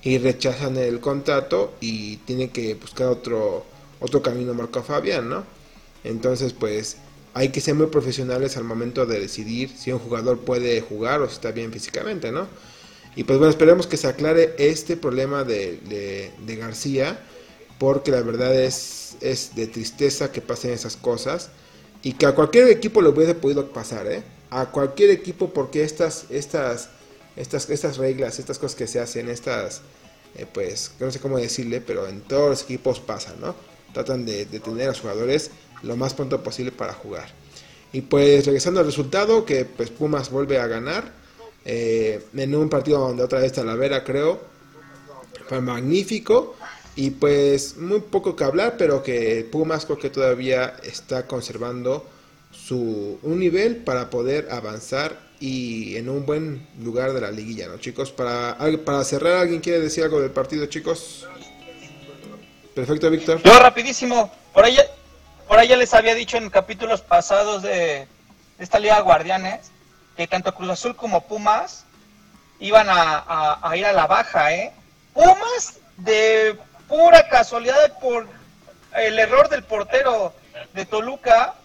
y 0.03 0.17
rechazan 0.17 0.77
el 0.77 0.99
contrato 0.99 1.73
y 1.79 2.17
tiene 2.17 2.49
que 2.49 2.75
buscar 2.75 3.07
otro, 3.07 3.65
otro 3.99 4.21
camino 4.21 4.53
Marco 4.53 4.83
Fabián, 4.83 5.29
¿no? 5.29 5.45
Entonces, 6.03 6.53
pues 6.53 6.97
hay 7.33 7.49
que 7.49 7.61
ser 7.61 7.75
muy 7.75 7.87
profesionales 7.87 8.57
al 8.57 8.63
momento 8.63 9.05
de 9.05 9.19
decidir 9.19 9.69
si 9.69 9.91
un 9.91 9.99
jugador 9.99 10.39
puede 10.39 10.81
jugar 10.81 11.21
o 11.21 11.27
si 11.27 11.35
está 11.35 11.51
bien 11.51 11.71
físicamente, 11.71 12.31
¿no? 12.31 12.47
Y 13.15 13.23
pues 13.23 13.37
bueno, 13.39 13.51
esperemos 13.51 13.87
que 13.87 13.97
se 13.97 14.07
aclare 14.07 14.55
este 14.57 14.97
problema 14.97 15.43
de, 15.43 16.31
de, 16.45 16.55
García, 16.55 17.19
porque 17.79 18.11
la 18.11 18.21
verdad 18.21 18.53
es, 18.55 19.17
es 19.21 19.55
de 19.55 19.67
tristeza 19.67 20.31
que 20.31 20.41
pasen 20.41 20.71
esas 20.71 20.97
cosas 20.97 21.49
y 22.01 22.13
que 22.13 22.25
a 22.25 22.33
cualquier 22.33 22.69
equipo 22.69 23.01
le 23.01 23.09
hubiese 23.09 23.35
podido 23.35 23.71
pasar, 23.71 24.07
¿eh? 24.07 24.23
A 24.49 24.67
cualquier 24.67 25.11
equipo 25.11 25.53
porque 25.53 25.83
estas, 25.83 26.25
estas, 26.29 26.89
estas, 27.35 27.69
estas 27.69 27.97
reglas, 27.97 28.39
estas 28.39 28.59
cosas 28.59 28.75
que 28.75 28.87
se 28.87 28.99
hacen, 28.99 29.29
estas, 29.29 29.81
eh, 30.35 30.45
pues, 30.51 30.91
no 30.99 31.11
sé 31.11 31.19
cómo 31.19 31.37
decirle, 31.37 31.81
pero 31.81 32.07
en 32.07 32.21
todos 32.21 32.49
los 32.49 32.63
equipos 32.63 32.99
pasan, 32.99 33.39
¿no? 33.39 33.55
Tratan 33.93 34.25
de, 34.25 34.45
tener 34.45 34.83
a 34.83 34.87
los 34.87 35.01
jugadores 35.01 35.51
lo 35.83 35.95
más 35.95 36.13
pronto 36.13 36.41
posible 36.41 36.71
para 36.71 36.93
jugar. 36.93 37.29
Y 37.91 38.01
pues 38.01 38.45
regresando 38.45 38.79
al 38.79 38.87
resultado, 38.87 39.45
que 39.45 39.65
pues 39.65 39.91
Pumas 39.91 40.31
vuelve 40.31 40.59
a 40.59 40.65
ganar 40.65 41.11
eh, 41.63 42.23
en 42.35 42.55
un 42.55 42.69
partido 42.69 42.99
donde 42.99 43.23
otra 43.23 43.39
vez 43.39 43.53
Talavera 43.53 44.03
creo 44.03 44.41
fue 45.47 45.61
magnífico 45.61 46.55
y 46.95 47.11
pues 47.11 47.77
muy 47.77 47.99
poco 47.99 48.35
que 48.35 48.43
hablar, 48.43 48.75
pero 48.77 49.03
que 49.03 49.47
Pumas 49.51 49.85
creo 49.85 49.99
que 49.99 50.09
todavía 50.09 50.77
está 50.83 51.27
conservando 51.27 52.05
su 52.51 53.19
un 53.21 53.39
nivel 53.39 53.77
para 53.77 54.09
poder 54.09 54.47
avanzar 54.51 55.19
y 55.45 55.97
en 55.97 56.07
un 56.07 56.25
buen 56.25 56.65
lugar 56.79 57.11
de 57.11 57.19
la 57.19 57.29
liguilla, 57.29 57.67
¿no, 57.67 57.77
chicos? 57.77 58.13
Para, 58.13 58.57
para 58.85 59.03
cerrar, 59.03 59.39
¿alguien 59.39 59.59
quiere 59.59 59.81
decir 59.81 60.05
algo 60.05 60.21
del 60.21 60.31
partido, 60.31 60.67
chicos? 60.67 61.27
Perfecto, 62.73 63.09
Víctor. 63.09 63.41
Yo 63.43 63.59
rapidísimo, 63.59 64.31
por 64.53 64.63
ahí 64.63 64.77
por 65.45 65.59
ahí 65.59 65.67
ya 65.67 65.75
les 65.75 65.93
había 65.93 66.15
dicho 66.15 66.37
en 66.37 66.49
capítulos 66.49 67.01
pasados 67.01 67.61
de, 67.61 68.07
esta 68.57 68.79
Liga 68.79 69.01
Guardianes 69.01 69.69
que 70.15 70.27
tanto 70.27 70.55
Cruz 70.55 70.69
Azul 70.69 70.95
como 70.95 71.27
Pumas 71.27 71.83
iban 72.61 72.87
a, 72.89 73.69
ir 73.75 73.85
a 73.85 73.91
la 73.91 74.07
baja, 74.07 74.53
¿eh? 74.53 74.71
Pumas 75.13 75.77
de 75.97 76.57
pura 76.87 77.27
casualidad 77.27 77.99
por 77.99 78.29
el 78.95 79.19
error 79.19 79.49
del 79.49 79.63
portero 79.63 80.33
de 80.73 80.85
Toluca 80.85 81.55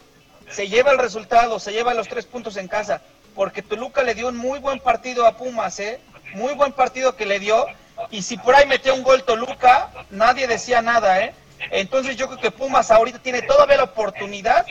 se 0.51 0.67
lleva 0.67 0.91
el 0.91 0.99
resultado, 0.99 1.61
se 1.61 1.71
lleva 1.71 1.95
los 1.95 2.09
tres 2.09 2.27
puntos 2.27 2.57
en 2.57 2.67
casa, 2.67 3.03
porque 3.39 3.63
Toluca 3.63 4.03
le 4.03 4.17
dio 4.17 4.27
un 4.27 4.37
muy 4.37 4.59
buen 4.59 4.81
partido 4.81 5.25
a 5.25 5.37
Pumas, 5.37 5.79
¿eh? 5.79 6.01
Muy 6.35 6.55
buen 6.55 6.73
partido 6.73 7.15
que 7.15 7.25
le 7.25 7.39
dio, 7.39 7.67
y 8.11 8.23
si 8.23 8.37
por 8.37 8.57
ahí 8.57 8.67
metió 8.67 8.93
un 8.93 9.05
gol 9.05 9.23
Toluca, 9.23 9.93
nadie 10.11 10.49
decía 10.49 10.83
nada, 10.83 11.23
¿eh? 11.23 11.33
Entonces 11.71 12.17
yo 12.17 12.27
creo 12.27 12.41
que 12.41 12.51
Pumas 12.51 12.91
ahorita 12.91 13.21
tiene 13.21 13.43
todavía 13.43 13.77
la 13.77 13.85
oportunidad 13.85 14.67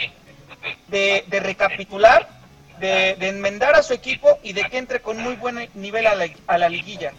de, 0.89 1.23
recapitular, 1.30 2.27
de, 2.82 3.12
enmendar 3.21 3.73
a 3.73 3.84
su 3.84 3.93
equipo 3.93 4.38
y 4.43 4.51
de 4.51 4.63
que 4.65 4.80
entre 4.80 5.01
con 5.01 5.17
muy 5.17 5.38
buen 5.38 5.69
nivel 5.73 6.06
a 6.06 6.58
la, 6.58 6.67
liguilla. 6.67 7.13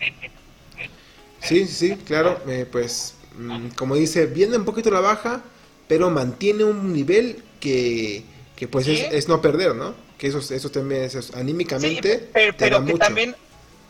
Sí, 1.40 1.66
sí, 1.66 1.96
claro, 1.96 2.42
eh, 2.46 2.66
pues 2.70 3.14
mm, 3.38 3.68
como 3.68 3.94
dice, 3.94 4.26
viene 4.26 4.58
un 4.58 4.66
poquito 4.66 4.90
la 4.90 5.00
baja, 5.00 5.40
pero 5.87 6.10
mantiene 6.10 6.64
un 6.64 6.92
nivel 6.92 7.42
que, 7.58 8.25
pues 8.70 8.87
es, 8.87 9.29
no 9.29 9.40
perder, 9.40 9.75
¿no? 9.75 10.08
Que 10.19 10.27
eso, 10.27 10.38
eso 10.38 10.71
también 10.71 11.04
es 11.04 11.35
anímicamente. 11.35 12.29
pero, 12.33 12.85
que 12.85 12.94
también, 12.94 13.37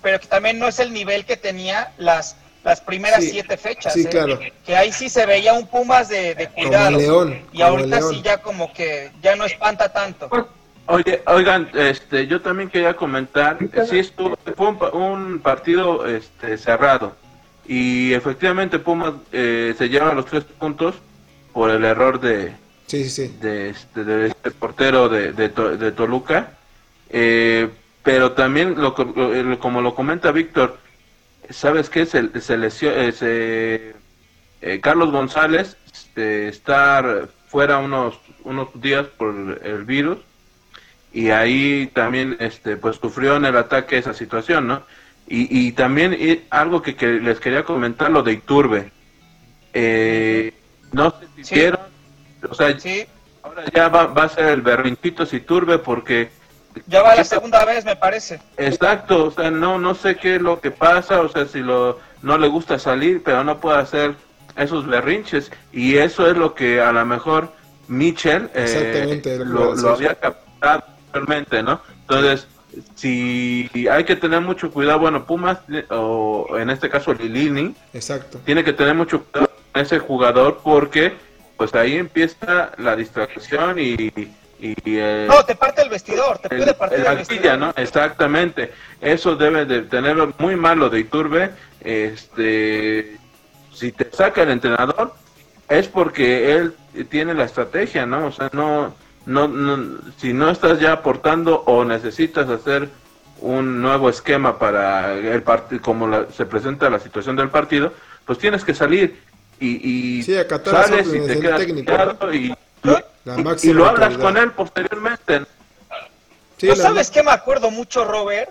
pero 0.02 0.20
que 0.20 0.26
también 0.26 0.58
no 0.58 0.68
es 0.68 0.78
el 0.78 0.92
nivel 0.92 1.24
que 1.24 1.36
tenía 1.36 1.92
las 1.98 2.36
las 2.64 2.80
primeras 2.80 3.24
siete 3.24 3.56
fechas. 3.56 3.94
Sí, 3.94 4.02
¿eh? 4.02 4.08
claro. 4.08 4.38
Que 4.66 4.76
ahí 4.76 4.92
sí 4.92 5.08
se 5.08 5.24
veía 5.26 5.54
un 5.54 5.66
Pumas 5.66 6.08
de, 6.08 6.34
de 6.34 6.48
cuidado. 6.48 6.98
León, 6.98 7.40
y 7.52 7.62
ahorita 7.62 8.02
sí 8.02 8.20
ya 8.22 8.38
como 8.38 8.72
que 8.72 9.10
ya 9.22 9.36
no 9.36 9.44
espanta 9.44 9.90
tanto. 9.92 10.28
Oye, 10.86 11.22
oigan, 11.26 11.68
este, 11.74 12.26
yo 12.26 12.40
también 12.40 12.70
quería 12.70 12.94
comentar, 12.94 13.58
sí 13.88 13.98
estuvo, 13.98 14.38
fue 14.56 14.68
un, 14.92 15.38
partido 15.40 16.06
este, 16.06 16.56
cerrado 16.56 17.14
y 17.66 18.14
efectivamente 18.14 18.78
Pumas 18.78 19.12
eh, 19.30 19.74
se 19.76 19.90
lleva 19.90 20.14
los 20.14 20.24
tres 20.24 20.44
puntos 20.44 20.94
por 21.52 21.68
el 21.68 21.84
error 21.84 22.18
de, 22.20 22.54
Sí, 22.88 23.04
sí, 23.08 23.28
sí. 23.28 23.36
de 23.40 23.70
este, 23.70 24.02
de 24.04 24.26
este 24.28 24.50
portero 24.50 25.08
de, 25.08 25.32
de, 25.32 25.48
To- 25.50 25.76
de 25.76 25.92
Toluca. 25.92 26.54
Eh, 27.10 27.68
pero 28.02 28.32
también, 28.32 28.74
lo, 28.80 28.94
co- 28.94 29.04
lo- 29.14 29.58
como 29.60 29.80
lo 29.82 29.94
comenta 29.94 30.32
Víctor, 30.32 30.78
¿sabes 31.50 31.88
qué? 31.90 32.04
Se, 32.06 32.40
se 32.40 32.56
lesio- 32.58 32.90
eh, 32.92 33.12
se- 33.12 33.94
eh, 34.62 34.80
Carlos 34.80 35.10
González 35.12 35.76
este, 35.92 36.48
está 36.48 37.28
fuera 37.46 37.78
unos, 37.78 38.18
unos 38.44 38.68
días 38.80 39.06
por 39.06 39.60
el 39.62 39.84
virus 39.84 40.18
y 41.12 41.30
ahí 41.30 41.90
también 41.94 42.36
este, 42.40 42.76
pues 42.76 42.96
sufrió 42.96 43.36
en 43.36 43.44
el 43.46 43.56
ataque 43.56 43.98
esa 43.98 44.12
situación, 44.14 44.66
¿no? 44.66 44.82
Y, 45.26 45.68
y 45.68 45.72
también 45.72 46.14
eh, 46.18 46.44
algo 46.50 46.80
que, 46.82 46.96
que 46.96 47.06
les 47.06 47.38
quería 47.40 47.62
comentar, 47.64 48.10
lo 48.10 48.22
de 48.22 48.32
Iturbe. 48.32 48.90
Eh, 49.74 50.52
no 50.92 51.10
sé 51.10 51.26
si 51.36 51.44
Sí. 51.44 51.54
vieron, 51.54 51.80
o 52.48 52.54
sea, 52.54 52.78
Sí, 52.78 53.06
Ahora 53.42 53.64
ya 53.72 53.88
va, 53.88 54.06
va 54.06 54.24
a 54.24 54.28
ser 54.28 54.46
el 54.46 54.62
berrinchito 54.62 55.24
si 55.24 55.40
turbe 55.40 55.78
porque 55.78 56.30
ya 56.86 57.02
va 57.02 57.14
la 57.14 57.24
segunda 57.24 57.64
vez, 57.64 57.84
me 57.84 57.96
parece. 57.96 58.40
exacto, 58.56 59.26
o 59.26 59.30
sea, 59.30 59.50
no 59.50 59.78
no 59.78 59.94
sé 59.94 60.16
qué 60.16 60.36
es 60.36 60.42
lo 60.42 60.60
que 60.60 60.70
pasa, 60.70 61.20
o 61.20 61.28
sea, 61.28 61.46
si 61.46 61.60
lo 61.60 61.98
no 62.22 62.36
le 62.36 62.48
gusta 62.48 62.78
salir, 62.78 63.22
pero 63.24 63.44
no 63.44 63.58
puede 63.58 63.78
hacer 63.78 64.14
esos 64.56 64.86
berrinches 64.86 65.50
y 65.72 65.96
eso 65.96 66.28
es 66.28 66.36
lo 66.36 66.54
que 66.54 66.80
a 66.80 66.92
lo 66.92 67.04
mejor 67.06 67.52
Michel 67.86 68.50
eh, 68.54 69.22
lo 69.44 69.90
había 69.90 70.14
captado 70.14 70.84
realmente, 71.12 71.62
¿no? 71.62 71.80
Entonces, 72.02 72.46
si 72.94 73.68
hay 73.90 74.04
que 74.04 74.16
tener 74.16 74.40
mucho 74.40 74.70
cuidado, 74.70 74.98
bueno, 74.98 75.24
Pumas 75.24 75.58
eh, 75.72 75.84
o 75.90 76.56
en 76.58 76.70
este 76.70 76.88
caso 76.90 77.14
Lilini 77.14 77.74
Exacto. 77.92 78.38
tiene 78.44 78.62
que 78.64 78.72
tener 78.72 78.94
mucho 78.94 79.22
cuidado 79.24 79.50
con 79.72 79.82
ese 79.82 79.98
jugador 79.98 80.60
porque 80.62 81.16
pues 81.58 81.74
ahí 81.74 81.96
empieza 81.96 82.70
la 82.78 82.96
distracción 82.96 83.78
y, 83.78 83.92
y, 84.60 84.74
eh, 84.86 85.26
No, 85.28 85.44
te 85.44 85.54
parte 85.56 85.82
el 85.82 85.90
vestidor, 85.90 86.38
te 86.38 86.48
puede 86.48 86.72
partir 86.72 87.00
el 87.00 87.06
el, 87.06 87.16
vestidor. 87.18 87.58
¿no? 87.58 87.74
Exactamente. 87.76 88.72
Eso 89.00 89.34
debe 89.36 89.66
de 89.66 89.82
tenerlo 89.82 90.32
muy 90.38 90.56
malo 90.56 90.88
de 90.88 91.00
Iturbe. 91.00 91.50
Este, 91.80 93.16
si 93.74 93.92
te 93.92 94.08
saca 94.12 94.42
el 94.42 94.50
entrenador 94.50 95.12
es 95.68 95.88
porque 95.88 96.52
él 96.56 96.74
tiene 97.10 97.34
la 97.34 97.44
estrategia, 97.44 98.06
¿no? 98.06 98.26
O 98.26 98.32
sea, 98.32 98.48
no, 98.52 98.94
no, 99.26 99.48
no 99.48 99.98
si 100.16 100.32
no 100.32 100.50
estás 100.50 100.80
ya 100.80 100.92
aportando 100.92 101.62
o 101.66 101.84
necesitas 101.84 102.48
hacer 102.48 102.88
un 103.40 103.82
nuevo 103.82 104.08
esquema 104.08 104.58
para 104.58 105.12
el 105.14 105.42
partido, 105.42 105.82
como 105.82 106.08
la- 106.08 106.26
se 106.30 106.46
presenta 106.46 106.88
la 106.88 106.98
situación 106.98 107.36
del 107.36 107.50
partido, 107.50 107.92
pues 108.24 108.38
tienes 108.38 108.64
que 108.64 108.74
salir 108.74 109.18
y, 109.60 110.18
y 110.18 110.22
Sí, 110.22 110.34
sales 110.64 111.06
y 111.08 111.20
te 111.26 111.40
quedas 111.40 111.58
técnico, 111.60 111.92
y, 112.32 112.54
La 113.24 113.36
y- 113.62 113.72
lo 113.72 113.86
hablas 113.86 114.16
con 114.16 114.36
él 114.36 114.52
posteriormente. 114.52 115.42
Sí, 116.58 116.66
¿No 116.66 116.74
la- 116.74 116.82
sabes 116.82 117.10
qué 117.10 117.22
me 117.22 117.30
acuerdo 117.30 117.70
mucho, 117.70 118.04
Robert? 118.04 118.50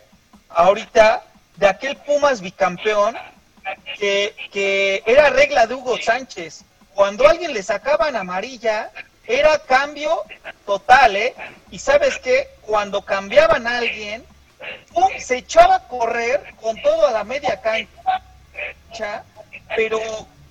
Ahorita, 0.49 1.23
de 1.57 1.67
aquel 1.67 1.97
Pumas 1.97 2.41
bicampeón, 2.41 3.15
que, 3.97 4.33
que 4.51 5.03
era 5.05 5.29
regla 5.29 5.67
de 5.67 5.73
Hugo 5.75 5.97
Sánchez. 5.97 6.63
Cuando 6.93 7.27
a 7.27 7.31
alguien 7.31 7.53
le 7.53 7.61
sacaban 7.63 8.15
amarilla, 8.15 8.91
era 9.25 9.59
cambio 9.59 10.23
total, 10.65 11.15
¿eh? 11.15 11.35
Y 11.69 11.79
sabes 11.79 12.17
qué? 12.19 12.47
Cuando 12.61 13.01
cambiaban 13.01 13.67
a 13.67 13.79
alguien, 13.79 14.23
¡pum! 14.93 15.09
se 15.19 15.37
echaba 15.37 15.75
a 15.75 15.87
correr 15.87 16.41
con 16.61 16.81
todo 16.81 17.07
a 17.07 17.11
la 17.11 17.23
media 17.25 17.59
cancha, 17.61 19.23
pero 19.75 19.99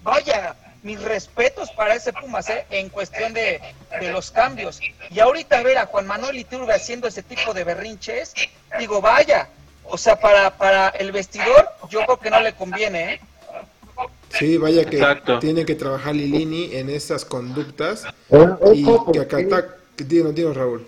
vaya, 0.07 0.55
mis 0.85 1.03
respetos 1.03 1.71
para 1.73 1.97
ese 1.97 2.13
Pumas, 2.13 2.49
¿eh? 2.49 2.65
En 2.71 2.89
cuestión 2.89 3.35
de, 3.35 3.61
de 4.01 4.13
los 4.13 4.31
cambios. 4.31 4.81
Y 5.11 5.19
ahorita 5.19 5.63
ver 5.63 5.79
a 5.79 5.87
Juan 5.87 6.07
Manuel 6.07 6.39
Iturbe 6.39 6.73
haciendo 6.73 7.09
ese 7.09 7.23
tipo 7.25 7.53
de 7.53 7.65
berrinches, 7.65 8.33
digo, 8.79 9.01
vaya, 9.01 9.49
o 9.85 9.99
sea, 9.99 10.19
para, 10.19 10.57
para 10.57 10.89
el 10.91 11.11
vestidor 11.11 11.69
yo 11.91 12.05
creo 12.05 12.19
que 12.21 12.31
no 12.31 12.41
le 12.41 12.55
conviene, 12.55 13.15
¿eh? 13.15 13.21
Sí, 14.31 14.57
vaya 14.59 14.85
que 14.85 14.97
Exacto. 14.99 15.39
tiene 15.39 15.65
que 15.65 15.75
trabajar 15.75 16.15
Lilini 16.15 16.77
en 16.77 16.91
esas 16.91 17.25
conductas 17.25 18.05
y 18.75 18.85
ojo, 18.85 19.11
que 19.11 20.05
Dinos, 20.05 20.35
dinos, 20.35 20.55
Raúl. 20.55 20.87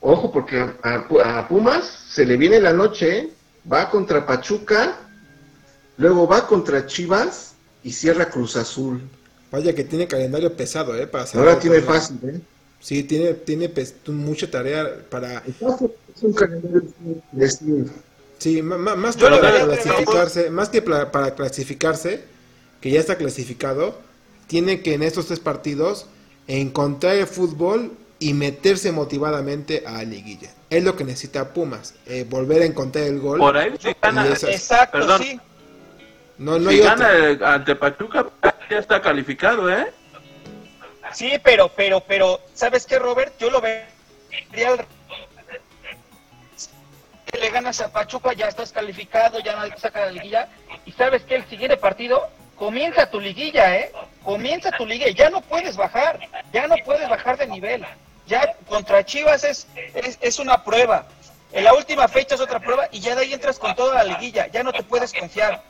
Ojo, 0.00 0.30
porque 0.30 0.60
a, 0.60 1.38
a 1.38 1.48
Pumas 1.48 1.84
se 2.08 2.24
le 2.24 2.36
viene 2.36 2.60
la 2.60 2.72
noche, 2.72 3.30
va 3.70 3.90
contra 3.90 4.24
Pachuca, 4.24 5.07
luego 5.98 6.26
va 6.26 6.46
contra 6.46 6.86
Chivas 6.86 7.52
y 7.84 7.92
cierra 7.92 8.30
Cruz 8.30 8.56
Azul. 8.56 9.02
Vaya 9.50 9.74
que 9.74 9.84
tiene 9.84 10.06
calendario 10.06 10.54
pesado, 10.56 10.94
¿eh? 10.96 11.06
Para 11.06 11.24
hacer 11.24 11.40
Ahora 11.40 11.58
tiene 11.58 11.80
fácil, 11.80 12.18
¿eh? 12.24 12.40
Sí, 12.80 13.02
tiene, 13.02 13.34
tiene 13.34 13.68
pes- 13.68 13.94
mucha 14.06 14.50
tarea 14.50 14.86
para... 15.10 15.42
Entonces, 15.46 15.90
es 16.14 16.22
un 16.22 16.32
calendario. 16.32 16.82
Sí, 18.38 18.62
más 18.62 19.16
que 19.16 19.24
para 19.24 19.64
clasificarse, 19.64 20.50
más 20.50 20.68
que 20.68 20.82
para 20.82 21.34
clasificarse, 21.34 22.22
que 22.80 22.90
ya 22.90 23.00
está 23.00 23.16
clasificado, 23.16 23.98
tiene 24.46 24.80
que 24.82 24.94
en 24.94 25.02
estos 25.02 25.26
tres 25.26 25.40
partidos 25.40 26.06
encontrar 26.46 27.16
el 27.16 27.26
fútbol 27.26 27.92
y 28.20 28.34
meterse 28.34 28.92
motivadamente 28.92 29.82
a 29.86 29.92
la 29.92 30.04
liguilla. 30.04 30.50
Es 30.70 30.84
lo 30.84 30.94
que 30.96 31.04
necesita 31.04 31.52
Pumas, 31.52 31.94
eh, 32.06 32.24
volver 32.28 32.62
a 32.62 32.66
encontrar 32.66 33.04
el 33.04 33.18
gol. 33.18 33.38
Por 33.38 33.56
ahí 33.56 33.72
gana, 34.00 34.28
esas- 34.28 34.50
Exacto, 34.50 34.98
Perdón. 34.98 35.22
sí. 35.22 35.40
No, 36.38 36.58
no 36.58 36.70
si 36.70 36.78
gana 36.78 37.10
el- 37.12 37.42
ante 37.44 37.74
Pachuca 37.74 38.26
ya 38.70 38.78
está 38.78 39.00
calificado, 39.02 39.70
¿eh? 39.70 39.92
Sí, 41.12 41.38
pero, 41.42 41.68
pero, 41.70 42.00
pero, 42.00 42.40
¿sabes 42.54 42.86
qué, 42.86 42.98
Robert? 42.98 43.34
Yo 43.38 43.50
lo 43.50 43.60
vería 43.60 44.68
al 44.68 44.86
que 47.26 47.38
le 47.38 47.50
ganas 47.50 47.80
a 47.80 47.92
Pachuca, 47.92 48.32
ya 48.32 48.46
estás 48.48 48.72
calificado, 48.72 49.38
ya 49.40 49.54
nadie 49.56 49.72
te 49.72 49.80
saca 49.80 50.00
la 50.06 50.12
liguilla. 50.12 50.48
Y 50.86 50.92
sabes 50.92 51.22
que 51.24 51.34
el 51.36 51.44
siguiente 51.46 51.76
partido 51.76 52.28
comienza 52.56 53.10
tu 53.10 53.20
liguilla, 53.20 53.76
¿eh? 53.76 53.92
Comienza 54.24 54.70
tu 54.72 54.86
liguilla, 54.86 55.10
ya 55.10 55.30
no 55.30 55.40
puedes 55.42 55.76
bajar, 55.76 56.20
ya 56.52 56.66
no 56.66 56.76
puedes 56.84 57.08
bajar 57.08 57.36
de 57.36 57.46
nivel. 57.46 57.84
Ya 58.26 58.54
contra 58.68 59.04
Chivas 59.04 59.44
es, 59.44 59.66
es, 59.94 60.18
es 60.20 60.38
una 60.38 60.62
prueba. 60.64 61.06
En 61.52 61.64
la 61.64 61.72
última 61.74 62.06
fecha 62.08 62.34
es 62.34 62.40
otra 62.42 62.60
prueba 62.60 62.88
y 62.92 63.00
ya 63.00 63.14
de 63.14 63.22
ahí 63.22 63.32
entras 63.32 63.58
con 63.58 63.74
toda 63.74 63.94
la 63.94 64.04
liguilla, 64.04 64.46
ya 64.48 64.62
no 64.62 64.72
te 64.72 64.82
puedes 64.82 65.12
confiar. 65.14 65.62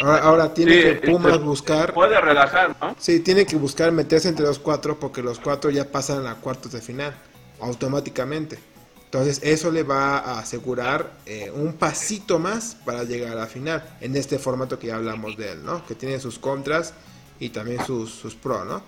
Ahora, 0.00 0.18
ahora 0.18 0.54
tiene 0.54 0.72
Sí, 0.72 0.82
que 0.82 0.94
Pumas 1.10 1.32
este, 1.32 1.44
buscar... 1.44 1.94
Puede 1.94 2.20
relajar, 2.20 2.76
¿no? 2.80 2.94
Sí, 2.98 3.20
tiene 3.20 3.46
que 3.46 3.56
buscar 3.56 3.90
meterse 3.92 4.28
entre 4.28 4.46
los 4.46 4.58
cuatro 4.58 4.98
porque 4.98 5.22
los 5.22 5.38
cuatro 5.40 5.70
ya 5.70 5.90
pasan 5.90 6.26
a 6.26 6.36
cuartos 6.36 6.72
de 6.72 6.80
final 6.80 7.14
automáticamente. 7.60 8.58
Entonces 9.04 9.40
eso 9.42 9.70
le 9.70 9.82
va 9.84 10.18
a 10.18 10.38
asegurar 10.38 11.12
eh, 11.24 11.50
un 11.54 11.72
pasito 11.72 12.38
más 12.38 12.76
para 12.84 13.04
llegar 13.04 13.32
a 13.32 13.36
la 13.36 13.46
final 13.46 13.82
en 14.02 14.14
este 14.16 14.38
formato 14.38 14.78
que 14.78 14.88
ya 14.88 14.96
hablamos 14.96 15.36
de 15.36 15.52
él, 15.52 15.64
¿no? 15.64 15.84
Que 15.86 15.94
tiene 15.94 16.20
sus 16.20 16.38
contras 16.38 16.92
y 17.40 17.48
también 17.48 17.84
sus, 17.86 18.10
sus 18.10 18.34
pros, 18.34 18.66
¿no? 18.66 18.82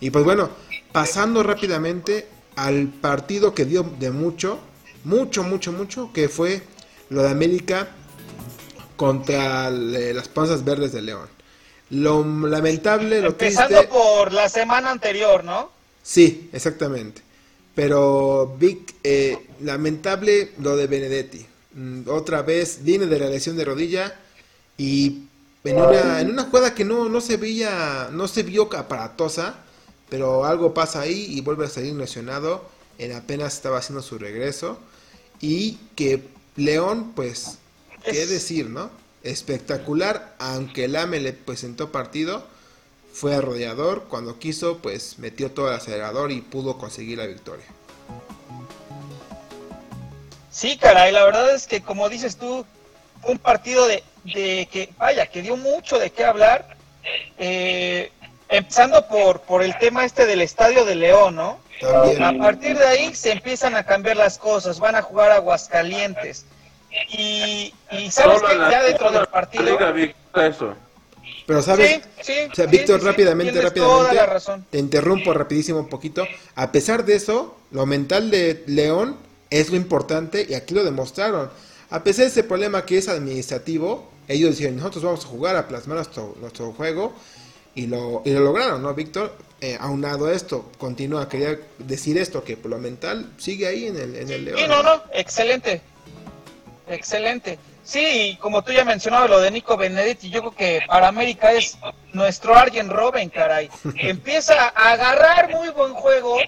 Y 0.00 0.08
pues 0.08 0.24
bueno, 0.24 0.48
pasando 0.90 1.42
rápidamente 1.42 2.28
al 2.56 2.86
partido 2.86 3.54
que 3.54 3.66
dio 3.66 3.82
de 3.82 4.10
mucho, 4.10 4.58
mucho, 5.04 5.42
mucho, 5.42 5.70
mucho, 5.72 6.12
que 6.14 6.30
fue 6.30 6.62
lo 7.10 7.22
de 7.22 7.30
América 7.30 7.88
contra 8.98 9.68
eh, 9.68 10.12
las 10.12 10.28
Panzas 10.28 10.64
Verdes 10.64 10.92
de 10.92 11.00
León. 11.00 11.28
Lo 11.90 12.22
lamentable, 12.24 13.22
lo 13.22 13.28
Empezando 13.28 13.78
triste... 13.78 13.94
por 13.94 14.32
la 14.32 14.48
semana 14.48 14.90
anterior, 14.90 15.44
¿no? 15.44 15.70
Sí, 16.02 16.50
exactamente. 16.52 17.22
Pero 17.76 18.56
Vic, 18.58 18.96
eh, 19.04 19.38
lamentable 19.60 20.50
lo 20.58 20.76
de 20.76 20.88
Benedetti. 20.88 21.46
Mm, 21.74 22.08
otra 22.08 22.42
vez 22.42 22.80
viene 22.82 23.06
de 23.06 23.20
la 23.20 23.28
lesión 23.28 23.56
de 23.56 23.64
rodilla 23.64 24.18
y 24.76 25.22
en 25.62 25.76
una, 25.76 26.20
en 26.20 26.30
una 26.30 26.42
jugada 26.44 26.74
que 26.74 26.84
no, 26.84 27.08
no 27.08 27.20
se 27.20 27.36
veía, 27.36 28.08
no 28.10 28.26
se 28.26 28.42
vio 28.42 28.68
aparatosa, 28.74 29.60
pero 30.10 30.44
algo 30.44 30.74
pasa 30.74 31.02
ahí 31.02 31.26
y 31.30 31.40
vuelve 31.40 31.66
a 31.66 31.70
salir 31.70 31.94
lesionado. 31.94 32.68
En 32.98 33.12
apenas 33.12 33.54
estaba 33.54 33.78
haciendo 33.78 34.02
su 34.02 34.18
regreso 34.18 34.80
y 35.40 35.78
que 35.94 36.24
León, 36.56 37.12
pues, 37.14 37.58
qué 38.10 38.26
decir, 38.26 38.68
¿no? 38.70 38.90
Espectacular, 39.22 40.34
aunque 40.38 40.84
el 40.84 40.96
AME 40.96 41.20
le 41.20 41.32
presentó 41.32 41.90
partido, 41.90 42.44
fue 43.12 43.34
arrollador, 43.34 44.04
cuando 44.04 44.38
quiso, 44.38 44.78
pues 44.78 45.18
metió 45.18 45.50
todo 45.50 45.68
el 45.68 45.74
acelerador 45.74 46.30
y 46.30 46.40
pudo 46.40 46.78
conseguir 46.78 47.18
la 47.18 47.26
victoria. 47.26 47.66
Sí, 50.50 50.76
caray, 50.76 51.12
la 51.12 51.24
verdad 51.24 51.54
es 51.54 51.66
que 51.66 51.82
como 51.82 52.08
dices 52.08 52.36
tú, 52.36 52.64
fue 53.22 53.32
un 53.32 53.38
partido 53.38 53.86
de, 53.86 54.02
de 54.24 54.68
que, 54.70 54.92
vaya, 54.98 55.26
que 55.26 55.42
dio 55.42 55.56
mucho 55.56 55.98
de 55.98 56.10
qué 56.10 56.24
hablar. 56.24 56.76
Eh, 57.38 58.12
empezando 58.48 59.06
por, 59.08 59.40
por 59.42 59.62
el 59.62 59.76
tema 59.78 60.04
este 60.04 60.26
del 60.26 60.40
Estadio 60.40 60.84
de 60.84 60.94
León, 60.94 61.36
¿no? 61.36 61.58
También. 61.80 62.22
A 62.22 62.36
partir 62.36 62.76
de 62.76 62.86
ahí 62.86 63.14
se 63.14 63.32
empiezan 63.32 63.76
a 63.76 63.84
cambiar 63.84 64.16
las 64.16 64.38
cosas, 64.38 64.80
van 64.80 64.96
a 64.96 65.02
jugar 65.02 65.30
Aguascalientes. 65.30 66.44
Y, 67.10 67.72
y 67.92 68.10
sabes 68.10 68.42
que 68.42 68.56
ya 68.56 68.82
dentro 68.82 69.10
del 69.10 69.26
partido, 69.26 69.78
eso. 70.34 70.74
Pero 71.46 71.62
sabes, 71.62 72.02
Sí, 72.20 72.22
sí, 72.22 72.32
o 72.50 72.54
sea, 72.54 72.64
sí, 72.66 72.70
Víctor, 72.70 73.02
rápidamente, 73.02 73.60
rápidamente, 73.60 73.80
toda 73.80 74.12
la 74.12 74.26
razón. 74.26 74.66
te 74.70 74.78
interrumpo 74.78 75.32
rapidísimo 75.32 75.78
un 75.78 75.88
poquito. 75.88 76.26
A 76.54 76.72
pesar 76.72 77.04
de 77.04 77.16
eso, 77.16 77.56
lo 77.70 77.86
mental 77.86 78.30
de 78.30 78.64
León 78.66 79.16
es 79.50 79.70
lo 79.70 79.76
importante 79.76 80.46
y 80.48 80.54
aquí 80.54 80.74
lo 80.74 80.84
demostraron. 80.84 81.50
A 81.90 82.04
pesar 82.04 82.24
de 82.26 82.30
ese 82.30 82.44
problema 82.44 82.84
que 82.84 82.98
es 82.98 83.08
administrativo, 83.08 84.10
ellos 84.28 84.50
decían, 84.50 84.76
nosotros 84.76 85.04
vamos 85.04 85.24
a 85.24 85.28
jugar 85.28 85.56
a 85.56 85.68
plasmar 85.68 85.96
nuestro, 85.96 86.36
nuestro 86.40 86.72
juego 86.72 87.14
y 87.74 87.86
lo, 87.86 88.22
y 88.26 88.30
lo 88.32 88.40
lograron, 88.40 88.82
¿no, 88.82 88.92
Víctor? 88.92 89.34
Eh, 89.60 89.76
aunado 89.80 90.26
a 90.26 90.34
esto, 90.34 90.70
continúa, 90.78 91.28
quería 91.28 91.58
decir 91.78 92.18
esto, 92.18 92.44
que 92.44 92.56
por 92.56 92.70
lo 92.70 92.78
mental 92.78 93.32
sigue 93.38 93.66
ahí 93.66 93.86
en 93.86 93.96
el, 93.96 94.16
en 94.16 94.30
el 94.30 94.44
León. 94.44 94.58
Sí, 94.58 94.66
no, 94.68 94.82
no, 94.82 95.02
excelente. 95.14 95.80
Excelente. 96.88 97.58
Sí, 97.84 98.32
y 98.32 98.36
como 98.36 98.62
tú 98.62 98.72
ya 98.72 98.84
mencionabas 98.84 99.30
lo 99.30 99.40
de 99.40 99.50
Nico 99.50 99.76
Benedetti, 99.76 100.28
yo 100.30 100.40
creo 100.40 100.54
que 100.54 100.80
para 100.86 101.08
América 101.08 101.52
es 101.52 101.78
nuestro 102.12 102.54
Arjen 102.54 102.90
Robben, 102.90 103.30
caray. 103.30 103.70
Empieza 103.96 104.72
a 104.74 104.92
agarrar 104.92 105.50
muy 105.50 105.70
buen 105.70 105.94
juego 105.94 106.38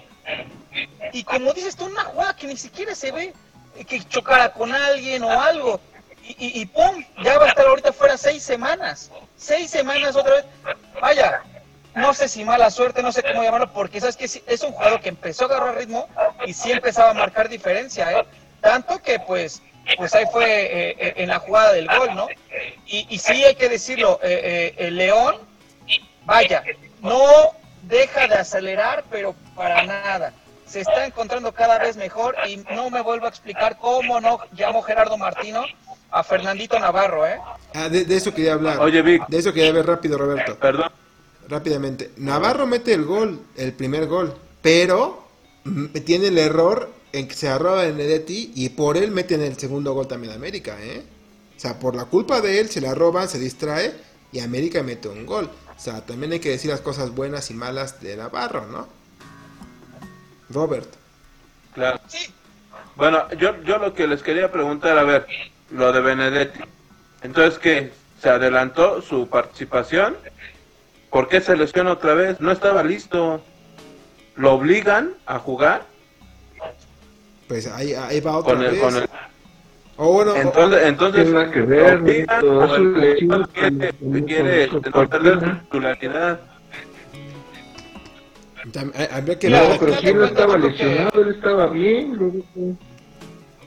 y 1.13 1.25
como 1.25 1.53
dices 1.53 1.77
tú, 1.77 1.87
una 1.87 2.05
jugada 2.05 2.37
que 2.37 2.47
ni 2.47 2.57
siquiera 2.57 2.95
se 2.95 3.11
ve 3.11 3.33
eh, 3.77 3.85
que 3.85 4.03
chocara 4.05 4.53
con 4.53 4.73
alguien 4.75 5.23
o 5.25 5.31
algo. 5.31 5.81
Y, 6.23 6.37
y, 6.39 6.61
y 6.61 6.67
pum, 6.67 7.05
ya 7.23 7.39
va 7.39 7.47
a 7.47 7.49
estar 7.49 7.67
ahorita 7.67 7.93
fuera 7.93 8.17
seis 8.17 8.43
semanas. 8.43 9.11
Seis 9.37 9.71
semanas 9.71 10.15
otra 10.15 10.37
vez. 10.37 10.45
Vaya, 11.01 11.43
no 11.95 12.15
sé 12.15 12.29
si 12.29 12.45
mala 12.45 12.71
suerte, 12.71 13.03
no 13.03 13.11
sé 13.11 13.23
cómo 13.23 13.43
llamarlo, 13.43 13.73
porque 13.73 14.01
sabes 14.01 14.17
que 14.17 14.27
es 14.27 14.63
un 14.63 14.73
jugador 14.73 15.01
que 15.01 15.09
empezó 15.09 15.45
a 15.45 15.47
agarrar 15.47 15.79
ritmo 15.79 16.09
y 16.47 16.53
sí 16.53 16.71
empezaba 16.71 17.11
a 17.11 17.15
marcar 17.15 17.49
diferencia, 17.49 18.13
¿eh? 18.13 18.27
Tanto 18.61 19.01
que 19.03 19.19
pues, 19.19 19.63
pues 19.97 20.15
ahí 20.15 20.25
fue 20.33 20.45
eh, 20.47 20.97
eh, 20.99 21.15
en 21.17 21.29
la 21.29 21.39
jugada 21.39 21.73
del 21.73 21.87
gol, 21.87 22.15
¿no? 22.15 22.29
Y, 22.87 23.07
y 23.09 23.19
sí 23.19 23.45
hay 23.45 23.55
que 23.55 23.69
decirlo, 23.69 24.19
eh, 24.23 24.75
eh, 24.79 24.87
el 24.87 24.97
León, 24.97 25.37
vaya, 26.25 26.63
no 27.03 27.23
deja 27.83 28.29
de 28.29 28.35
acelerar, 28.35 29.05
pero 29.11 29.35
para 29.55 29.85
nada. 29.85 30.33
Se 30.67 30.81
está 30.81 31.05
encontrando 31.05 31.51
cada 31.53 31.79
vez 31.79 31.97
mejor 31.97 32.37
y 32.47 32.59
no 32.75 32.91
me 32.91 33.01
vuelvo 33.01 33.27
a 33.27 33.29
explicar 33.29 33.77
cómo 33.79 34.21
no 34.21 34.39
llamó 34.53 34.83
Gerardo 34.83 35.17
Martino 35.19 35.65
a 36.13 36.23
Fernandito 36.23 36.79
Navarro, 36.79 37.27
¿eh? 37.27 37.41
Ah, 37.75 37.89
de, 37.89 38.05
de 38.05 38.17
eso 38.17 38.33
quería 38.33 38.53
hablar. 38.53 38.79
Oye, 38.79 39.03
Vic. 39.03 39.27
De 39.27 39.39
eso 39.39 39.53
quería 39.53 39.73
ver 39.73 39.87
rápido, 39.87 40.17
Roberto. 40.17 40.57
Perdón. 40.57 40.93
Rápidamente. 41.49 42.13
Navarro 42.17 42.67
mete 42.67 42.95
el 42.95 43.05
gol, 43.05 43.41
el 43.57 43.73
primer 43.73 44.07
gol, 44.07 44.37
pero 44.63 45.25
mm, 45.65 45.87
tiene 46.05 46.29
el 46.29 46.39
error 46.39 46.89
en 47.13 47.29
que 47.29 47.35
se 47.35 47.49
arroba 47.49 47.85
Benedetti 47.85 48.53
y 48.55 48.71
por 48.71 48.97
él 48.97 49.11
meten 49.11 49.43
el 49.43 49.59
segundo 49.59 49.93
gol 49.95 50.09
también 50.09 50.33
a 50.33 50.37
América, 50.37 50.77
¿eh? 50.81 51.03
O 51.57 51.61
sea, 51.61 51.79
por 51.79 51.95
la 51.95 52.07
culpa 52.07 52.41
de 52.41 52.61
él 52.61 52.71
se 52.71 52.81
la 52.81 52.95
roban, 52.95 53.29
se 53.29 53.39
distrae 53.39 53.93
y 54.33 54.41
América 54.41 54.83
mete 54.83 55.09
un 55.09 55.27
gol. 55.27 55.51
O 55.77 55.81
sea, 55.81 56.05
también 56.05 56.33
hay 56.33 56.41
que 56.41 56.51
decir 56.51 56.71
las 56.71 56.81
cosas 56.81 57.15
buenas 57.15 57.51
y 57.51 57.55
malas 57.55 58.01
de 58.01 58.17
Navarro, 58.17 58.67
¿no? 58.67 58.89
Robert. 60.51 60.89
Claro. 61.75 62.01
Bueno, 62.97 63.31
yo, 63.35 63.63
yo 63.63 63.79
lo 63.79 63.95
que 63.95 64.07
les 64.07 64.23
quería 64.23 64.51
preguntar, 64.51 64.99
a 64.99 65.05
ver, 65.05 65.27
lo 65.71 65.93
de 65.93 66.01
Benedetti. 66.01 66.61
Entonces, 67.23 67.59
¿qué? 67.59 67.93
¿Se 68.23 68.29
adelantó 68.29 69.01
su 69.03 69.29
participación? 69.29 70.17
¿Por 71.11 71.29
qué 71.29 71.41
se 71.41 71.57
lesiona 71.57 71.93
otra 71.93 72.15
vez? 72.15 72.41
No 72.41 72.53
estaba 72.53 72.83
listo. 72.83 73.43
¿Lo 74.37 74.53
obligan 74.55 75.15
a 75.27 75.39
jugar? 75.39 75.87
Pues 77.51 77.67
ahí, 77.67 77.95
ahí 77.95 78.21
va 78.21 78.37
otra 78.39 78.55
Con 78.55 78.63
el, 78.65 78.71
vez. 78.71 78.81
con 78.81 78.95
el- 78.97 79.09
O 79.97 80.13
bueno, 80.13 80.33
o- 80.35 80.37
Entonces, 80.37 80.83
entonces 80.85 81.25
tiene 81.25 81.51
que 81.51 81.61
ver, 81.63 81.99
¿lo 81.99 82.05
obligan 82.05 82.05
Víctor, 82.05 82.45
o 82.45 82.65
es 82.65 82.73
el 82.79 83.49
quiere, 83.49 84.25
quiere 84.25 84.67
no 84.69 84.81
con- 84.93 85.09
perder 85.09 85.35
su 85.41 85.51
titularidad? 85.65 86.41
hay- 88.95 89.09
habría 89.11 89.39
que. 89.41 89.51
No, 89.51 89.59
pero 89.81 89.95
si 89.99 90.15
no 90.15 90.25
estaba 90.27 90.59
lesionado, 90.59 91.23
él 91.23 91.29
estaba 91.31 91.67
bien. 91.67 92.45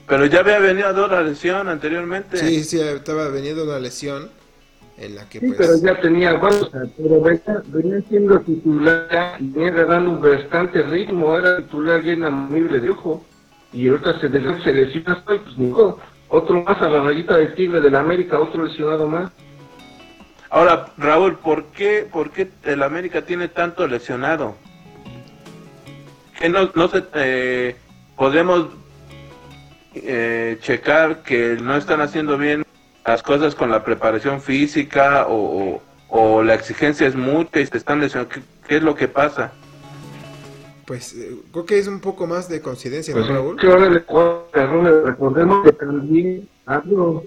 Pero 0.08 0.24
ya 0.26 0.40
había 0.40 0.58
venido 0.60 0.94
de 0.94 1.04
una 1.04 1.20
lesión 1.20 1.68
anteriormente. 1.68 2.38
Sí, 2.38 2.64
sí, 2.64 2.80
estaba 2.80 3.28
veniendo 3.28 3.64
una 3.64 3.78
lesión 3.78 4.30
en 4.96 5.14
la 5.14 5.28
que 5.28 5.40
Sí, 5.40 5.46
pues... 5.48 5.58
pero 5.58 5.76
ya 5.78 6.00
tenía, 6.00 6.32
bueno, 6.38 6.56
o 6.56 6.70
sea, 6.70 6.80
pero 6.96 7.20
venía, 7.20 7.62
venía 7.66 8.00
siendo 8.08 8.40
titular 8.40 9.36
y 9.38 9.48
venía 9.50 9.70
ganando 9.72 10.10
un 10.12 10.22
bastante 10.22 10.82
ritmo, 10.84 11.36
era 11.36 11.58
titular 11.58 12.00
bien 12.00 12.24
amible 12.24 12.80
de 12.80 12.88
ojo. 12.88 13.22
Y 13.74 13.88
ahorita 13.88 14.20
se, 14.20 14.30
se 14.30 14.72
lesiona, 14.72 15.22
pues 15.26 15.40
ni 15.58 15.66
modo. 15.66 15.98
Otro 16.28 16.62
más 16.62 16.80
a 16.80 16.88
la 16.88 17.02
rayita 17.02 17.36
del 17.36 17.54
Tigre 17.54 17.80
de 17.80 17.90
la 17.90 18.00
América, 18.00 18.38
otro 18.38 18.64
lesionado 18.64 19.08
más. 19.08 19.30
Ahora, 20.50 20.86
Raúl, 20.96 21.36
¿por 21.38 21.64
qué, 21.66 22.06
¿por 22.10 22.30
qué 22.30 22.48
el 22.62 22.82
América 22.82 23.22
tiene 23.22 23.48
tanto 23.48 23.86
lesionado? 23.88 24.54
Que 26.38 26.48
no, 26.48 26.70
no 26.74 26.88
se, 26.88 27.04
eh, 27.14 27.76
podemos 28.16 28.68
eh, 29.94 30.58
checar 30.60 31.22
que 31.22 31.56
no 31.60 31.76
están 31.76 32.00
haciendo 32.00 32.38
bien 32.38 32.64
las 33.04 33.22
cosas 33.22 33.54
con 33.54 33.70
la 33.70 33.84
preparación 33.84 34.40
física 34.40 35.26
o, 35.28 35.82
o- 36.08 36.42
la 36.42 36.54
exigencia 36.54 37.06
es 37.08 37.16
mucha 37.16 37.60
y 37.60 37.66
se 37.66 37.76
están 37.76 38.00
lesionando. 38.00 38.32
¿Qué, 38.34 38.40
qué 38.68 38.76
es 38.76 38.82
lo 38.82 38.94
que 38.94 39.08
pasa? 39.08 39.52
Pues 40.86 41.14
eh, 41.14 41.36
creo 41.52 41.64
que 41.64 41.78
es 41.78 41.86
un 41.88 42.00
poco 42.00 42.26
más 42.26 42.48
de 42.48 42.60
coincidencia, 42.60 43.14
¿no, 43.14 43.20
Pues, 43.20 43.32
Raúl? 43.32 43.56
que 43.56 43.66
le 43.66 44.04
Raúl, 44.52 45.04
recordemos 45.04 45.64
que 45.64 45.72
también 45.72 46.48
ha 46.66 46.74
habido, 46.76 47.24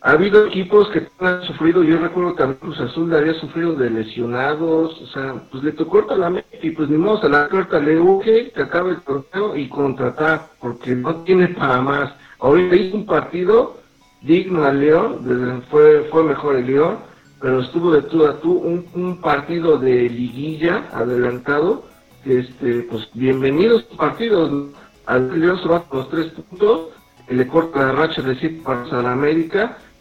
ha 0.00 0.10
habido 0.12 0.46
equipos 0.46 0.88
que 0.90 1.06
han 1.20 1.42
sufrido, 1.42 1.82
yo 1.82 1.98
recuerdo 1.98 2.34
también 2.34 2.58
Cruz 2.60 2.80
Azul 2.80 3.14
había 3.14 3.34
sufrido 3.34 3.74
de 3.74 3.90
lesionados, 3.90 5.00
o 5.02 5.06
sea, 5.08 5.34
pues 5.50 5.62
le 5.64 5.72
tocó 5.72 6.04
a 6.08 6.16
la 6.16 6.44
y 6.62 6.70
pues 6.70 6.88
ni 6.88 6.96
modo, 6.96 7.22
a 7.22 7.28
la 7.28 7.48
carta 7.48 7.78
le 7.80 7.98
urge 8.00 8.50
que 8.52 8.62
acabe 8.62 8.92
el 8.92 9.00
torneo 9.02 9.56
y 9.56 9.68
contratar, 9.68 10.48
porque 10.60 10.94
no 10.94 11.16
tiene 11.24 11.48
para 11.48 11.80
más. 11.82 12.12
Ahorita 12.38 12.76
hizo 12.76 12.96
un 12.96 13.06
partido 13.06 13.78
digno 14.22 14.64
al 14.64 14.80
León, 14.80 15.18
desde- 15.24 15.60
fue, 15.70 16.06
fue 16.10 16.22
mejor 16.24 16.56
el 16.56 16.66
León, 16.66 16.98
pero 17.40 17.60
estuvo 17.60 17.92
de 17.92 18.02
tú 18.02 18.24
a 18.26 18.40
tú 18.40 18.52
un, 18.52 18.86
un 18.94 19.20
partido 19.20 19.76
de 19.78 20.08
liguilla 20.08 20.88
adelantado, 20.92 21.84
este, 22.26 22.82
pues 22.90 23.08
bienvenidos 23.14 23.84
partidos. 23.96 24.72
Al 25.06 25.38
León 25.38 25.60
se 25.62 25.68
va 25.68 25.84
con 25.84 26.00
los 26.00 26.10
tres 26.10 26.26
puntos, 26.32 26.88
le 27.28 27.46
corta 27.46 27.86
la 27.86 27.92
racha 27.92 28.22
de 28.22 28.34
siete 28.36 28.60
partidos 28.64 28.92
a 28.94 29.02
la 29.02 29.32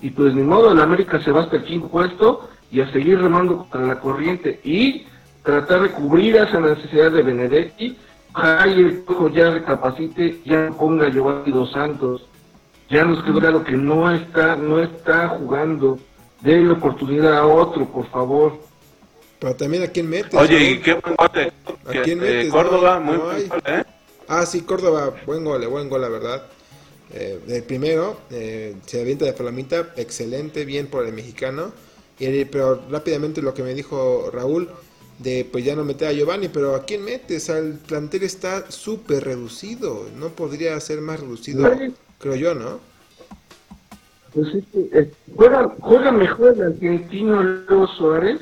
y 0.02 0.10
pues 0.10 0.34
ni 0.34 0.42
modo, 0.42 0.74
la 0.74 0.84
América 0.84 1.22
se 1.22 1.32
va 1.32 1.42
hasta 1.42 1.58
el 1.58 1.64
quinto 1.64 1.88
puesto 1.88 2.50
y 2.72 2.82
a 2.82 2.92
seguir 2.92 3.20
remando 3.20 3.58
contra 3.58 3.82
la 3.82 4.00
corriente 4.00 4.60
y 4.64 5.06
tratar 5.44 5.84
de 5.84 5.92
cubrir 5.92 6.36
esa 6.36 6.60
necesidad 6.60 7.12
de 7.12 7.22
Benedetti. 7.22 7.98
Ojalá 8.34 8.68
y 8.68 8.82
el 8.82 9.06
cojo 9.06 9.30
ya 9.30 9.52
recapacite, 9.52 10.42
ya 10.44 10.70
ponga 10.78 11.08
a 11.08 11.10
Giovanni 11.10 11.52
Dos 11.52 11.72
Santos. 11.72 12.28
Ya 12.90 13.06
nos 13.06 13.24
quedó 13.24 13.40
claro 13.40 13.64
que 13.64 13.78
no 13.78 14.12
está, 14.12 14.56
no 14.56 14.80
está 14.80 15.30
jugando. 15.30 15.98
Denle 16.42 16.74
oportunidad 16.74 17.38
a 17.38 17.46
otro, 17.46 17.86
por 17.86 18.08
favor. 18.08 18.60
Pero 19.40 19.56
también 19.56 19.84
a 19.84 19.88
quién 19.88 20.10
metes. 20.10 20.34
Oye, 20.40 20.72
y 20.72 20.82
qué 20.82 20.94
buen 20.94 21.16
gol 21.16 21.30
¿A 21.86 22.04
quién 22.04 22.20
de 22.20 22.26
metes? 22.26 22.52
Córdoba, 22.52 23.00
No, 23.00 23.02
muy 23.02 23.18
no 23.18 23.24
buen 23.26 23.36
hay. 23.38 23.48
gol, 23.48 23.62
¿eh? 23.68 23.84
Ah, 24.28 24.46
sí, 24.46 24.62
Córdoba, 24.62 25.14
buen 25.26 25.44
gol, 25.44 25.68
buen 25.68 25.90
gol, 25.90 26.02
la 26.02 26.10
verdad. 26.10 26.44
Eh, 27.14 27.40
el 27.48 27.64
primero, 27.64 28.18
eh, 28.32 28.76
se 28.86 29.02
avienta 29.02 29.26
de 29.26 29.34
Flamita, 29.34 29.94
excelente, 29.98 30.66
bien 30.66 30.88
por 30.88 31.06
el 31.06 31.14
mexicano. 31.14 31.72
Y, 32.18 32.26
el- 32.26 32.48
pero 32.50 32.82
rápidamente 32.90 33.42
lo 33.42 33.54
que 33.54 33.62
me 33.64 33.74
dijo 33.74 34.30
Raúl, 34.34 34.70
de 35.20 35.48
pues 35.50 35.64
ya 35.64 35.76
no 35.76 35.84
meter 35.86 36.08
a 36.10 36.12
Giovanni, 36.14 36.48
pero 36.50 36.76
¿a 36.76 36.84
quién 36.86 37.04
metes? 37.04 37.48
El 37.50 37.74
plantel 37.74 38.24
está 38.24 38.70
súper 38.72 39.24
reducido, 39.24 40.08
no 40.18 40.30
podría 40.30 40.80
ser 40.80 41.02
más 41.02 41.20
reducido, 41.20 41.72
Sí. 41.78 41.94
creo 42.20 42.36
yo, 42.36 42.54
¿no? 42.56 42.80
Pues 44.34 44.48
es 44.56 44.64
que, 44.74 45.00
eh, 45.00 45.12
juega, 45.36 45.74
juega 45.80 46.12
mejor 46.12 46.54
el 46.56 46.64
argentino 46.64 47.42
Leo 47.44 47.88
Suárez 47.88 48.42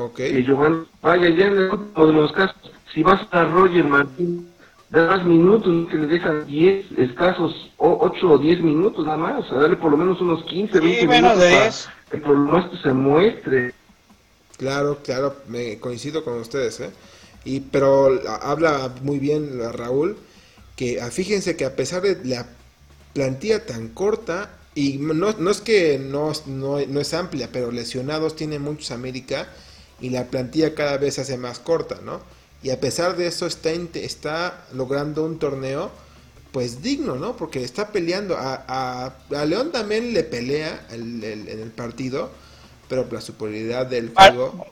Ok, 0.00 0.16
que 0.16 0.42
Giovanni. 0.44 0.86
Vaya, 1.02 1.28
ya 1.30 1.46
en 1.46 1.58
el 1.58 1.70
último 1.70 2.06
de 2.06 2.12
los 2.12 2.32
casos, 2.32 2.56
si 2.94 3.02
vas 3.02 3.20
a 3.30 3.44
Roger 3.44 3.84
Martín, 3.84 4.48
das 4.90 5.24
minutos, 5.24 5.72
no 5.72 5.86
que 5.88 5.96
le 5.96 6.06
dejan 6.06 6.46
10 6.46 6.86
escasos, 6.98 7.70
8 7.76 8.30
o 8.32 8.38
10 8.38 8.60
minutos 8.62 9.04
nada 9.04 9.18
más, 9.18 9.44
o 9.44 9.48
sea, 9.48 9.58
darle 9.58 9.76
por 9.76 9.90
lo 9.90 9.96
menos 9.96 10.20
unos 10.20 10.42
15, 10.44 10.80
20 10.80 11.00
Sí, 11.02 11.06
menos 11.06 11.22
minutos 11.22 11.40
de 11.40 11.50
para 11.50 11.62
10. 11.64 11.88
que 12.10 12.18
por 12.18 12.36
lo 12.36 12.52
menos 12.52 12.80
se 12.82 12.92
muestre. 12.92 13.72
claro, 14.56 14.98
claro, 15.02 15.36
me 15.48 15.78
coincido 15.78 16.24
con 16.24 16.40
ustedes, 16.40 16.80
¿eh? 16.80 16.90
Y, 17.44 17.60
pero 17.60 18.10
la- 18.10 18.36
habla 18.36 18.94
muy 19.02 19.18
bien 19.18 19.58
la 19.58 19.72
Raúl, 19.72 20.16
que 20.76 21.00
ah, 21.00 21.10
fíjense 21.10 21.56
que 21.56 21.64
a 21.64 21.76
pesar 21.76 22.02
de 22.02 22.18
la 22.24 22.46
plantilla 23.14 23.64
tan 23.66 23.88
corta, 23.88 24.50
y 24.74 24.98
no, 24.98 25.32
no 25.38 25.50
es 25.50 25.60
que 25.60 25.98
no, 25.98 26.32
no, 26.46 26.78
no 26.86 27.00
es 27.00 27.14
amplia, 27.14 27.48
pero 27.52 27.72
lesionados 27.72 28.36
tiene 28.36 28.58
muchos 28.58 28.90
América 28.92 29.48
y 30.00 30.10
la 30.10 30.24
plantilla 30.24 30.74
cada 30.74 30.96
vez 30.98 31.14
se 31.14 31.22
hace 31.22 31.36
más 31.38 31.58
corta, 31.58 31.98
¿no? 32.02 32.20
Y 32.62 32.70
a 32.70 32.80
pesar 32.80 33.16
de 33.16 33.26
eso 33.26 33.46
está, 33.46 33.70
está 33.94 34.64
logrando 34.72 35.24
un 35.24 35.38
torneo 35.38 35.90
pues 36.52 36.82
digno, 36.82 37.14
¿no? 37.14 37.36
Porque 37.36 37.62
está 37.62 37.88
peleando, 37.88 38.36
a, 38.36 38.64
a, 38.66 39.14
a 39.40 39.44
León 39.44 39.70
también 39.70 40.12
le 40.12 40.24
pelea 40.24 40.84
el- 40.90 41.22
el- 41.22 41.48
en 41.48 41.60
el 41.60 41.70
partido, 41.70 42.30
pero 42.88 43.06
la 43.10 43.20
superioridad 43.20 43.86
del 43.86 44.12
juego. 44.12 44.66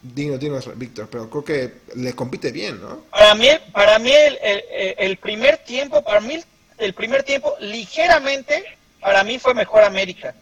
Dinos, 0.00 0.38
dinos, 0.38 0.78
Víctor, 0.78 1.08
pero 1.10 1.28
creo 1.28 1.44
que 1.44 1.72
le 1.96 2.12
compite 2.12 2.52
bien, 2.52 2.80
¿no? 2.80 3.00
Para 3.10 3.34
mí, 3.34 3.48
para 3.72 3.98
mí 3.98 4.12
el, 4.12 4.38
el, 4.42 4.62
el 4.98 5.16
primer 5.16 5.56
tiempo, 5.58 6.02
para 6.02 6.20
mí 6.20 6.38
el 6.78 6.94
primer 6.94 7.24
tiempo, 7.24 7.56
ligeramente, 7.58 8.64
para 9.00 9.24
mí 9.24 9.38
fue 9.40 9.54
mejor 9.54 9.82
América. 9.82 10.34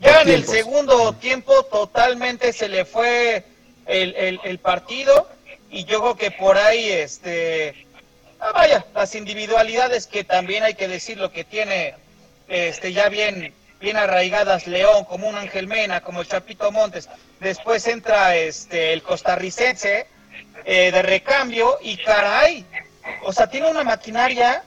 Ya 0.00 0.22
en 0.22 0.30
el 0.30 0.44
segundo 0.44 1.12
tiempo 1.12 1.62
totalmente 1.66 2.52
se 2.52 2.68
le 2.68 2.84
fue 2.84 3.44
el, 3.86 4.40
el, 4.42 4.58
partido 4.58 5.28
y 5.70 5.84
yo 5.84 6.00
creo 6.00 6.16
que 6.16 6.30
por 6.30 6.56
ahí, 6.56 6.88
este, 6.90 7.86
ah, 8.40 8.52
vaya, 8.52 8.84
las 8.94 9.14
individualidades 9.14 10.06
que 10.06 10.24
también 10.24 10.62
hay 10.62 10.74
que 10.74 10.88
decir 10.88 11.18
lo 11.18 11.30
que 11.30 11.44
tiene, 11.44 11.94
este, 12.48 12.92
ya 12.92 13.08
bien, 13.08 13.52
bien 13.80 13.96
arraigadas 13.96 14.66
León, 14.66 15.04
como 15.04 15.28
un 15.28 15.36
Ángel 15.36 15.66
Mena, 15.66 16.00
como 16.00 16.20
el 16.20 16.28
Chapito 16.28 16.70
Montes. 16.70 17.08
Después 17.40 17.86
entra 17.86 18.36
este, 18.36 18.92
el 18.92 19.02
costarricense 19.02 20.06
eh, 20.64 20.90
de 20.92 21.02
recambio 21.02 21.78
y 21.82 21.96
caray, 21.98 22.64
o 23.24 23.32
sea, 23.32 23.48
tiene 23.48 23.70
una 23.70 23.84
maquinaria, 23.84 24.62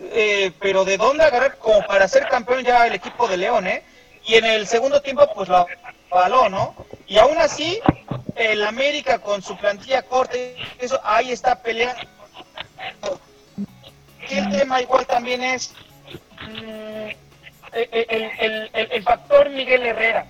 eh, 0.00 0.52
pero 0.60 0.84
¿de 0.84 0.96
dónde 0.96 1.24
agarrar 1.24 1.58
como 1.58 1.86
para 1.86 2.08
ser 2.08 2.26
campeón 2.28 2.64
ya 2.64 2.86
el 2.86 2.94
equipo 2.94 3.28
de 3.28 3.36
León, 3.36 3.66
eh? 3.66 3.82
Y 4.24 4.36
en 4.36 4.44
el 4.44 4.66
segundo 4.66 5.02
tiempo, 5.02 5.28
pues 5.34 5.48
lo 5.48 5.66
avaló, 6.10 6.48
¿no? 6.48 6.74
Y 7.06 7.18
aún 7.18 7.36
así, 7.38 7.80
el 8.36 8.64
América 8.64 9.18
con 9.18 9.42
su 9.42 9.56
plantilla 9.56 10.02
corta, 10.02 10.36
eso 10.78 11.00
ahí 11.04 11.32
está 11.32 11.62
peleando. 11.62 12.00
El 14.30 14.50
tema 14.50 14.80
igual 14.80 15.06
también 15.06 15.42
es 15.42 15.74
mm, 16.40 17.10
el, 17.72 17.88
el, 17.92 18.70
el, 18.72 18.92
el, 18.92 19.02
factor 19.02 19.50
Miguel 19.50 19.84
Herrera. 19.84 20.26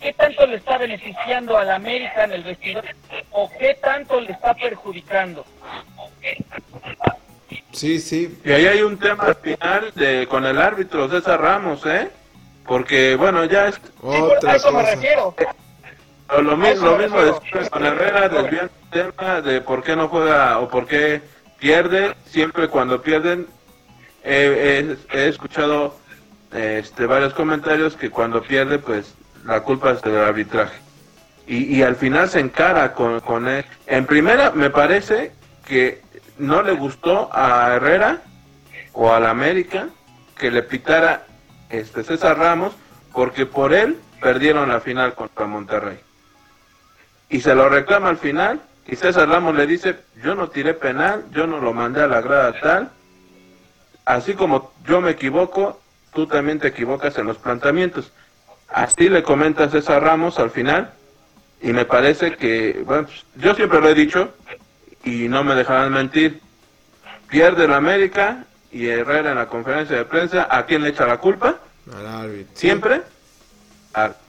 ¿Qué 0.00 0.12
tanto 0.14 0.46
le 0.46 0.56
está 0.56 0.78
beneficiando 0.78 1.56
al 1.56 1.70
América 1.70 2.24
en 2.24 2.32
el 2.32 2.42
vestidor 2.42 2.84
o 3.30 3.50
qué 3.58 3.74
tanto 3.74 4.20
le 4.20 4.32
está 4.32 4.52
perjudicando? 4.54 5.44
Sí, 7.72 8.00
sí. 8.00 8.38
Y 8.44 8.52
ahí 8.52 8.66
hay 8.66 8.82
un 8.82 8.98
tema 8.98 9.24
al 9.24 9.36
final 9.36 9.92
de 9.94 10.26
con 10.28 10.44
el 10.44 10.60
árbitro 10.60 11.08
César 11.08 11.40
Ramos, 11.40 11.84
¿eh? 11.86 12.10
Porque, 12.66 13.14
bueno, 13.14 13.44
ya 13.44 13.68
es... 13.68 13.80
Otra 14.02 14.52
a 14.52 14.56
eso 14.56 14.72
me 14.72 14.82
refiero. 14.82 15.34
Lo, 16.28 16.56
mismo, 16.56 16.86
lo 16.86 16.98
mismo 16.98 17.20
después 17.20 17.70
con 17.70 17.84
Herrera, 17.84 18.28
desviando 18.28 18.72
el 18.92 19.12
tema 19.12 19.40
de 19.40 19.60
por 19.60 19.82
qué 19.82 19.94
no 19.96 20.08
juega 20.08 20.58
o 20.58 20.68
por 20.68 20.86
qué 20.86 21.22
pierde. 21.58 22.14
Siempre 22.26 22.68
cuando 22.68 23.00
pierden, 23.00 23.46
he 24.24 24.96
escuchado 25.12 25.94
este, 26.52 27.06
varios 27.06 27.34
comentarios 27.34 27.96
que 27.96 28.10
cuando 28.10 28.42
pierde, 28.42 28.78
pues 28.78 29.14
la 29.44 29.60
culpa 29.60 29.92
es 29.92 30.02
del 30.02 30.16
arbitraje. 30.18 30.76
Y, 31.46 31.76
y 31.76 31.82
al 31.82 31.96
final 31.96 32.28
se 32.28 32.40
encara 32.40 32.92
con, 32.92 33.20
con 33.20 33.46
él. 33.46 33.64
En 33.86 34.06
primera, 34.06 34.50
me 34.50 34.70
parece 34.70 35.32
que 35.64 36.02
no 36.38 36.62
le 36.62 36.72
gustó 36.72 37.30
a 37.32 37.74
Herrera 37.74 38.22
o 38.92 39.12
a 39.12 39.20
la 39.20 39.30
América 39.30 39.88
que 40.36 40.50
le 40.50 40.62
pitara 40.62 41.24
este 41.70 42.02
César 42.02 42.38
Ramos 42.38 42.74
porque 43.12 43.46
por 43.46 43.72
él 43.72 43.96
perdieron 44.20 44.68
la 44.68 44.80
final 44.80 45.14
contra 45.14 45.46
Monterrey. 45.46 45.98
Y 47.28 47.40
se 47.40 47.54
lo 47.54 47.68
reclama 47.68 48.08
al 48.08 48.18
final 48.18 48.60
y 48.86 48.94
César 48.96 49.28
Ramos 49.28 49.54
le 49.54 49.66
dice, 49.66 49.96
yo 50.22 50.34
no 50.34 50.48
tiré 50.48 50.74
penal, 50.74 51.24
yo 51.32 51.46
no 51.46 51.58
lo 51.58 51.72
mandé 51.72 52.02
a 52.02 52.06
la 52.06 52.20
grada 52.20 52.54
tal, 52.60 52.90
así 54.04 54.34
como 54.34 54.72
yo 54.86 55.00
me 55.00 55.10
equivoco, 55.10 55.80
tú 56.14 56.26
también 56.26 56.60
te 56.60 56.68
equivocas 56.68 57.18
en 57.18 57.26
los 57.26 57.36
planteamientos. 57.36 58.12
Así 58.68 59.08
le 59.08 59.22
comenta 59.22 59.68
César 59.68 60.02
Ramos 60.02 60.38
al 60.38 60.50
final 60.50 60.92
y 61.60 61.72
me 61.72 61.84
parece 61.84 62.36
que, 62.36 62.82
bueno, 62.84 63.06
pues, 63.06 63.24
yo 63.36 63.54
siempre 63.54 63.80
lo 63.80 63.88
he 63.88 63.94
dicho 63.94 64.32
y 65.02 65.28
no 65.28 65.42
me 65.42 65.56
dejarán 65.56 65.92
mentir, 65.92 66.40
pierde 67.28 67.66
la 67.66 67.76
América 67.76 68.44
y 68.70 68.86
Herrera 68.86 69.32
en 69.32 69.38
la 69.38 69.48
conferencia 69.48 69.96
de 69.96 70.04
prensa, 70.04 70.46
¿a 70.48 70.64
quién 70.64 70.82
le 70.82 70.90
echa 70.90 71.06
la 71.06 71.18
culpa? 71.18 71.56
Al 71.92 72.06
árbitro. 72.06 72.52
Siempre. 72.54 73.02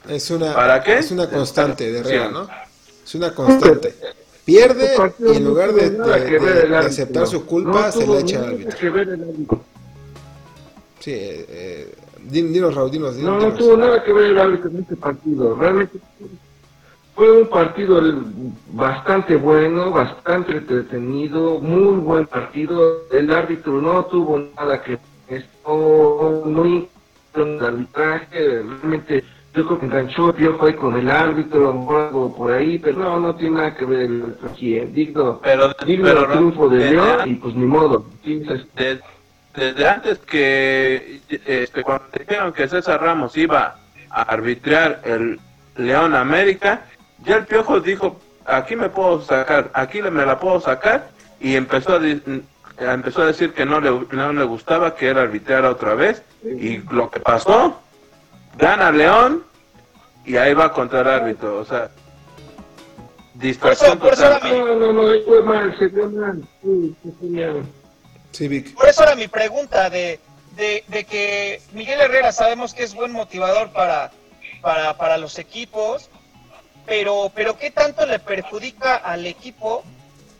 Es 0.08 0.30
una, 0.30 0.54
¿Para 0.54 0.82
qué? 0.82 0.98
Es 0.98 1.10
una 1.10 1.28
constante 1.28 1.92
de 1.92 2.00
Herrera, 2.00 2.30
¿no? 2.30 2.48
Es 3.08 3.14
una 3.14 3.34
constante. 3.34 3.94
Pierde 4.44 4.90
y 5.20 5.36
en 5.36 5.44
lugar 5.46 5.72
de, 5.72 5.88
de, 5.92 6.40
de, 6.40 6.68
de 6.68 6.76
aceptar 6.76 7.26
su 7.26 7.46
culpa, 7.46 7.90
se 7.90 8.06
le 8.06 8.18
echa 8.18 8.40
al 8.40 8.44
árbitro. 8.50 8.78
Sí, 10.98 11.12
eh, 11.12 11.46
eh, 11.48 11.94
dinos, 12.24 12.74
Raúl, 12.74 12.90
dinos, 12.90 13.16
dinos. 13.16 13.42
No, 13.42 13.48
no 13.48 13.54
tuvo 13.54 13.78
nada 13.78 14.04
que 14.04 14.12
ver 14.12 14.24
el 14.24 14.38
árbitro 14.38 14.68
en 14.68 14.80
este 14.80 14.96
partido. 14.96 15.54
Realmente 15.54 15.98
fue 17.14 17.32
un 17.40 17.48
partido 17.48 17.98
bastante 18.72 19.36
bueno, 19.36 19.90
bastante 19.90 20.52
entretenido, 20.52 21.60
muy 21.60 21.96
buen 22.00 22.26
partido. 22.26 23.08
El 23.10 23.32
árbitro 23.32 23.80
no 23.80 24.04
tuvo 24.04 24.38
nada 24.54 24.82
que 24.82 24.98
esto 25.28 26.42
muy 26.44 26.86
el 27.34 27.64
arbitraje, 27.64 28.62
realmente 28.62 29.24
yo 29.58 29.66
creo 29.66 29.80
que 29.80 29.86
enganchó 29.86 30.32
Piojo 30.32 30.66
ahí 30.66 30.74
con 30.74 30.96
el 30.96 31.10
árbitro, 31.10 31.70
algo 31.70 32.32
por 32.36 32.52
ahí, 32.52 32.78
pero 32.78 33.00
no, 33.00 33.18
no 33.18 33.34
tiene 33.34 33.56
nada 33.56 33.74
que 33.74 33.84
ver 33.84 34.08
aquí, 34.48 34.76
¿eh? 34.76 34.86
digno, 34.86 35.40
pero, 35.42 35.74
digno 35.84 36.04
pero, 36.04 36.20
del 36.20 36.30
triunfo 36.30 36.68
de 36.68 36.90
León 36.92 37.20
y 37.24 37.34
pues 37.34 37.56
ni 37.56 37.66
modo. 37.66 38.06
Desde, 38.22 39.00
desde 39.56 39.88
antes 39.88 40.18
que, 40.20 41.20
este, 41.28 41.82
cuando 41.82 42.04
dijeron 42.16 42.52
que 42.52 42.68
César 42.68 43.02
Ramos 43.02 43.36
iba 43.36 43.78
a 44.10 44.22
arbitrar 44.22 45.00
el 45.04 45.40
León 45.76 46.14
América, 46.14 46.84
ya 47.24 47.38
el 47.38 47.46
Piojo 47.46 47.80
dijo, 47.80 48.20
aquí 48.46 48.76
me 48.76 48.88
puedo 48.90 49.22
sacar, 49.22 49.70
aquí 49.74 50.00
me 50.02 50.24
la 50.24 50.38
puedo 50.38 50.60
sacar, 50.60 51.10
y 51.40 51.56
empezó 51.56 51.96
a, 51.96 52.92
empezó 52.92 53.22
a 53.22 53.26
decir 53.26 53.52
que 53.54 53.66
no 53.66 53.80
le, 53.80 53.90
no 53.90 54.32
le 54.32 54.44
gustaba 54.44 54.94
que 54.94 55.08
era 55.08 55.22
arbitrar 55.22 55.64
otra 55.64 55.94
vez, 55.94 56.22
y 56.44 56.78
lo 56.92 57.10
que 57.10 57.18
pasó, 57.18 57.80
gana 58.56 58.92
León, 58.92 59.47
y 60.28 60.36
ahí 60.36 60.52
va 60.52 60.72
contra 60.72 61.00
el 61.00 61.08
árbitro, 61.08 61.58
o 61.58 61.64
sea, 61.64 61.90
distracción 63.32 63.98
por 63.98 64.12
eso, 64.12 64.24
total. 64.24 64.40
por 64.40 64.50
eso 64.50 64.66
No, 64.66 64.92
no, 64.92 64.92
no, 64.92 65.24
fue 65.24 65.42
mal, 65.42 65.78
se 65.78 65.88
fue 65.88 66.08
mal. 66.08 66.42
Sí, 66.62 66.96
se 67.02 67.12
fue 67.12 67.28
mal. 67.30 67.64
Sí, 68.32 68.46
Vic. 68.46 68.74
Por 68.74 68.86
eso 68.86 69.04
era 69.04 69.16
mi 69.16 69.26
pregunta 69.26 69.88
de, 69.88 70.20
de, 70.54 70.84
de, 70.88 71.04
que 71.04 71.62
Miguel 71.72 72.02
Herrera 72.02 72.32
sabemos 72.32 72.74
que 72.74 72.82
es 72.82 72.94
buen 72.94 73.10
motivador 73.10 73.70
para, 73.70 74.10
para, 74.60 74.98
para 74.98 75.16
los 75.16 75.38
equipos, 75.38 76.10
pero, 76.84 77.32
pero 77.34 77.56
¿qué 77.56 77.70
tanto 77.70 78.04
le 78.04 78.18
perjudica 78.18 78.96
al 78.96 79.24
equipo 79.26 79.82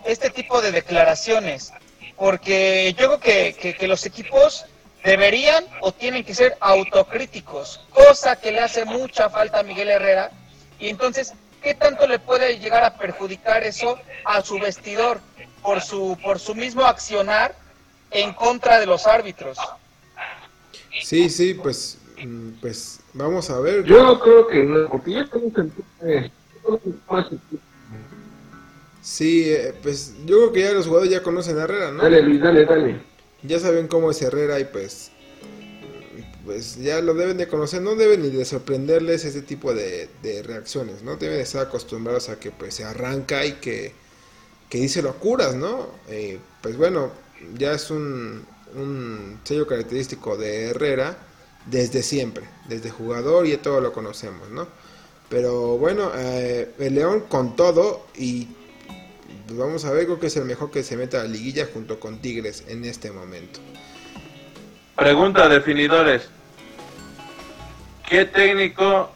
este 0.04 0.28
tipo 0.28 0.60
de 0.60 0.70
declaraciones? 0.70 1.72
Porque 2.16 2.94
yo 2.98 3.06
creo 3.06 3.20
que, 3.20 3.56
que, 3.58 3.74
que 3.74 3.88
los 3.88 4.04
equipos 4.04 4.66
deberían 5.08 5.64
o 5.80 5.90
tienen 5.90 6.22
que 6.22 6.34
ser 6.34 6.54
autocríticos, 6.60 7.80
cosa 7.94 8.36
que 8.36 8.52
le 8.52 8.60
hace 8.60 8.84
mucha 8.84 9.30
falta 9.30 9.60
a 9.60 9.62
Miguel 9.62 9.88
Herrera. 9.88 10.30
Y 10.78 10.88
entonces, 10.88 11.32
¿qué 11.62 11.74
tanto 11.74 12.06
le 12.06 12.18
puede 12.18 12.58
llegar 12.58 12.84
a 12.84 12.98
perjudicar 12.98 13.64
eso 13.64 13.98
a 14.26 14.42
su 14.42 14.58
vestidor 14.58 15.20
por 15.62 15.80
su, 15.80 16.18
por 16.22 16.38
su 16.38 16.54
mismo 16.54 16.84
accionar 16.84 17.54
en 18.10 18.34
contra 18.34 18.78
de 18.78 18.84
los 18.84 19.06
árbitros? 19.06 19.56
Sí, 21.02 21.30
sí, 21.30 21.54
pues, 21.54 21.98
pues 22.60 23.00
vamos 23.14 23.48
a 23.48 23.60
ver. 23.60 23.84
Yo 23.84 24.20
creo 24.20 24.46
que 24.46 24.62
no, 24.62 24.88
porque 24.90 25.12
ya 25.12 25.26
tengo 25.26 25.50
que 25.54 26.30
Sí, 29.00 29.50
eh, 29.50 29.72
pues 29.82 30.14
yo 30.26 30.36
creo 30.36 30.52
que 30.52 30.60
ya 30.60 30.72
los 30.72 30.86
jugadores 30.86 31.10
ya 31.10 31.22
conocen 31.22 31.58
a 31.58 31.62
Herrera, 31.62 31.92
¿no? 31.92 32.02
Dale, 32.02 32.20
Luis, 32.20 32.42
dale, 32.42 32.66
dale. 32.66 33.17
Ya 33.42 33.58
saben 33.60 33.88
cómo 33.88 34.10
es 34.10 34.20
Herrera 34.22 34.58
y 34.60 34.64
pues 34.64 35.10
pues 36.44 36.76
ya 36.76 37.02
lo 37.02 37.12
deben 37.12 37.36
de 37.36 37.46
conocer, 37.46 37.82
no 37.82 37.94
deben 37.94 38.22
ni 38.22 38.30
de 38.30 38.44
sorprenderles 38.46 39.26
ese 39.26 39.42
tipo 39.42 39.74
de, 39.74 40.08
de 40.22 40.42
reacciones, 40.42 41.02
¿no? 41.02 41.16
Deben 41.16 41.36
de 41.36 41.42
estar 41.42 41.66
acostumbrados 41.66 42.30
a 42.30 42.40
que 42.40 42.50
pues 42.50 42.74
se 42.74 42.84
arranca 42.84 43.44
y 43.44 43.52
que, 43.54 43.92
que 44.70 44.78
dice 44.78 45.02
locuras, 45.02 45.54
¿no? 45.56 45.88
Eh, 46.08 46.38
pues 46.62 46.78
bueno, 46.78 47.10
ya 47.58 47.72
es 47.72 47.90
un, 47.90 48.46
un 48.74 49.40
sello 49.44 49.66
característico 49.66 50.38
de 50.38 50.70
Herrera 50.70 51.18
desde 51.66 52.02
siempre, 52.02 52.48
desde 52.66 52.88
jugador 52.90 53.46
y 53.46 53.54
todo 53.58 53.82
lo 53.82 53.92
conocemos, 53.92 54.48
¿no? 54.50 54.66
Pero 55.28 55.76
bueno, 55.76 56.12
eh, 56.16 56.72
el 56.78 56.94
León 56.94 57.24
con 57.28 57.56
todo 57.56 58.06
y 58.16 58.48
vamos 59.50 59.84
a 59.84 59.92
ver, 59.92 60.04
creo 60.04 60.18
que 60.20 60.26
es 60.28 60.36
el 60.36 60.44
mejor 60.44 60.70
que 60.70 60.82
se 60.82 60.96
meta 60.96 61.20
a 61.20 61.24
la 61.24 61.30
liguilla 61.30 61.68
junto 61.72 61.98
con 61.98 62.18
Tigres 62.18 62.64
en 62.68 62.84
este 62.84 63.10
momento. 63.10 63.60
Pregunta 64.96 65.48
definidores. 65.48 66.28
¿Qué 68.08 68.24
técnico 68.24 69.10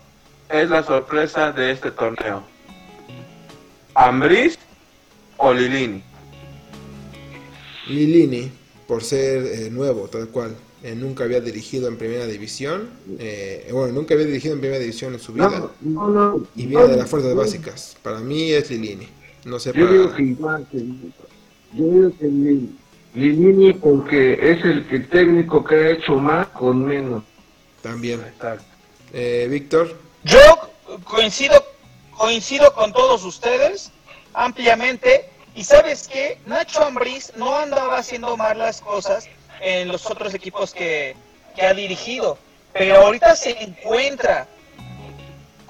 es 0.48 0.70
la 0.70 0.82
sorpresa 0.82 1.50
de 1.52 1.72
este 1.72 1.90
torneo? 1.90 2.44
¿Ambriz 3.94 4.58
o 5.38 5.52
Lilini? 5.52 6.02
Lilini. 7.88 8.52
por 8.86 9.02
ser 9.02 9.46
eh, 9.46 9.70
nuevo, 9.70 10.08
tal 10.08 10.28
cual. 10.28 10.54
Eh, 10.82 10.94
nunca 10.96 11.24
había 11.24 11.40
dirigido 11.40 11.88
en 11.88 11.96
primera 11.96 12.26
división. 12.26 12.90
eh, 13.18 13.68
bueno, 13.72 13.92
nunca 13.92 14.14
había 14.14 14.26
dirigido 14.26 14.54
en 14.54 14.60
primera 14.60 14.80
división 14.80 15.14
en 15.14 15.20
su 15.20 15.32
vida. 15.32 15.48
No, 15.48 15.70
no, 15.80 16.08
no. 16.08 16.46
y 16.56 16.66
viene 16.66 16.88
de 16.88 16.96
las 16.96 17.08
fuerzas 17.08 17.34
no. 17.34 17.40
básicas. 17.40 17.96
Para 18.02 18.20
mí 18.20 18.52
es 18.52 18.70
Lilini. 18.70 19.08
No 19.44 19.58
sé 19.58 19.72
Yo 19.74 19.86
digo 19.86 20.14
que 20.14 20.22
igual, 20.22 20.66
que, 20.70 20.78
yo 20.78 21.84
digo 21.84 22.10
que 22.18 22.26
Li- 22.26 22.78
Lilini 23.14 23.72
porque 23.74 24.34
es 24.34 24.64
el, 24.64 24.86
el 24.90 25.08
técnico 25.08 25.64
que 25.64 25.74
ha 25.74 25.90
hecho 25.90 26.14
más 26.16 26.46
con 26.48 26.84
menos. 26.84 27.24
También. 27.82 28.20
Eh, 29.12 29.48
Víctor. 29.50 29.98
Yo 30.24 30.38
coincido, 31.04 31.64
coincido 32.16 32.72
con 32.74 32.92
todos 32.92 33.24
ustedes 33.24 33.90
ampliamente. 34.34 35.28
Y 35.54 35.64
sabes 35.64 36.08
qué, 36.08 36.38
Nacho 36.46 36.82
Ambriz 36.82 37.32
no 37.36 37.58
andaba 37.58 37.98
haciendo 37.98 38.36
mal 38.38 38.56
las 38.58 38.80
cosas 38.80 39.28
en 39.60 39.88
los 39.88 40.06
otros 40.10 40.32
equipos 40.32 40.72
que, 40.72 41.14
que 41.54 41.62
ha 41.62 41.74
dirigido, 41.74 42.38
pero 42.72 42.96
ahorita 42.96 43.36
se 43.36 43.50
encuentra 43.62 44.46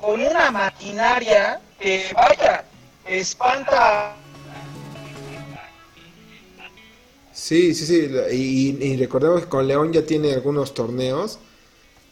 con 0.00 0.20
una 0.20 0.52
maquinaria 0.52 1.60
que, 1.80 2.06
vaya, 2.14 2.64
espanta 3.06 4.16
Sí, 7.32 7.74
sí, 7.74 7.86
sí. 7.86 8.08
Y, 8.30 8.96
recordemos 8.98 9.42
que 9.42 9.48
con 9.48 9.66
León 9.66 9.92
ya 9.92 10.06
tiene 10.06 10.32
algunos 10.32 10.74
torneos 10.74 11.40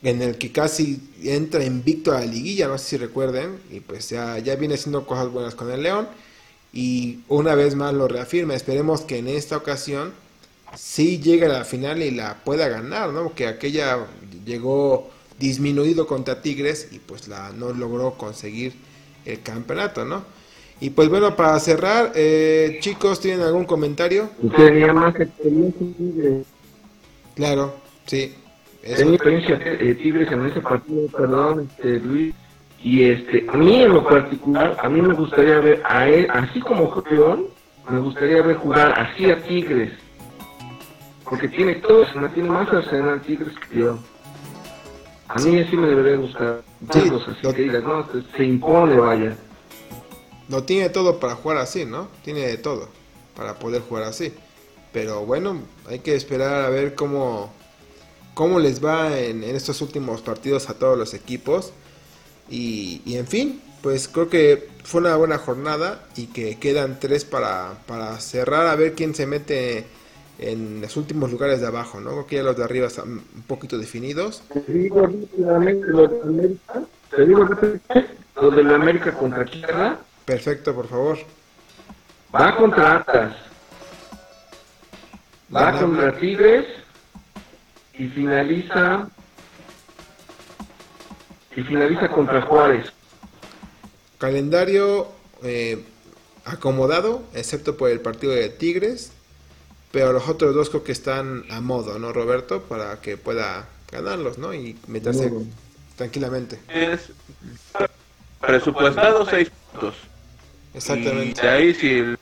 en 0.03 0.23
el 0.23 0.39
que 0.39 0.51
casi 0.51 1.01
entra 1.23 1.63
invicto 1.63 2.11
a 2.13 2.21
la 2.21 2.27
liguilla, 2.27 2.67
no 2.69 2.79
sé 2.79 2.89
si 2.89 2.97
recuerden. 2.97 3.61
Y 3.71 3.81
pues 3.81 4.09
ya, 4.09 4.39
ya 4.39 4.57
viene 4.57 4.75
haciendo 4.75 5.07
cosas 5.07 5.29
buenas 5.31 5.55
con 5.55 5.71
el 5.71 5.83
León. 5.83 6.09
Y 6.73 7.21
una 7.29 7.55
vez 7.55 7.75
más 7.77 7.95
lo 7.95 8.09
reafirma. 8.09 8.55
Esperemos 8.55 9.03
que 9.03 9.19
en 9.19 9.29
esta 9.29 9.57
ocasión 9.57 10.13
sí 10.77 11.21
llegue 11.21 11.47
a 11.47 11.51
la 11.51 11.65
final 11.65 12.03
y 12.03 12.11
la 12.11 12.43
pueda 12.43 12.69
ganar, 12.69 13.11
¿no? 13.11 13.25
Porque 13.25 13.47
aquella 13.47 14.07
llegó 14.45 15.11
disminuido 15.39 16.07
contra 16.07 16.43
Tigres 16.43 16.89
y 16.91 16.99
pues 16.99 17.29
la 17.29 17.51
no 17.51 17.73
logró 17.73 18.15
conseguir 18.19 18.75
el 19.25 19.43
campeonato, 19.43 20.05
¿no? 20.05 20.25
Y 20.81 20.91
pues 20.91 21.09
bueno, 21.11 21.37
para 21.37 21.59
cerrar, 21.61 22.13
eh, 22.15 22.79
chicos, 22.81 23.21
¿tienen 23.21 23.43
algún 23.43 23.65
comentario? 23.67 24.31
Tenía 24.57 24.93
más 24.95 25.15
experiencia 25.15 25.87
Tigres. 25.99 26.47
Claro, 27.35 27.75
sí. 28.07 28.35
Tenía 28.83 29.15
experiencia 29.15 29.61
eh, 29.63 29.95
Tigres 30.03 30.33
en 30.33 30.47
ese 30.47 30.61
partido, 30.61 31.07
perdón, 31.09 31.69
este, 31.71 32.01
Luis. 32.01 32.35
Y 32.83 33.03
este, 33.05 33.47
a 33.53 33.57
mí 33.59 33.83
en 33.83 33.93
lo 33.93 34.03
particular, 34.05 34.75
a 34.83 34.89
mí 34.89 35.03
me 35.03 35.13
gustaría 35.13 35.59
ver 35.61 35.83
a 35.85 36.09
él, 36.09 36.27
así 36.31 36.61
como 36.61 37.03
León, 37.11 37.47
me 37.91 38.01
gustaría 38.01 38.41
ver 38.41 38.57
jugar 38.57 38.99
así 38.99 39.31
a 39.31 39.43
Tigres. 39.43 39.93
Porque 41.29 41.47
tiene 41.49 41.75
todo, 41.77 42.07
tiene 42.33 42.49
más 42.49 42.73
arsenal 42.73 43.21
Tigres 43.21 43.53
que 43.69 43.77
León. 43.81 44.01
A 45.29 45.39
mí 45.41 45.61
así 45.61 45.77
me 45.77 45.89
debería 45.89 46.17
gustar. 46.17 46.63
Sí, 46.91 47.01
así 47.01 47.39
lo- 47.43 47.53
que 47.53 47.63
digas, 47.63 47.85
no, 47.85 48.07
se 48.35 48.45
impone, 48.45 48.97
vaya. 48.99 49.37
Lo 50.51 50.65
tiene 50.65 50.89
todo 50.91 51.21
para 51.21 51.37
jugar 51.37 51.59
así, 51.59 51.85
¿no? 51.85 52.09
Tiene 52.25 52.41
de 52.41 52.59
todo 52.59 52.89
para 53.37 53.59
poder 53.59 53.83
jugar 53.83 54.05
así. 54.05 54.33
Pero 54.93 55.25
bueno, 55.25 55.63
hay 55.89 56.01
que 56.01 56.15
esperar 56.15 56.65
a 56.65 56.69
ver 56.69 56.95
cómo, 56.95 57.53
cómo 58.35 58.59
les 58.59 58.85
va 58.85 59.19
en, 59.19 59.45
estos 59.45 59.81
últimos 59.81 60.21
partidos 60.21 60.69
a 60.69 60.75
todos 60.75 60.99
los 60.99 61.15
equipos. 61.15 61.73
Y, 62.51 63.01
en 63.07 63.27
fin, 63.29 63.61
pues 63.81 64.09
creo 64.09 64.29
que 64.29 64.69
fue 64.83 65.01
una 65.01 65.15
buena 65.15 65.39
jornada 65.39 66.05
y 66.17 66.27
que 66.27 66.59
quedan 66.59 66.99
tres 66.99 67.25
para, 67.25 67.83
para 67.87 68.19
cerrar 68.19 68.67
a 68.67 68.75
ver 68.75 68.95
quién 68.95 69.15
se 69.15 69.27
mete 69.27 69.87
en 70.41 70.81
los 70.81 70.97
últimos 70.97 71.31
lugares 71.31 71.61
de 71.61 71.69
abajo, 71.69 72.01
¿no? 72.01 72.27
Creo 72.27 72.43
ya 72.43 72.43
los 72.43 72.57
de 72.57 72.65
arriba 72.65 72.89
están 72.89 73.09
un 73.13 73.43
poquito 73.47 73.79
definidos. 73.79 74.43
Te 74.53 74.73
digo 74.73 75.03
rápidamente 75.03 75.87
lo 75.87 76.09
de 76.09 76.21
América, 76.23 76.83
te 77.15 77.27
digo 77.27 77.45
rápidamente 77.45 78.17
lo 78.41 78.51
de 78.51 78.65
la 78.65 78.75
América 78.75 79.13
contra 79.13 79.45
Tierra, 79.45 80.01
Perfecto, 80.31 80.73
por 80.73 80.87
favor. 80.87 81.19
va 82.33 82.57
contra 82.57 82.99
Atlas, 82.99 83.35
va 85.53 85.77
contra 85.77 86.17
Tigres 86.17 86.67
y 87.95 88.07
finaliza 88.07 89.09
y 91.57 91.63
finaliza 91.63 92.09
contra 92.11 92.43
Juárez. 92.43 92.93
Calendario 94.19 95.09
eh, 95.43 95.85
acomodado, 96.45 97.25
excepto 97.35 97.77
por 97.77 97.91
el 97.91 98.01
partido 98.01 98.33
de 98.33 98.51
Tigres. 98.51 99.11
Pero 99.91 100.13
los 100.13 100.29
otros 100.29 100.55
dos 100.55 100.71
creo 100.71 100.85
que 100.85 100.93
están 100.93 101.43
a 101.51 101.61
modo, 101.61 101.99
¿no, 101.99 102.13
Roberto? 102.13 102.63
Para 102.63 103.01
que 103.01 103.17
pueda 103.17 103.69
ganarlos, 103.91 104.39
¿no? 104.39 104.55
Y 104.55 104.79
meterse 104.87 105.33
tranquilamente. 105.97 106.61
Es 106.69 107.11
presupuestado 108.41 109.27
seis 109.27 109.51
puntos. 109.51 109.97
Y 110.75 110.77
Exactamente. 110.79 111.43
de 111.43 111.49
ahí 111.49 111.75
si 111.75 111.99
el 111.99 112.19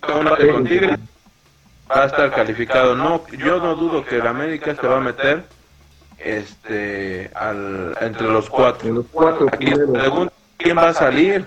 con 0.00 0.64
Tigres 0.64 0.98
va 1.90 2.04
a 2.04 2.06
estar 2.06 2.30
calificado. 2.32 2.94
No, 2.94 3.26
yo 3.28 3.58
no 3.58 3.74
dudo 3.74 4.04
que 4.04 4.16
el 4.16 4.26
América 4.26 4.74
se 4.74 4.86
va 4.86 4.98
a 4.98 5.00
meter 5.00 5.44
este 6.18 7.30
al 7.34 7.96
entre 8.00 8.28
los 8.28 8.48
cuatro. 8.48 8.92
los 8.92 9.06
cuatro 9.12 9.46
Aquí 9.52 9.66
pregunto 9.66 10.32
quién 10.56 10.76
va 10.76 10.88
a 10.88 10.94
salir, 10.94 11.46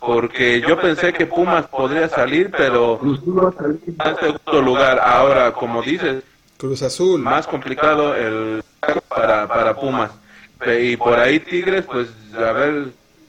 porque 0.00 0.60
yo 0.60 0.80
pensé 0.80 1.12
que 1.12 1.26
Pumas 1.26 1.66
podría 1.66 2.08
salir, 2.08 2.50
pero 2.50 3.00
en 3.02 4.16
segundo 4.16 4.62
lugar. 4.62 5.00
Ahora, 5.00 5.52
como 5.52 5.82
dices, 5.82 6.22
Cruz 6.56 6.82
Azul. 6.82 7.20
más 7.20 7.46
complicado 7.46 8.14
el 8.14 8.62
para, 9.08 9.46
para 9.46 9.74
Pumas. 9.74 10.10
Y 10.80 10.96
por 10.96 11.18
ahí 11.18 11.38
Tigres, 11.38 11.84
pues 11.84 12.08
a 12.36 12.52
ver, 12.52 12.88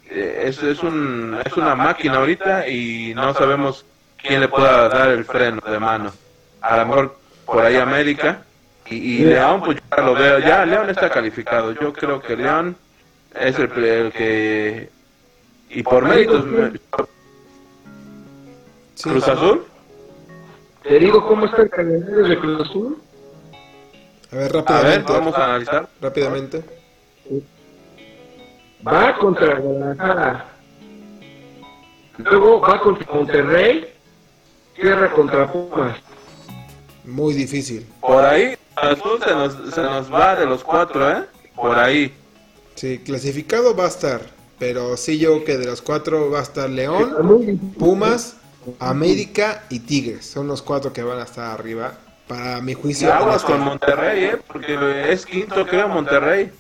es, 0.09 0.61
es, 0.61 0.83
un, 0.83 1.37
es 1.45 1.55
una 1.57 1.75
máquina 1.75 2.17
ahorita 2.17 2.67
y 2.67 3.13
no 3.15 3.33
sabemos 3.33 3.85
quién 4.17 4.41
le 4.41 4.47
pueda 4.47 4.89
dar 4.89 5.09
el 5.09 5.25
freno 5.25 5.61
de 5.61 5.79
mano. 5.79 6.11
A 6.61 6.77
lo 6.77 6.85
mejor 6.85 7.17
por 7.45 7.65
ahí 7.65 7.77
América 7.77 8.41
y, 8.87 8.95
y 8.95 9.19
León, 9.25 9.61
pues 9.63 9.77
ya 9.89 10.03
lo 10.03 10.13
veo, 10.13 10.39
ya 10.39 10.65
León 10.65 10.89
está 10.89 11.09
calificado. 11.09 11.71
Yo 11.73 11.93
creo 11.93 12.21
que 12.21 12.35
León 12.35 12.75
es 13.35 13.57
el, 13.59 13.83
el 13.83 14.11
que... 14.11 14.89
Y 15.69 15.83
por 15.83 16.03
méritos, 16.03 16.45
Sí, 18.95 19.09
Cruz 19.09 19.27
Azul, 19.29 19.65
Te 20.83 20.99
digo 20.99 21.25
cómo 21.25 21.45
está 21.45 21.61
el 21.61 21.69
calendario 21.69 22.27
de 22.27 22.37
Cruz 22.37 22.69
Azul. 22.69 22.97
A 24.29 24.35
ver, 24.35 24.43
a 24.43 24.45
ver, 24.45 24.53
rápidamente. 24.55 25.13
vamos 25.13 25.35
a 25.35 25.45
analizar. 25.45 25.87
Rápidamente. 26.01 26.63
Va 28.87 29.17
contra 29.17 29.59
Guadalajara. 29.59 30.45
Luego 32.17 32.61
va 32.61 32.79
contra 32.79 33.13
Monterrey. 33.13 33.87
Cierra 34.75 35.11
contra 35.11 35.51
Pumas. 35.51 35.97
Muy 37.03 37.33
difícil. 37.33 37.85
Por 38.01 38.23
ahí, 38.23 38.55
Azul 38.75 39.19
se 39.23 39.31
nos, 39.31 39.73
se 39.73 39.81
nos 39.81 40.13
va 40.13 40.35
de 40.35 40.45
los 40.45 40.63
cuatro, 40.63 41.09
¿eh? 41.09 41.25
Por 41.55 41.77
ahí. 41.77 42.13
Sí, 42.75 42.99
clasificado 42.99 43.75
va 43.75 43.85
a 43.85 43.89
estar. 43.89 44.21
Pero 44.57 44.95
sí, 44.97 45.17
yo 45.17 45.31
creo 45.35 45.45
que 45.45 45.57
de 45.57 45.65
los 45.65 45.81
cuatro 45.81 46.29
va 46.29 46.39
a 46.39 46.43
estar 46.43 46.69
León. 46.69 47.59
Pumas, 47.77 48.37
América 48.79 49.63
y 49.69 49.79
Tigres. 49.79 50.25
Son 50.25 50.47
los 50.47 50.61
cuatro 50.61 50.91
que 50.93 51.03
van 51.03 51.19
a 51.19 51.23
estar 51.23 51.51
arriba. 51.51 51.93
Para 52.27 52.61
mi 52.61 52.73
Y 52.73 52.75
juicio. 52.75 53.11
aguas 53.11 53.43
con 53.43 53.55
con 53.57 53.65
Monterrey, 53.65 54.25
¿eh? 54.25 54.37
Porque 54.47 55.11
es 55.11 55.25
quinto, 55.25 55.65
creo, 55.65 55.87
Monterrey. 55.87 56.51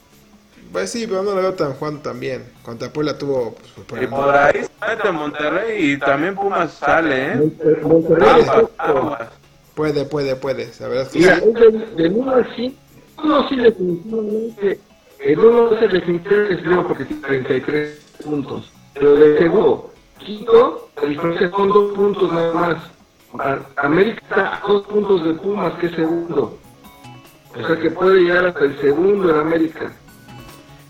Pues 0.71 0.91
sí, 0.91 1.07
pero 1.07 1.23
no 1.23 1.31
lo 1.31 1.37
veo 1.41 1.53
tan 1.53 1.73
Juan 1.73 1.99
también. 2.03 2.43
Contra 2.63 2.89
Puebla 2.93 3.17
tuvo. 3.17 3.55
pues, 3.55 3.85
por 3.87 3.97
Y 3.99 4.03
el- 4.03 4.09
por 4.09 4.35
ahí 4.35 4.61
mete 4.87 5.11
Monterrey 5.11 5.91
y 5.93 5.97
también 5.99 6.35
Pumas 6.35 6.73
sale, 6.73 7.31
¿eh? 7.33 7.35
Monter- 7.35 7.81
Monterrey 7.81 8.41
sexto. 8.43 8.69
aguas. 8.77 9.29
Puede, 9.73 10.05
puede, 10.05 10.35
puede. 10.35 10.69
La 10.79 10.87
verdad 10.87 11.03
es 11.07 11.09
que 11.13 11.19
Mira, 11.19 11.35
sí. 11.39 11.43
es 11.47 11.53
del, 11.55 11.95
del 11.95 12.13
1 12.13 12.31
al 12.31 12.55
5. 12.55 12.75
Uno 13.23 13.49
sí 13.49 13.55
definitivamente. 13.55 14.79
El 15.19 15.39
1 15.39 15.73
es 15.75 15.81
el 15.81 15.91
definitivamente 15.91 16.61
creo 16.63 16.87
porque 16.87 17.05
tiene 17.05 17.21
33 17.27 17.99
puntos. 18.23 18.71
Pero 18.93 19.15
de 19.15 19.37
seguro, 19.39 19.89
quinto, 20.19 20.89
la 21.01 21.07
diferencia 21.09 21.49
son 21.49 21.69
dos 21.69 21.93
puntos 21.95 22.31
nada 22.31 22.53
más. 22.53 22.77
América 23.77 24.21
está 24.29 24.55
a 24.57 24.67
dos 24.67 24.83
puntos 24.87 25.23
de 25.23 25.33
Pumas, 25.33 25.73
que 25.79 25.87
es 25.87 25.93
segundo. 25.95 26.57
O 27.61 27.67
sea 27.67 27.75
que 27.77 27.89
puede 27.91 28.21
llegar 28.21 28.47
hasta 28.47 28.65
el 28.65 28.79
segundo 28.81 29.29
en 29.31 29.39
América. 29.39 29.91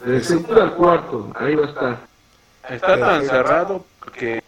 Del 0.06 0.24
segundo 0.24 0.62
al 0.62 0.76
cuarto, 0.76 1.32
ahí 1.36 1.56
va 1.56 1.66
a 1.66 1.70
estar. 1.70 2.00
Está 2.70 3.00
tan 3.00 3.26
cerrado 3.26 3.86
que 4.14 4.42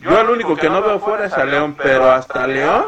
yo 0.00 0.20
el 0.20 0.30
único 0.30 0.56
que 0.56 0.68
no 0.68 0.82
veo 0.82 0.98
fuera 1.00 1.26
es 1.26 1.32
a 1.32 1.44
León, 1.44 1.76
pero 1.80 2.10
hasta 2.10 2.46
León 2.46 2.86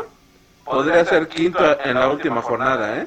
podría 0.65 1.05
ser 1.05 1.29
quinto 1.29 1.59
en 1.85 1.95
la 1.95 2.09
última 2.09 2.43
jornada, 2.43 2.99
¿eh? 2.99 3.07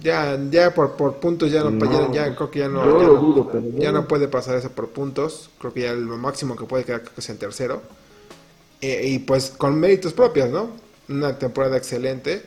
Ya, 0.00 0.36
ya 0.50 0.74
por, 0.74 0.96
por 0.96 1.16
puntos 1.16 1.52
ya 1.52 1.62
no, 1.62 1.70
No, 1.70 2.12
ya, 2.12 2.26
ya 2.26 2.34
creo 2.34 2.50
que 2.50 2.58
ya 2.58 2.68
no, 2.68 2.84
ya 2.84 3.06
dudo, 3.06 3.92
no 3.92 4.08
puede 4.08 4.26
pasar 4.26 4.56
eso 4.56 4.70
por 4.70 4.88
puntos. 4.88 5.50
Creo 5.60 5.72
que 5.72 5.82
ya 5.82 5.92
lo 5.92 6.16
máximo 6.16 6.56
que 6.56 6.64
puede 6.64 6.84
quedar 6.84 7.02
creo 7.02 7.14
que 7.14 7.20
es 7.20 7.30
en 7.30 7.38
tercero. 7.38 7.82
Eh, 8.80 9.02
y 9.04 9.18
pues 9.20 9.50
con 9.50 9.78
méritos 9.78 10.12
propios, 10.12 10.50
¿no? 10.50 10.70
una 11.08 11.38
temporada 11.38 11.76
excelente. 11.76 12.42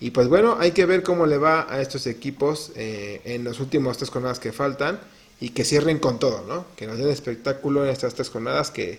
Y 0.00 0.10
pues 0.10 0.28
bueno, 0.28 0.56
hay 0.58 0.72
que 0.72 0.86
ver 0.86 1.02
cómo 1.02 1.26
le 1.26 1.36
va 1.36 1.66
a 1.70 1.80
estos 1.80 2.06
equipos 2.06 2.72
eh, 2.74 3.20
en 3.24 3.44
los 3.44 3.60
últimos 3.60 3.98
tres 3.98 4.10
jornadas 4.10 4.40
que 4.40 4.52
faltan 4.52 4.98
y 5.40 5.50
que 5.50 5.64
cierren 5.64 5.98
con 5.98 6.18
todo, 6.18 6.44
¿no? 6.48 6.64
Que 6.74 6.86
nos 6.86 6.98
den 6.98 7.10
espectáculo 7.10 7.84
en 7.84 7.90
estas 7.90 8.14
tres 8.14 8.30
jornadas 8.30 8.70
que, 8.70 8.98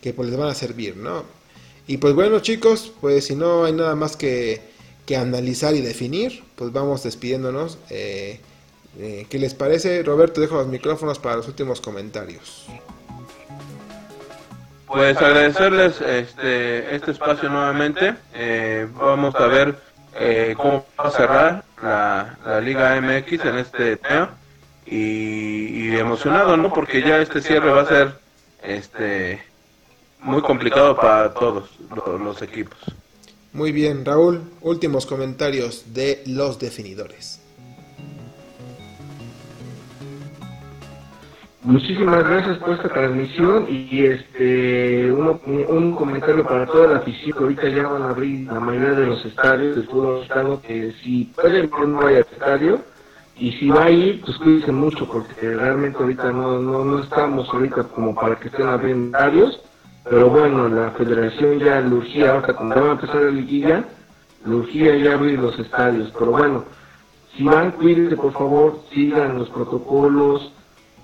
que 0.00 0.14
pues 0.14 0.30
les 0.30 0.38
van 0.38 0.48
a 0.48 0.54
servir, 0.54 0.96
¿no? 0.96 1.24
Y 1.86 1.98
pues 1.98 2.14
bueno 2.14 2.40
chicos, 2.40 2.92
pues 3.00 3.26
si 3.26 3.34
no 3.34 3.64
hay 3.64 3.72
nada 3.72 3.94
más 3.94 4.16
que, 4.16 4.62
que 5.06 5.16
analizar 5.16 5.74
y 5.74 5.80
definir, 5.80 6.44
pues 6.56 6.72
vamos 6.72 7.02
despidiéndonos. 7.02 7.78
Eh, 7.88 8.40
eh, 8.98 9.26
¿Qué 9.30 9.38
les 9.38 9.54
parece? 9.54 10.02
Roberto, 10.02 10.40
dejo 10.40 10.56
los 10.56 10.66
micrófonos 10.66 11.18
para 11.18 11.36
los 11.36 11.48
últimos 11.48 11.80
comentarios. 11.80 12.66
Pues 14.86 15.16
agradecerles 15.18 16.00
este, 16.00 16.94
este 16.94 17.10
espacio 17.12 17.48
nuevamente. 17.48 18.14
Eh, 18.34 18.86
vamos 18.94 19.34
a 19.34 19.46
ver 19.46 19.87
eh, 20.18 20.54
cómo 20.56 20.86
va 20.98 21.08
a 21.08 21.10
cerrar 21.10 21.64
la, 21.82 22.60
Liga 22.60 23.00
MX 23.00 23.44
en 23.44 23.58
este 23.58 23.96
tema. 23.96 24.34
Y, 24.86 25.96
emocionado, 25.96 26.56
¿no? 26.56 26.72
Porque 26.72 27.02
ya 27.02 27.18
este 27.18 27.42
cierre 27.42 27.70
va 27.70 27.82
a 27.82 27.86
ser 27.86 28.18
este 28.62 29.42
muy 30.20 30.40
complicado 30.42 30.96
para 30.96 31.34
todos 31.34 31.70
los 32.20 32.40
equipos. 32.42 32.78
Muy 33.52 33.72
bien, 33.72 34.04
Raúl, 34.04 34.42
últimos 34.60 35.06
comentarios 35.06 35.94
de 35.94 36.22
los 36.26 36.58
definidores. 36.58 37.37
Muchísimas 41.68 42.26
gracias 42.26 42.56
por 42.56 42.70
esta 42.70 42.88
transmisión 42.88 43.66
y 43.68 44.06
este 44.06 45.12
un, 45.12 45.94
comentario 45.94 46.42
para 46.42 46.64
toda 46.64 46.88
la 46.88 46.96
afición 46.96 47.36
que 47.36 47.44
ahorita 47.44 47.68
ya 47.68 47.86
van 47.86 48.02
a 48.04 48.08
abrir 48.08 48.46
la 48.46 48.58
mayoría 48.58 48.92
de 48.92 49.06
los 49.06 49.22
estadios 49.26 49.76
de 49.76 49.82
fútbol 49.82 50.22
estado 50.22 50.62
que 50.62 50.92
si 51.02 51.24
pueden 51.24 51.68
no 51.88 51.98
vaya 51.98 52.20
al 52.20 52.26
estadio 52.32 52.80
y 53.36 53.52
si 53.52 53.68
va 53.68 53.84
a 53.84 53.90
ir 53.90 54.22
pues 54.22 54.38
cuídense 54.38 54.72
mucho 54.72 55.06
porque 55.06 55.56
realmente 55.56 55.98
ahorita 55.98 56.32
no, 56.32 56.58
no, 56.58 56.86
no 56.86 57.00
estamos 57.00 57.46
ahorita 57.52 57.82
como 57.82 58.14
para 58.14 58.36
que 58.36 58.48
estén 58.48 58.66
abriendo 58.66 59.18
estadios 59.18 59.60
pero 60.04 60.30
bueno 60.30 60.70
la 60.70 60.92
federación 60.92 61.58
ya 61.58 61.82
le 61.82 61.96
urgía 61.96 62.30
ahorita 62.30 62.54
cuando 62.54 62.80
va 62.80 62.88
a 62.88 62.92
empezar 62.92 63.16
la 63.16 63.30
liguilla 63.30 63.84
le 64.46 65.02
ya 65.02 65.12
abrir 65.12 65.38
los 65.38 65.58
estadios 65.58 66.10
pero 66.18 66.30
bueno 66.30 66.64
si 67.36 67.44
van 67.44 67.72
cuídense 67.72 68.16
por 68.16 68.32
favor 68.32 68.80
sigan 68.90 69.36
los 69.38 69.50
protocolos 69.50 70.54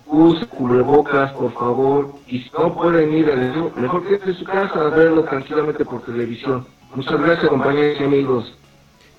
use 0.07 0.47
cubrebocas, 0.47 1.33
por 1.33 1.53
favor, 1.55 2.15
y 2.27 2.41
si 2.41 2.51
no 2.59 2.75
pueden 2.75 3.13
ir 3.13 3.31
al 3.31 3.73
mejor 3.77 4.07
que 4.07 4.31
en 4.31 4.37
su 4.37 4.45
casa 4.45 4.81
a 4.81 4.89
verlo 4.91 5.25
tranquilamente 5.25 5.85
por 5.85 6.05
televisión. 6.05 6.67
Muchas 6.95 7.21
gracias, 7.21 7.49
compañeros 7.49 7.97
y 8.01 8.05
amigos. 8.05 8.55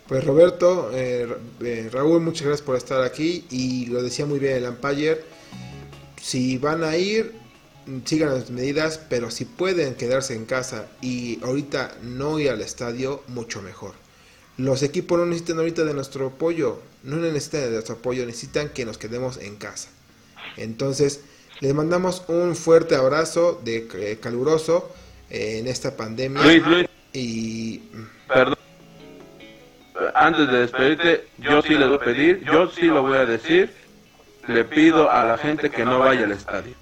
Pues 0.08 0.24
Roberto, 0.24 0.92
eh, 0.94 1.28
eh, 1.62 1.90
Raúl, 1.92 2.22
muchas 2.22 2.44
gracias 2.44 2.66
por 2.66 2.76
estar 2.76 3.04
aquí 3.04 3.46
y 3.50 3.88
lo 3.88 4.04
decía 4.04 4.26
muy 4.26 4.40
bien 4.40 4.58
el 4.58 4.66
Empire. 4.66 5.24
Si 6.22 6.58
van 6.58 6.84
a 6.84 6.96
ir, 6.96 7.34
sigan 8.06 8.30
las 8.30 8.52
medidas, 8.52 9.00
pero 9.10 9.32
si 9.32 9.46
pueden 9.46 9.96
quedarse 9.96 10.36
en 10.36 10.46
casa 10.46 10.88
y 11.02 11.44
ahorita 11.44 11.96
no 12.04 12.40
ir 12.40 12.52
al 12.52 12.62
estadio, 12.62 13.24
mucho 13.28 13.62
mejor. 13.62 13.94
Los 14.58 14.84
equipos 14.84 15.18
no 15.18 15.26
necesitan 15.26 15.58
ahorita 15.58 15.84
de 15.84 15.94
nuestro 15.94 16.28
apoyo, 16.28 16.80
no 17.04 17.18
necesitan 17.18 17.62
de 17.62 17.72
nuestro 17.72 17.96
apoyo, 17.96 18.26
necesitan 18.26 18.70
que 18.70 18.86
nos 18.86 18.98
quedemos 18.98 19.38
en 19.38 19.56
casa. 19.56 19.90
Entonces, 20.58 21.24
les 21.60 21.74
mandamos 21.74 22.24
un 22.28 22.56
fuerte 22.56 22.96
abrazo 22.96 23.62
de 23.64 23.88
eh, 23.96 24.20
caluroso 24.22 24.94
eh, 25.30 25.60
en 25.60 25.68
esta 25.68 25.96
pandemia. 25.96 26.42
Luis, 26.44 26.66
Luis. 26.66 26.90
Y 27.14 27.80
Perdón. 28.28 28.56
Antes 30.14 30.52
de 30.52 30.60
despedirte, 30.60 31.28
yo 31.38 31.62
sí 31.62 31.76
les 31.76 31.88
voy 31.88 31.98
a 31.98 32.00
pedir, 32.00 32.44
yo 32.44 32.70
sí 32.70 32.84
lo 32.84 33.02
voy 33.02 33.18
a 33.18 33.26
decir, 33.26 33.72
le 34.48 34.66
pido 34.66 35.10
a 35.10 35.24
la 35.24 35.38
gente 35.38 35.70
que 35.70 35.86
no 35.86 36.00
vaya 36.00 36.26
al 36.26 36.34
estadio. 36.34 36.74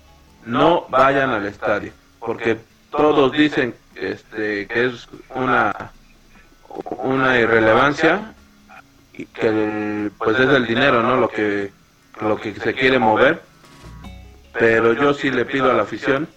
No 0.46 0.88
vayan 0.90 1.30
al 1.30 1.46
estadio, 1.46 1.94
porque 2.20 2.58
todos 2.92 3.32
dicen 3.32 3.76
este, 3.96 4.68
que 4.68 4.86
es 4.88 5.08
una 5.36 5.92
una 6.98 7.40
irrelevancia 7.40 8.34
y 9.14 9.26
que 9.26 10.10
pues 10.18 10.40
es 10.40 10.50
el 10.50 10.66
dinero, 10.66 11.04
¿no? 11.04 11.18
Lo 11.18 11.30
que 11.30 11.72
lo 12.22 12.36
que 12.38 12.56
se 12.56 12.74
quiere 12.74 12.98
mover 12.98 13.42
pero 14.54 14.94
yo 14.94 15.14
sí 15.14 15.32
le 15.32 15.46
pido 15.46 15.70
a 15.70 15.74
la 15.74 15.84
afición, 15.84 16.28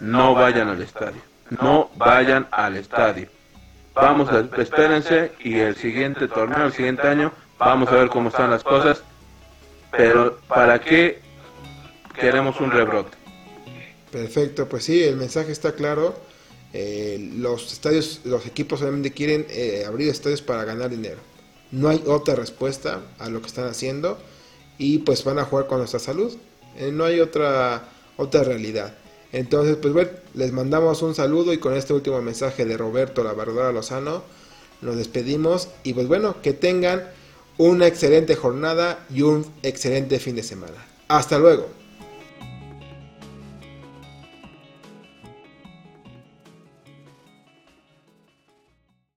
no 0.00 0.34
vayan 0.34 0.68
al 0.68 0.82
estadio, 0.82 1.20
no 1.50 1.90
vayan 1.96 2.46
al 2.50 2.76
estadio. 2.76 3.28
Vamos 3.94 4.28
a, 4.30 4.46
espérense 4.60 5.32
y 5.40 5.58
el 5.58 5.74
siguiente 5.74 6.28
torneo, 6.28 6.66
el 6.66 6.72
siguiente 6.72 7.08
año, 7.08 7.32
vamos 7.58 7.88
a 7.88 7.96
ver 7.96 8.08
cómo 8.08 8.28
están 8.28 8.50
las 8.50 8.62
cosas, 8.62 9.02
pero 9.90 10.38
¿para 10.48 10.80
qué 10.80 11.20
queremos 12.18 12.60
un 12.60 12.70
rebrote? 12.70 13.16
Perfecto, 14.10 14.68
pues 14.68 14.84
sí, 14.84 15.02
el 15.02 15.16
mensaje 15.16 15.52
está 15.52 15.72
claro. 15.72 16.14
Eh, 16.72 17.30
los 17.36 17.72
estadios, 17.72 18.20
los 18.24 18.46
equipos 18.46 18.80
solamente 18.80 19.12
quieren 19.12 19.46
eh, 19.48 19.84
abrir 19.86 20.08
estadios 20.08 20.42
para 20.42 20.64
ganar 20.64 20.90
dinero. 20.90 21.18
No 21.70 21.88
hay 21.88 22.02
otra 22.06 22.34
respuesta 22.34 23.00
a 23.18 23.28
lo 23.30 23.40
que 23.40 23.46
están 23.46 23.66
haciendo 23.66 24.18
y 24.78 24.98
pues 24.98 25.24
van 25.24 25.38
a 25.38 25.44
jugar 25.44 25.66
con 25.66 25.78
nuestra 25.78 25.98
salud. 25.98 26.36
Eh, 26.78 26.90
no 26.92 27.04
hay 27.04 27.20
otra, 27.20 27.88
otra 28.16 28.44
realidad. 28.44 28.94
Entonces, 29.32 29.76
pues 29.76 29.92
bueno, 29.92 30.10
les 30.34 30.52
mandamos 30.52 31.02
un 31.02 31.14
saludo 31.14 31.52
y 31.52 31.58
con 31.58 31.74
este 31.74 31.92
último 31.92 32.22
mensaje 32.22 32.64
de 32.64 32.76
Roberto 32.76 33.24
La 33.24 33.32
Verdad 33.32 33.72
Lozano, 33.72 34.22
nos 34.82 34.96
despedimos 34.96 35.68
y 35.82 35.94
pues 35.94 36.06
bueno, 36.06 36.40
que 36.42 36.52
tengan 36.52 37.04
una 37.58 37.86
excelente 37.86 38.36
jornada 38.36 39.04
y 39.10 39.22
un 39.22 39.46
excelente 39.62 40.18
fin 40.18 40.36
de 40.36 40.42
semana. 40.42 40.86
Hasta 41.08 41.38
luego. 41.38 41.68